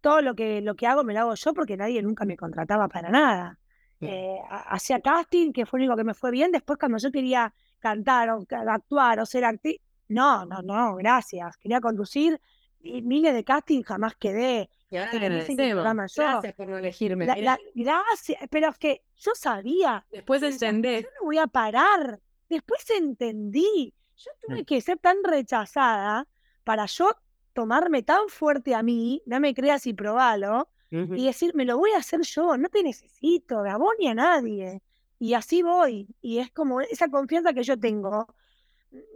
todo 0.00 0.20
lo 0.20 0.34
que, 0.34 0.60
lo 0.60 0.74
que 0.76 0.86
hago 0.86 1.04
me 1.04 1.14
lo 1.14 1.20
hago 1.20 1.34
yo 1.34 1.54
porque 1.54 1.76
nadie 1.76 2.02
nunca 2.02 2.24
me 2.24 2.36
contrataba 2.36 2.88
para 2.88 3.10
nada. 3.10 3.58
Eh, 4.00 4.36
ha- 4.50 4.74
hacía 4.74 5.00
casting, 5.00 5.52
que 5.52 5.64
fue 5.66 5.80
lo 5.80 5.84
único 5.86 5.96
que 5.96 6.04
me 6.04 6.14
fue 6.14 6.30
bien. 6.30 6.52
Después, 6.52 6.78
cuando 6.78 6.98
yo 6.98 7.10
quería 7.10 7.54
cantar 7.80 8.30
o 8.30 8.46
actuar 8.68 9.20
o 9.20 9.26
ser 9.26 9.44
actriz, 9.44 9.78
no, 10.08 10.44
no, 10.46 10.60
no, 10.62 10.96
gracias. 10.96 11.56
Quería 11.56 11.80
conducir 11.80 12.40
y 12.80 13.00
miles 13.02 13.32
de 13.34 13.44
casting 13.44 13.82
jamás 13.82 14.14
quedé. 14.16 14.68
Y 14.94 14.98
ahora 14.98 15.10
Te 15.10 15.18
dicen 15.18 15.30
que 15.30 15.62
agradecemos. 15.62 15.72
programa 15.74 16.06
yo. 16.06 16.22
Gracias 16.22 16.54
por 16.54 16.68
no 16.68 16.78
elegirme. 16.78 17.26
La- 17.26 17.36
la- 17.36 17.58
gracias, 17.74 18.40
pero 18.50 18.68
es 18.68 18.78
que 18.78 19.02
yo 19.16 19.32
sabía, 19.34 20.06
Después 20.10 20.42
entendés. 20.42 21.02
yo 21.04 21.08
no 21.20 21.26
voy 21.26 21.38
a 21.38 21.46
parar. 21.46 22.20
Después 22.48 22.88
entendí. 22.90 23.92
Yo 24.16 24.30
tuve 24.46 24.64
que 24.64 24.80
ser 24.80 24.98
tan 24.98 25.16
rechazada 25.24 26.28
para 26.62 26.86
yo 26.86 27.10
tomarme 27.52 28.02
tan 28.02 28.28
fuerte 28.28 28.74
a 28.74 28.82
mí, 28.82 29.22
no 29.26 29.40
me 29.40 29.54
creas 29.54 29.86
y 29.86 29.92
probalo, 29.94 30.68
y 30.90 31.26
decir, 31.26 31.54
me 31.56 31.64
lo 31.64 31.76
voy 31.78 31.90
a 31.90 31.98
hacer 31.98 32.20
yo, 32.22 32.56
no 32.56 32.68
te 32.68 32.82
necesito, 32.84 33.58
a 33.64 33.76
vos 33.76 33.94
ni 33.98 34.06
a 34.06 34.14
nadie. 34.14 34.80
Y 35.18 35.34
así 35.34 35.62
voy. 35.62 36.06
Y 36.22 36.38
es 36.38 36.52
como 36.52 36.80
esa 36.80 37.08
confianza 37.08 37.52
que 37.52 37.64
yo 37.64 37.76
tengo, 37.78 38.32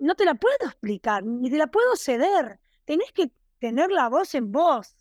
no 0.00 0.14
te 0.16 0.24
la 0.24 0.34
puedo 0.34 0.56
explicar, 0.64 1.22
ni 1.24 1.48
te 1.50 1.56
la 1.56 1.68
puedo 1.68 1.94
ceder. 1.94 2.58
Tenés 2.84 3.12
que 3.12 3.30
tener 3.60 3.90
la 3.92 4.08
voz 4.08 4.34
en 4.34 4.50
vos, 4.50 4.96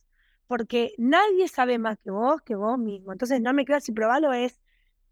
porque 0.48 0.94
nadie 0.98 1.48
sabe 1.48 1.78
más 1.78 1.98
que 2.00 2.12
vos, 2.12 2.42
que 2.42 2.56
vos 2.56 2.78
mismo. 2.80 3.12
Entonces, 3.12 3.42
no 3.42 3.54
me 3.54 3.66
creas 3.66 3.88
y 3.90 3.92
probalo 3.92 4.34
es, 4.34 4.62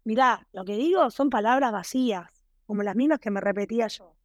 mirá, 0.04 0.46
lo 0.52 0.64
que 0.64 0.76
digo 0.76 1.10
son 1.10 1.30
palabras 1.30 1.72
vacías, 1.72 2.28
como 2.66 2.82
las 2.82 2.96
mismas 2.96 3.20
que 3.20 3.30
me 3.30 3.40
repetía 3.40 3.86
yo. 3.88 4.16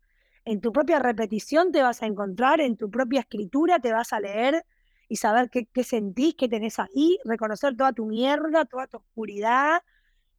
En 0.46 0.62
tu 0.62 0.72
propia 0.72 1.00
repetición 1.00 1.72
te 1.72 1.84
vas 1.84 2.02
a 2.02 2.08
encontrar, 2.08 2.62
en 2.62 2.78
tu 2.78 2.90
propia 2.90 3.20
escritura 3.22 3.80
te 3.80 3.92
vas 3.92 4.12
a 4.14 4.20
leer 4.20 4.66
y 5.08 5.18
saber 5.18 5.50
qué, 5.50 5.68
qué 5.68 5.84
sentís, 5.84 6.36
qué 6.36 6.48
tenés 6.48 6.80
ahí, 6.80 7.20
reconocer 7.26 7.76
toda 7.76 7.92
tu 7.94 8.06
mierda, 8.06 8.66
toda 8.66 8.88
tu 8.88 8.98
oscuridad, 8.98 9.84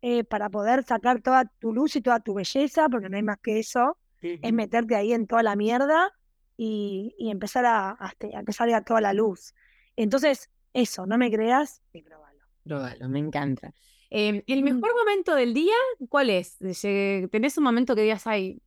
eh, 0.01 0.25
para 0.25 0.51
poder 0.51 0.83
sacar 0.83 1.21
toda 1.21 1.45
tu 1.61 1.73
luz 1.73 1.95
y 1.95 2.01
toda 2.01 2.19
tu 2.19 2.35
belleza, 2.35 2.89
porque 2.89 3.09
no 3.09 3.17
hay 3.17 3.23
más 3.23 3.39
que 3.41 3.61
eso, 3.61 3.99
es 4.21 4.53
meterte 4.53 4.95
ahí 4.95 5.13
en 5.13 5.27
toda 5.27 5.43
la 5.43 5.57
mierda 5.57 6.13
y, 6.57 7.15
y 7.19 7.31
empezar 7.31 7.67
a, 7.67 7.97
a, 7.99 8.09
este, 8.09 8.37
a 8.37 8.43
que 8.45 8.53
salga 8.53 8.83
toda 8.83 9.01
la 9.01 9.13
luz. 9.13 9.55
Entonces, 9.97 10.51
eso, 10.73 11.07
no 11.07 11.19
me 11.19 11.31
creas 11.31 11.83
y 11.93 12.03
probalo. 12.03 12.41
Probalo, 12.65 13.09
me 13.09 13.19
encanta. 13.19 13.73
Eh, 14.11 14.43
¿el 14.47 14.61
Mm. 14.63 14.65
mejor 14.65 14.95
momento 14.97 15.35
del 15.35 15.55
día 15.55 15.75
cuál 16.09 16.31
es? 16.31 16.59
¿Tenés 16.59 17.59
un 17.59 17.65
momento 17.65 17.95
que 17.95 18.03
digas, 18.03 18.27
ay, 18.27 18.63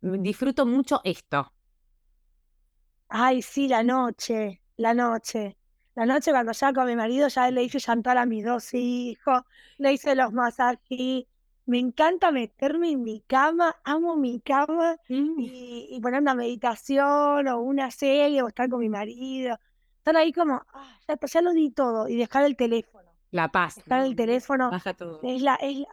disfruto 0.00 0.66
mucho 0.66 1.00
esto? 1.04 1.52
Ay, 3.08 3.42
sí, 3.42 3.68
la 3.68 3.82
noche, 3.82 4.60
la 4.76 4.94
noche. 4.94 5.56
La 5.94 6.06
noche 6.06 6.30
cuando 6.30 6.52
ya 6.52 6.72
con 6.72 6.86
mi 6.86 6.94
marido 6.94 7.28
ya 7.28 7.50
le 7.50 7.64
hice 7.64 7.78
llantar 7.80 8.18
a 8.18 8.26
mis 8.26 8.44
dos 8.44 8.72
hijos, 8.74 9.42
le 9.78 9.92
hice 9.94 10.14
los 10.14 10.32
masajes. 10.32 11.24
Me 11.66 11.78
encanta 11.78 12.30
meterme 12.30 12.90
en 12.92 13.02
mi 13.02 13.20
cama, 13.22 13.76
amo 13.84 14.16
mi 14.16 14.40
cama 14.40 14.96
Mm. 15.08 15.40
y, 15.40 15.88
y 15.90 16.00
poner 16.00 16.20
una 16.22 16.34
meditación 16.34 17.48
o 17.48 17.60
una 17.60 17.90
serie 17.90 18.42
o 18.42 18.48
estar 18.48 18.68
con 18.68 18.80
mi 18.80 18.88
marido. 18.88 19.58
Estar 19.98 20.16
ahí 20.16 20.32
como, 20.32 20.62
ah, 20.72 20.98
ya, 21.06 21.40
lo 21.42 21.52
di 21.52 21.70
todo 21.70 22.08
y 22.08 22.16
dejar 22.16 22.44
el 22.44 22.56
teléfono. 22.56 23.08
La 23.30 23.50
paz. 23.50 23.76
Dejar 23.76 24.00
¿no? 24.00 24.06
el 24.06 24.16
teléfono 24.16 24.70
Baja 24.70 24.94
todo. 24.94 25.20
es 25.22 25.42
la, 25.42 25.56
es 25.56 25.78
la, 25.78 25.88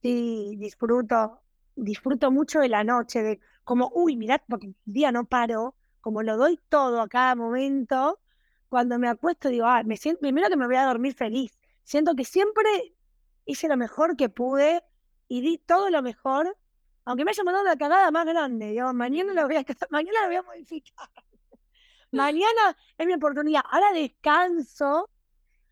sí, 0.00 0.56
disfruto, 0.56 1.40
disfruto 1.74 2.30
mucho 2.30 2.60
de 2.60 2.68
la 2.68 2.84
noche, 2.84 3.22
de 3.22 3.40
como, 3.64 3.90
uy, 3.94 4.16
mirá, 4.16 4.42
porque 4.48 4.66
el 4.68 4.76
día 4.84 5.12
no 5.12 5.24
paro, 5.24 5.74
como 6.00 6.22
lo 6.22 6.36
doy 6.36 6.58
todo 6.68 7.00
a 7.00 7.08
cada 7.08 7.34
momento, 7.34 8.20
cuando 8.68 8.98
me 8.98 9.08
acuesto 9.08 9.48
digo, 9.48 9.66
ah, 9.66 9.82
me 9.84 9.96
siento, 9.96 10.20
primero 10.20 10.48
que 10.48 10.56
me 10.56 10.66
voy 10.66 10.76
a 10.76 10.86
dormir 10.86 11.14
feliz, 11.14 11.58
siento 11.82 12.14
que 12.14 12.24
siempre 12.24 12.94
hice 13.44 13.68
lo 13.68 13.76
mejor 13.76 14.16
que 14.16 14.28
pude 14.28 14.82
y 15.28 15.40
di 15.40 15.58
todo 15.58 15.90
lo 15.90 16.02
mejor, 16.02 16.56
aunque 17.04 17.24
me 17.24 17.30
haya 17.30 17.44
mandado 17.44 17.64
la 17.64 17.76
cagada 17.76 18.10
más 18.10 18.24
grande, 18.24 18.70
digo, 18.70 18.92
mañana 18.92 19.32
lo 19.32 19.46
voy 19.46 19.56
a, 19.56 19.64
mañana 19.90 20.22
lo 20.22 20.26
voy 20.28 20.36
a 20.36 20.42
modificar, 20.42 21.10
mañana 22.16 22.76
es 22.98 23.06
mi 23.06 23.14
oportunidad, 23.14 23.62
ahora 23.70 23.92
descanso, 23.92 25.10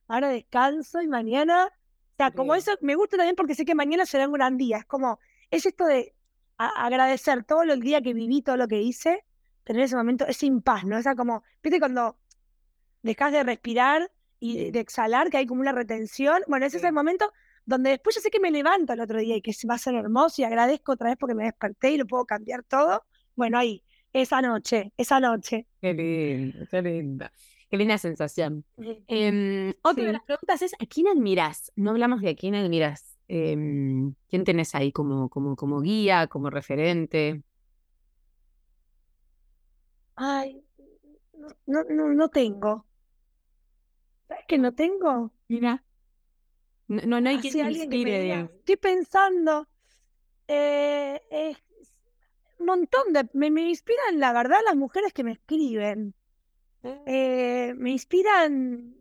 ahora 0.08 0.28
descanso 0.28 1.02
y 1.02 1.08
mañana, 1.08 1.66
o 1.66 2.16
sea, 2.16 2.30
como 2.30 2.54
eso 2.54 2.72
me 2.80 2.94
gusta 2.94 3.16
también 3.16 3.36
porque 3.36 3.54
sé 3.54 3.64
que 3.64 3.74
mañana 3.74 4.06
será 4.06 4.26
un 4.26 4.34
gran 4.34 4.56
día, 4.56 4.78
es 4.78 4.84
como, 4.84 5.18
es 5.50 5.66
esto 5.66 5.84
de 5.86 6.14
agradecer 6.56 7.44
todo 7.44 7.62
el 7.62 7.80
día 7.80 8.00
que 8.00 8.14
viví, 8.14 8.42
todo 8.42 8.56
lo 8.56 8.68
que 8.68 8.80
hice, 8.80 9.24
tener 9.64 9.82
ese 9.82 9.96
momento, 9.96 10.26
ese 10.26 10.46
impas, 10.46 10.84
¿no? 10.84 10.96
Esa 10.98 11.14
como, 11.14 11.42
viste 11.62 11.80
cuando 11.80 12.16
dejas 13.02 13.32
de 13.32 13.42
respirar 13.42 14.10
y 14.38 14.70
de, 14.70 14.80
exhalar, 14.80 15.30
que 15.30 15.38
hay 15.38 15.46
como 15.46 15.60
una 15.60 15.72
retención, 15.72 16.42
bueno, 16.46 16.66
ese 16.66 16.76
es 16.76 16.84
el 16.84 16.92
momento 16.92 17.32
donde 17.66 17.90
después 17.90 18.14
yo 18.14 18.20
sé 18.20 18.30
que 18.30 18.40
me 18.40 18.50
levanto 18.50 18.92
el 18.92 19.00
otro 19.00 19.18
día 19.18 19.36
y 19.36 19.42
que 19.42 19.52
va 19.68 19.74
a 19.74 19.78
ser 19.78 19.94
hermoso 19.94 20.42
y 20.42 20.44
agradezco 20.44 20.92
otra 20.92 21.08
vez 21.08 21.16
porque 21.18 21.34
me 21.34 21.44
desperté 21.44 21.92
y 21.92 21.96
lo 21.96 22.06
puedo 22.06 22.26
cambiar 22.26 22.62
todo, 22.62 23.04
bueno, 23.36 23.58
ahí, 23.58 23.82
esa 24.14 24.40
noche, 24.40 24.92
esa 24.96 25.20
noche. 25.20 25.66
Qué 25.80 25.92
lindo, 25.92 26.66
qué 26.70 26.82
lindo. 26.82 27.26
Qué 27.68 27.76
linda 27.76 27.98
sensación. 27.98 28.64
Em, 29.08 29.74
otra 29.82 30.04
de 30.04 30.12
las 30.12 30.22
preguntas 30.22 30.62
es, 30.62 30.74
¿a 30.74 30.86
quién 30.86 31.08
admiras? 31.08 31.72
No 31.74 31.90
hablamos 31.90 32.20
de 32.22 32.30
a 32.30 32.36
quién 32.36 32.54
admiras. 32.54 33.18
Em, 33.26 34.14
¿quién 34.28 34.44
tenés 34.44 34.74
ahí 34.74 34.92
como, 34.92 35.28
como, 35.28 35.56
como 35.56 35.80
guía, 35.80 36.28
como 36.28 36.50
referente? 36.50 37.42
Ay, 40.14 40.62
no, 41.66 41.82
no, 41.88 42.08
no, 42.14 42.28
tengo. 42.28 42.86
¿Sabes 44.28 44.44
que 44.46 44.58
no 44.58 44.72
tengo? 44.72 45.32
Mira. 45.48 45.82
No, 46.86 47.02
no, 47.04 47.20
no 47.20 47.30
hay 47.30 47.38
quien 47.38 47.50
Así 47.50 47.58
te 47.58 47.62
alguien 47.62 47.90
que 47.90 47.96
me 47.96 48.02
inspire, 48.02 48.22
diga, 48.22 48.50
estoy 48.54 48.76
pensando, 48.76 49.66
eh, 50.46 51.20
es 51.30 51.58
un 52.58 52.66
montón 52.66 53.12
de, 53.12 53.28
me, 53.32 53.50
me 53.50 53.68
inspiran, 53.68 54.18
la 54.18 54.32
verdad, 54.32 54.58
las 54.64 54.76
mujeres 54.76 55.12
que 55.12 55.24
me 55.24 55.32
escriben. 55.32 56.14
Eh, 57.06 57.74
me 57.76 57.90
inspiran, 57.90 58.94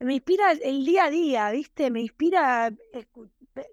me 0.00 0.14
inspira 0.14 0.52
el 0.52 0.84
día 0.84 1.04
a 1.04 1.10
día, 1.10 1.50
¿viste? 1.50 1.90
Me 1.90 2.00
inspira 2.00 2.70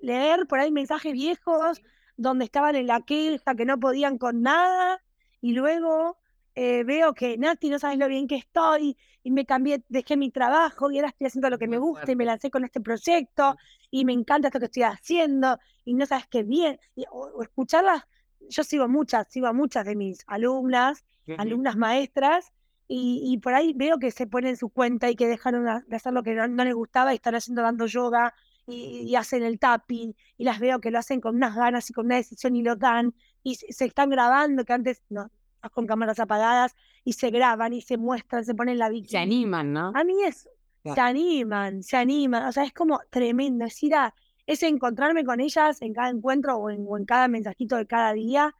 leer 0.01 0.47
por 0.47 0.59
ahí 0.59 0.71
mensajes 0.71 1.11
viejos 1.11 1.81
donde 2.15 2.45
estaban 2.45 2.75
en 2.75 2.87
la 2.87 3.01
queja, 3.01 3.55
que 3.55 3.65
no 3.65 3.79
podían 3.79 4.17
con 4.17 4.41
nada, 4.41 5.03
y 5.41 5.53
luego 5.53 6.17
eh, 6.55 6.83
veo 6.83 7.13
que 7.13 7.37
Nati, 7.37 7.69
no 7.69 7.79
sabes 7.79 7.97
lo 7.97 8.07
bien 8.07 8.27
que 8.27 8.35
estoy, 8.35 8.95
y 9.23 9.31
me 9.31 9.45
cambié, 9.45 9.83
dejé 9.89 10.17
mi 10.17 10.29
trabajo 10.29 10.91
y 10.91 10.97
ahora 10.97 11.09
estoy 11.09 11.27
haciendo 11.27 11.49
lo 11.49 11.57
que 11.57 11.67
me 11.67 11.77
gusta 11.77 12.11
y 12.11 12.15
me 12.15 12.25
lancé 12.25 12.51
con 12.51 12.65
este 12.65 12.81
proyecto 12.81 13.55
y 13.89 14.05
me 14.05 14.13
encanta 14.13 14.49
esto 14.49 14.59
que 14.59 14.65
estoy 14.65 14.83
haciendo 14.83 15.57
y 15.85 15.93
no 15.93 16.05
sabes 16.05 16.27
qué 16.27 16.43
bien. 16.43 16.79
o, 17.09 17.41
escucharlas, 17.41 18.03
yo 18.49 18.63
sigo 18.63 18.87
muchas, 18.87 19.27
sigo 19.29 19.47
a 19.47 19.53
muchas 19.53 19.85
de 19.85 19.95
mis 19.95 20.23
alumnas, 20.27 21.05
alumnas 21.37 21.75
maestras, 21.77 22.51
y, 22.87 23.39
por 23.39 23.55
ahí 23.55 23.73
veo 23.73 23.97
que 23.97 24.11
se 24.11 24.27
ponen 24.27 24.55
su 24.55 24.69
cuenta 24.69 25.09
y 25.09 25.15
que 25.15 25.27
dejaron 25.27 25.65
de 25.87 25.95
hacer 25.95 26.13
lo 26.13 26.21
que 26.21 26.35
no, 26.35 26.63
les 26.63 26.75
gustaba 26.75 27.13
y 27.13 27.15
están 27.15 27.33
haciendo 27.33 27.61
dando 27.63 27.87
yoga 27.87 28.35
y, 28.67 29.15
hacen 29.15 29.41
el 29.43 29.57
tapping 29.57 30.15
y 30.37 30.43
las 30.43 30.59
veo 30.59 30.79
que 30.79 30.91
lo 30.91 30.99
hacen 30.99 31.19
con 31.19 31.35
unas 31.35 31.55
ganas 31.55 31.89
y 31.89 31.93
con 31.93 32.05
una 32.05 32.17
decisión 32.17 32.55
y 32.55 32.61
lo 32.61 32.75
dan 32.75 33.15
y 33.41 33.55
se, 33.55 33.85
están 33.85 34.09
grabando 34.09 34.63
que 34.63 34.73
antes 34.73 35.01
no 35.09 35.31
con 35.71 35.87
cámaras 35.87 36.19
apagadas 36.19 36.75
y 37.05 37.13
se 37.13 37.29
graban 37.29 37.73
y 37.73 37.81
se 37.81 37.97
muestran, 37.97 38.43
se 38.43 38.53
ponen 38.53 38.77
la 38.77 38.89
víctima. 38.89 39.11
Se 39.11 39.23
animan, 39.23 39.71
¿no? 39.71 39.91
A 39.95 40.03
mí 40.03 40.21
es, 40.23 40.49
se 40.83 40.99
animan, 40.99 41.83
se 41.83 41.95
animan, 41.95 42.47
o 42.47 42.51
sea, 42.51 42.65
es 42.65 42.73
como 42.73 42.99
tremendo, 43.09 43.65
es 43.65 43.81
ir 43.81 43.95
a, 43.95 44.13
es 44.45 44.63
encontrarme 44.63 45.23
con 45.23 45.39
ellas 45.39 45.81
en 45.81 45.93
cada 45.93 46.09
encuentro 46.09 46.57
o 46.57 46.69
en, 46.69 46.85
o 46.87 46.97
en 46.97 47.05
cada 47.05 47.27
mensajito 47.27 47.75
de 47.77 47.87
cada 47.87 48.13
día 48.13 48.53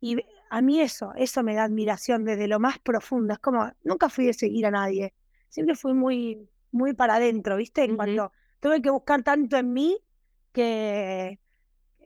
y 0.00 0.18
a 0.50 0.60
mí 0.60 0.80
eso, 0.80 1.12
eso 1.16 1.42
me 1.42 1.54
da 1.54 1.64
admiración 1.64 2.24
desde 2.24 2.46
lo 2.46 2.60
más 2.60 2.78
profundo. 2.78 3.32
Es 3.32 3.38
como, 3.38 3.72
nunca 3.82 4.10
fui 4.10 4.26
de 4.26 4.34
seguir 4.34 4.66
a 4.66 4.70
nadie. 4.70 5.14
Siempre 5.48 5.74
fui 5.74 5.94
muy, 5.94 6.46
muy 6.72 6.92
para 6.92 7.14
adentro, 7.14 7.56
¿viste? 7.56 7.88
Cuando 7.96 8.30
tuve 8.60 8.82
que 8.82 8.90
buscar 8.90 9.22
tanto 9.22 9.56
en 9.56 9.72
mí 9.72 9.98
que, 10.52 11.40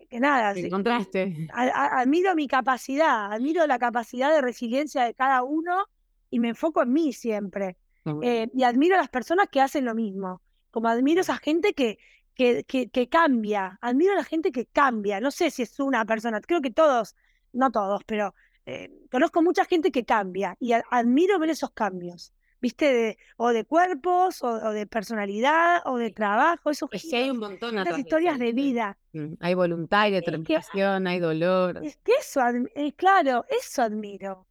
que 0.08 0.20
nada. 0.20 0.52
encontraste. 0.52 1.48
admiro 1.52 2.34
mi 2.34 2.46
capacidad, 2.46 3.32
admiro 3.32 3.66
la 3.66 3.78
capacidad 3.78 4.32
de 4.32 4.42
resiliencia 4.42 5.04
de 5.04 5.14
cada 5.14 5.42
uno 5.42 5.86
y 6.30 6.38
me 6.38 6.50
enfoco 6.50 6.82
en 6.82 6.92
mí 6.92 7.12
siempre. 7.12 7.76
Eh, 8.22 8.48
y 8.54 8.62
admiro 8.62 8.94
a 8.94 8.98
las 8.98 9.10
personas 9.10 9.48
que 9.50 9.60
hacen 9.60 9.84
lo 9.84 9.94
mismo. 9.94 10.40
Como 10.70 10.88
admiro 10.88 11.20
a 11.20 11.22
esa 11.22 11.36
gente 11.36 11.74
que, 11.74 11.98
que, 12.38 12.64
que, 12.64 12.88
que 12.88 13.08
cambia. 13.08 13.78
Admiro 13.82 14.12
a 14.12 14.16
la 14.16 14.24
gente 14.24 14.52
que 14.52 14.64
cambia. 14.64 15.20
No 15.20 15.30
sé 15.30 15.50
si 15.50 15.62
es 15.62 15.78
una 15.80 16.04
persona, 16.06 16.40
creo 16.40 16.62
que 16.62 16.70
todos 16.70 17.16
no 17.52 17.70
todos, 17.70 18.02
pero 18.04 18.34
eh, 18.64 18.90
conozco 19.10 19.42
mucha 19.42 19.64
gente 19.64 19.90
que 19.90 20.04
cambia 20.04 20.56
y 20.60 20.72
admiro 20.72 21.38
ver 21.38 21.50
esos 21.50 21.70
cambios, 21.70 22.32
¿viste? 22.60 23.18
o 23.36 23.48
de 23.48 23.64
cuerpos, 23.64 24.42
o, 24.42 24.70
de 24.70 24.86
personalidad, 24.86 25.82
o 25.86 25.96
de 25.96 26.10
trabajo, 26.10 26.70
esos 26.70 26.88
es 26.92 27.02
que 27.10 27.16
hay 27.16 27.30
un 27.30 27.38
montón 27.38 27.78
Esas 27.78 27.98
historias 27.98 28.38
de 28.38 28.52
vida. 28.52 28.96
Mm, 29.12 29.34
hay 29.40 29.54
voluntad, 29.54 30.02
hay 30.02 30.12
determinación, 30.12 31.06
hay 31.06 31.18
dolor. 31.18 31.80
Es 31.84 31.96
que 31.98 32.12
eso, 32.20 32.40
eh, 32.74 32.92
claro, 32.92 33.44
eso 33.48 33.82
admiro. 33.82 34.46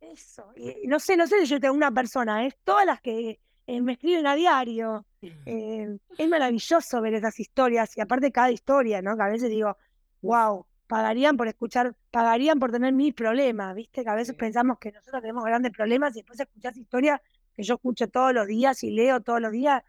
Eso. 0.00 0.52
Y, 0.54 0.86
no 0.86 1.00
sé, 1.00 1.16
no 1.16 1.26
sé 1.26 1.40
si 1.40 1.46
yo 1.46 1.58
tengo 1.58 1.74
una 1.74 1.90
persona, 1.90 2.46
es 2.46 2.56
todas 2.64 2.86
las 2.86 3.00
que 3.00 3.40
eh, 3.66 3.80
me 3.80 3.92
escriben 3.92 4.26
a 4.26 4.34
diario. 4.34 5.06
Es 5.44 6.28
maravilloso 6.28 7.00
ver 7.00 7.14
esas 7.14 7.38
historias 7.38 7.96
y 7.96 8.00
aparte 8.00 8.32
cada 8.32 8.50
historia, 8.50 9.02
¿no? 9.02 9.16
Que 9.16 9.22
a 9.22 9.28
veces 9.28 9.50
digo, 9.50 9.76
wow, 10.20 10.66
pagarían 10.86 11.36
por 11.36 11.48
escuchar, 11.48 11.94
pagarían 12.10 12.58
por 12.58 12.72
tener 12.72 12.92
mis 12.92 13.14
problemas, 13.14 13.74
¿viste? 13.74 14.02
Que 14.02 14.10
a 14.10 14.14
veces 14.14 14.34
pensamos 14.34 14.78
que 14.78 14.92
nosotros 14.92 15.22
tenemos 15.22 15.44
grandes 15.44 15.72
problemas 15.72 16.12
y 16.14 16.20
después 16.20 16.40
escuchás 16.40 16.76
historias 16.76 17.20
que 17.54 17.62
yo 17.62 17.74
escucho 17.74 18.08
todos 18.08 18.32
los 18.32 18.46
días 18.46 18.82
y 18.82 18.90
leo 18.90 19.20
todos 19.20 19.40
los 19.40 19.52
días 19.52 19.82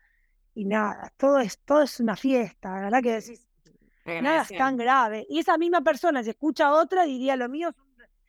y 0.53 0.65
nada, 0.65 1.11
todo 1.17 1.39
es, 1.39 1.57
todo 1.59 1.81
es 1.81 1.99
una 1.99 2.15
fiesta, 2.15 2.69
la 2.69 2.81
verdad 2.81 3.01
que 3.01 3.11
decís, 3.13 3.47
nada 4.05 4.43
es 4.43 4.55
tan 4.55 4.77
grave. 4.77 5.25
Y 5.29 5.39
esa 5.39 5.57
misma 5.57 5.81
persona, 5.81 6.23
si 6.23 6.29
escucha 6.29 6.71
otra, 6.73 7.05
diría 7.05 7.36
lo 7.36 7.49
mío 7.49 7.73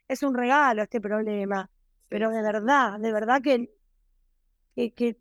es 0.07 0.23
un, 0.23 0.33
regalo 0.33 0.83
este 0.83 1.01
problema. 1.01 1.69
Pero 2.07 2.29
de 2.29 2.41
verdad, 2.41 2.99
de 2.99 3.11
verdad 3.11 3.41
que, 3.41 3.73
que, 4.75 4.93
que, 4.93 5.17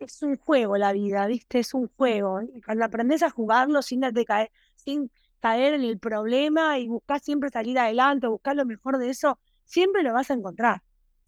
es 0.00 0.22
un 0.22 0.36
juego 0.36 0.76
la 0.76 0.92
vida, 0.92 1.26
¿viste? 1.26 1.60
Es 1.60 1.74
un 1.74 1.88
juego. 1.96 2.40
Y 2.42 2.60
cuando 2.60 2.84
aprendes 2.84 3.22
a 3.22 3.30
jugarlo 3.30 3.82
sin 3.82 4.00
darte 4.00 4.24
caer, 4.24 4.50
sin 4.74 5.10
caer 5.40 5.74
en 5.74 5.82
el 5.82 5.98
problema 5.98 6.78
y 6.78 6.88
buscar 6.88 7.20
siempre 7.20 7.50
salir 7.50 7.78
adelante, 7.78 8.26
buscar 8.26 8.56
lo 8.56 8.64
mejor 8.64 8.98
de 8.98 9.10
eso, 9.10 9.38
siempre 9.64 10.02
lo 10.02 10.12
vas 10.12 10.30
a 10.30 10.34
encontrar. 10.34 10.82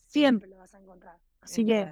Siempre 0.06 0.48
lo 0.48 0.56
vas 0.58 0.74
a 0.74 0.80
encontrar. 0.80 1.16
Así 1.40 1.64
que. 1.64 1.88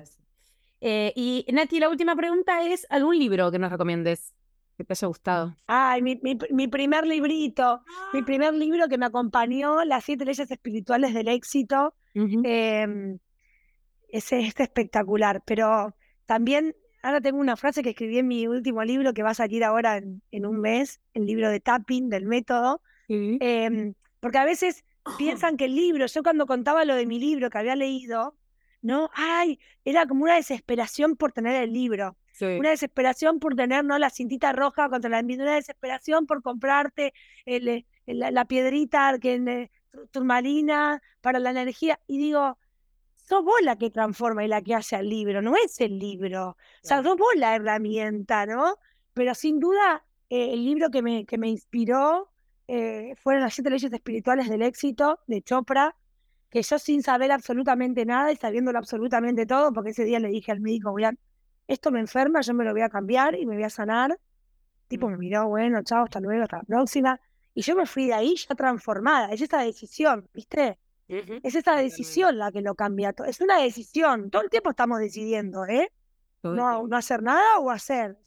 Eh, 0.81 1.13
y 1.17 1.45
Nati, 1.53 1.81
la 1.81 1.89
última 1.89 2.15
pregunta 2.17 2.63
es: 2.67 2.87
¿algún 2.91 3.19
libro 3.19 3.51
que 3.51 3.59
nos 3.59 3.71
recomiendes 3.71 4.35
que 4.77 4.85
te 4.85 4.93
haya 4.93 5.09
gustado? 5.09 5.57
Ay, 5.67 6.03
mi, 6.03 6.21
mi, 6.51 6.69
primer 6.69 7.07
librito, 7.07 7.83
mi 8.13 8.21
¡Ah! 8.21 8.25
primer 8.25 8.55
libro 8.55 8.89
que 8.89 8.99
me 8.99 9.07
acompañó, 9.07 9.85
Las 9.85 10.05
siete 10.05 10.25
leyes 10.25 10.51
espirituales 10.51 11.15
del 11.15 11.29
éxito. 11.29 11.95
Em, 12.15 13.19
ese 14.09 14.41
es 14.41 14.55
este 14.59 14.91
pero 15.45 15.95
también 16.29 16.77
ahora 17.03 17.23
tengo 17.23 17.39
una 17.39 17.57
frase 17.57 17.83
que 17.83 17.91
escribí 17.91 18.19
en 18.19 18.29
mi 18.29 18.47
último 18.47 18.85
libro 18.85 19.15
que 19.15 19.23
va 19.23 19.31
a 19.31 19.35
salir 19.35 19.65
ahora 19.65 19.97
en, 19.97 20.47
un 20.47 20.61
mes, 20.61 21.01
el 21.15 21.25
libro 21.25 21.49
de 21.49 21.59
tapping 21.59 22.11
del 22.11 22.27
método, 22.27 22.83
em, 23.09 23.95
porque 24.21 24.37
a 24.37 24.45
veces 24.45 24.85
piensan 25.19 25.57
que 25.57 25.65
el 25.65 25.75
libro, 25.75 26.05
yo 26.05 26.23
cuando 26.23 26.45
contaba 26.45 26.85
lo 26.85 26.97
de 26.97 27.07
mi 27.07 27.19
libro 27.19 27.49
que 27.49 27.57
había 27.57 27.77
leído, 27.77 28.37
¿no? 28.83 29.09
Ay, 29.15 29.59
era 29.87 30.07
como 30.07 30.25
una 30.25 30.35
desesperación 30.35 31.17
por 31.17 31.33
tener 31.33 31.63
el 31.63 31.73
libro. 31.73 32.19
Una 32.41 32.71
desesperación 32.71 33.41
por 33.41 33.57
tener 33.57 33.85
¿no? 33.85 33.99
la 33.99 34.11
cintita 34.11 34.53
roja 34.53 34.89
contra 34.91 35.11
la 35.11 35.19
envidia, 35.19 35.45
una 35.45 35.55
desesperación 35.57 36.27
por 36.27 36.41
comprarte 36.41 37.13
el, 37.47 37.85
la, 38.07 38.45
piedrita 38.45 39.19
que, 39.19 39.71
turmalina 40.13 41.03
para 41.21 41.41
la 41.41 41.51
energía. 41.51 41.99
Y 42.07 42.19
digo, 42.19 42.57
sos 43.29 43.45
vos 43.45 43.61
la 43.63 43.77
que 43.77 43.91
transforma 43.91 44.45
y 44.45 44.49
la 44.49 44.63
que 44.63 44.75
hace 44.75 44.97
al 44.97 45.09
libro, 45.09 45.43
no 45.43 45.55
es 45.57 45.81
el 45.81 45.99
libro. 45.99 46.51
O 46.51 46.57
sea, 46.83 47.03
sos 47.03 47.17
vos 47.17 47.35
la 47.37 47.55
herramienta, 47.55 48.47
¿no? 48.47 48.79
Pero 49.13 49.35
sin 49.35 49.61
duda, 49.61 50.05
eh, 50.31 50.55
el 50.55 50.65
libro 50.65 50.91
que 50.91 51.03
me, 51.03 51.27
que 51.27 51.37
me 51.37 51.49
inspiró 51.49 52.31
eh, 52.69 53.15
fueron 53.23 53.43
las 53.43 53.55
siete 53.55 53.71
leyes 53.71 53.93
espirituales 53.93 54.49
del 54.49 54.63
éxito 54.63 55.21
de 55.27 55.43
Chopra, 55.43 55.95
que 56.49 56.63
yo 56.63 56.79
sin 56.79 57.03
saber 57.03 57.31
absolutamente 57.31 58.07
nada 58.07 58.33
y 58.33 58.37
sabiéndolo 58.37 58.79
absolutamente 58.79 59.45
todo, 59.45 59.73
porque 59.73 59.91
ese 59.91 60.05
día 60.05 60.19
le 60.21 60.29
dije 60.29 60.51
al 60.51 60.61
médico, 60.61 60.91
voy 60.91 61.05
esto 61.67 61.91
me 61.91 62.01
enferma, 62.01 62.41
yo 62.41 62.55
me 62.55 62.65
lo 62.65 62.73
voy 62.73 62.81
a 62.81 62.89
cambiar 62.89 63.35
y 63.35 63.45
me 63.45 63.55
voy 63.57 63.65
a 63.65 63.71
sanar. 63.71 64.19
Tipo 64.89 65.11
me 65.11 65.19
miró, 65.19 65.49
bueno, 65.49 65.83
chao, 65.83 66.05
hasta 66.05 66.19
luego, 66.19 66.45
hasta 66.45 66.59
la 66.59 66.63
próxima. 66.63 67.21
Y 67.53 67.61
yo 67.61 67.77
me 67.77 67.85
fui 67.85 68.07
de 68.07 68.15
ahí 68.15 68.37
ya 68.37 68.55
transformada. 68.55 69.31
Es 69.33 69.43
esa 69.43 69.59
decisión, 69.59 70.27
¿viste? 70.33 70.79
Es 71.09 71.55
esa 71.55 71.77
decisión 71.77 72.39
la 72.39 72.53
que 72.53 72.61
lo 72.61 72.75
cambia. 72.75 73.15
Es 73.27 73.41
una 73.41 73.61
decisión. 73.61 74.31
Todo 74.31 74.43
el 74.43 74.51
tiempo 74.51 74.71
estamos 74.71 74.99
decidiendo, 74.99 75.65
¿eh? 75.67 75.91
No, 76.43 76.87
no, 76.87 76.97
hacer 76.97 77.23
nada 77.23 77.59
o 77.59 77.71
hacer. 77.71 78.19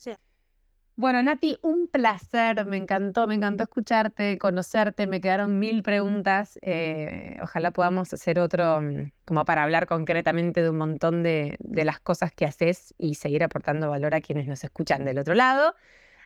Bueno, 0.96 1.22
Nati, 1.22 1.58
un 1.62 1.88
placer. 1.88 2.66
Me 2.66 2.78
encantó, 2.78 3.28
me 3.28 3.36
encantó 3.36 3.64
escucharte, 3.64 4.38
conocerte. 4.38 5.06
Me 5.08 5.22
quedaron 5.22 5.60
mil 5.60 5.84
preguntas. 5.84 6.58
Eh, 6.62 7.38
ojalá 7.42 7.72
podamos 7.72 8.12
hacer 8.14 8.40
otro, 8.40 8.82
mm, 8.82 9.12
como 9.26 9.46
para 9.46 9.64
hablar 9.64 9.86
concretamente 9.86 10.62
de 10.62 10.70
un 10.70 10.78
montón 10.78 11.24
de, 11.24 11.58
de 11.60 11.86
las 11.86 12.00
cosas 12.00 12.32
que 12.34 12.46
haces 12.46 12.94
y 12.98 13.16
seguir 13.16 13.44
aportando 13.44 13.90
valor 13.90 14.16
a 14.16 14.22
quienes 14.22 14.48
nos 14.48 14.64
escuchan 14.64 15.06
del 15.06 15.20
otro 15.20 15.36
lado. 15.36 15.76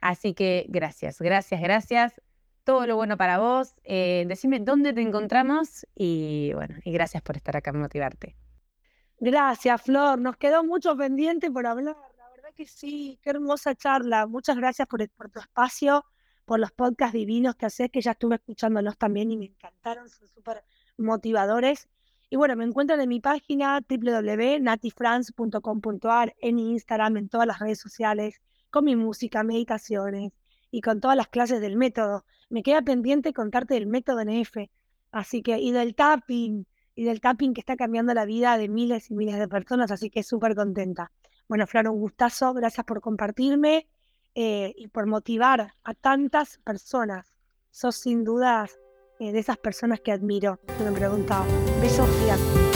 Así 0.01 0.34
que 0.34 0.66
gracias, 0.70 1.20
gracias, 1.20 1.62
gracias 1.62 2.22
todo 2.66 2.86
lo 2.86 2.97
bueno 2.97 3.16
para 3.16 3.38
vos. 3.38 3.74
Eh, 3.84 4.26
decime 4.28 4.59
dónde 4.59 4.91
te 4.91 4.99
encontramos 5.01 5.88
y 5.95 6.51
bueno, 6.53 6.76
y 6.84 6.91
gracias 6.91 7.24
por 7.24 7.38
estar 7.38 7.55
acá, 7.55 7.72
motivarte. 7.72 8.36
Gracias, 9.20 9.82
Flor. 9.84 10.20
Nos 10.20 10.36
quedó 10.36 10.66
mucho 10.66 10.97
pendiente 10.97 11.49
por 11.49 11.66
hablar. 11.66 11.95
La 12.18 12.30
verdad 12.32 12.49
que 12.53 12.66
sí, 12.66 13.18
qué 13.24 13.30
hermosa 13.30 13.74
charla. 13.76 14.28
Muchas 14.28 14.57
gracias 14.57 14.89
por, 14.89 15.09
por 15.11 15.30
tu 15.30 15.39
espacio, 15.39 16.03
por 16.43 16.59
los 16.59 16.74
podcasts 16.74 17.13
divinos 17.13 17.55
que 17.55 17.68
haces, 17.68 17.89
que 17.89 18.01
ya 18.01 18.11
estuve 18.11 18.36
escuchándolos 18.36 18.97
también 18.97 19.32
y 19.32 19.38
me 19.38 19.45
encantaron, 19.45 20.09
son 20.09 20.28
súper 20.28 20.66
motivadores. 20.97 21.88
Y 22.30 22.36
bueno, 22.36 22.57
me 22.57 22.66
encuentran 22.66 22.99
en 22.99 23.07
mi 23.07 23.22
página 23.22 23.80
www.natifrance.com.ar, 23.88 26.36
en 26.39 26.59
Instagram, 26.59 27.18
en 27.18 27.30
todas 27.30 27.47
las 27.47 27.59
redes 27.59 27.80
sociales, 27.80 28.41
con 28.72 28.86
mi 28.86 28.95
música, 28.95 29.43
meditaciones 29.43 30.34
y 30.76 30.82
con 30.82 30.99
todas 30.99 31.15
las 31.15 31.30
clases 31.30 31.61
del 31.61 31.78
método 31.78 32.26
me 32.49 32.61
queda 32.61 32.82
pendiente 32.82 33.32
contarte 33.32 33.76
del 33.76 33.88
método 33.88 34.26
NF. 34.26 34.57
Así 35.09 35.41
que, 35.41 35.57
y 35.57 35.71
del 35.71 35.95
tapping, 35.95 36.67
y 36.95 37.05
del 37.05 37.21
tapping 37.21 37.53
que 37.53 37.61
está 37.61 37.78
cambiando 37.78 38.13
la 38.13 38.26
vida 38.26 38.57
de 38.57 38.67
miles 38.67 39.09
y 39.09 39.15
miles 39.15 39.39
de 39.39 39.47
personas, 39.47 39.89
así 39.91 40.09
que 40.09 40.21
súper 40.21 40.53
contenta. 40.53 41.13
Bueno, 41.47 41.65
Flor, 41.65 41.88
un 41.88 42.01
gustazo, 42.01 42.53
gracias 42.53 42.86
por 42.86 42.99
compartirme 42.99 43.88
eh, 44.34 44.73
y 44.76 44.89
por 44.89 45.05
motivar 45.07 45.71
a 45.82 45.93
tantas 45.93 46.57
personas. 46.57 47.38
Sos 47.71 47.95
sin 47.95 48.26
dudas 48.26 48.78
eh, 49.21 49.32
de 49.32 49.39
esas 49.39 49.57
personas 49.57 50.01
que 50.01 50.11
admiro, 50.11 50.59
me 50.84 50.91
preguntaba. 50.91 51.45
Besos 51.80 52.09
gigantes. 52.19 52.74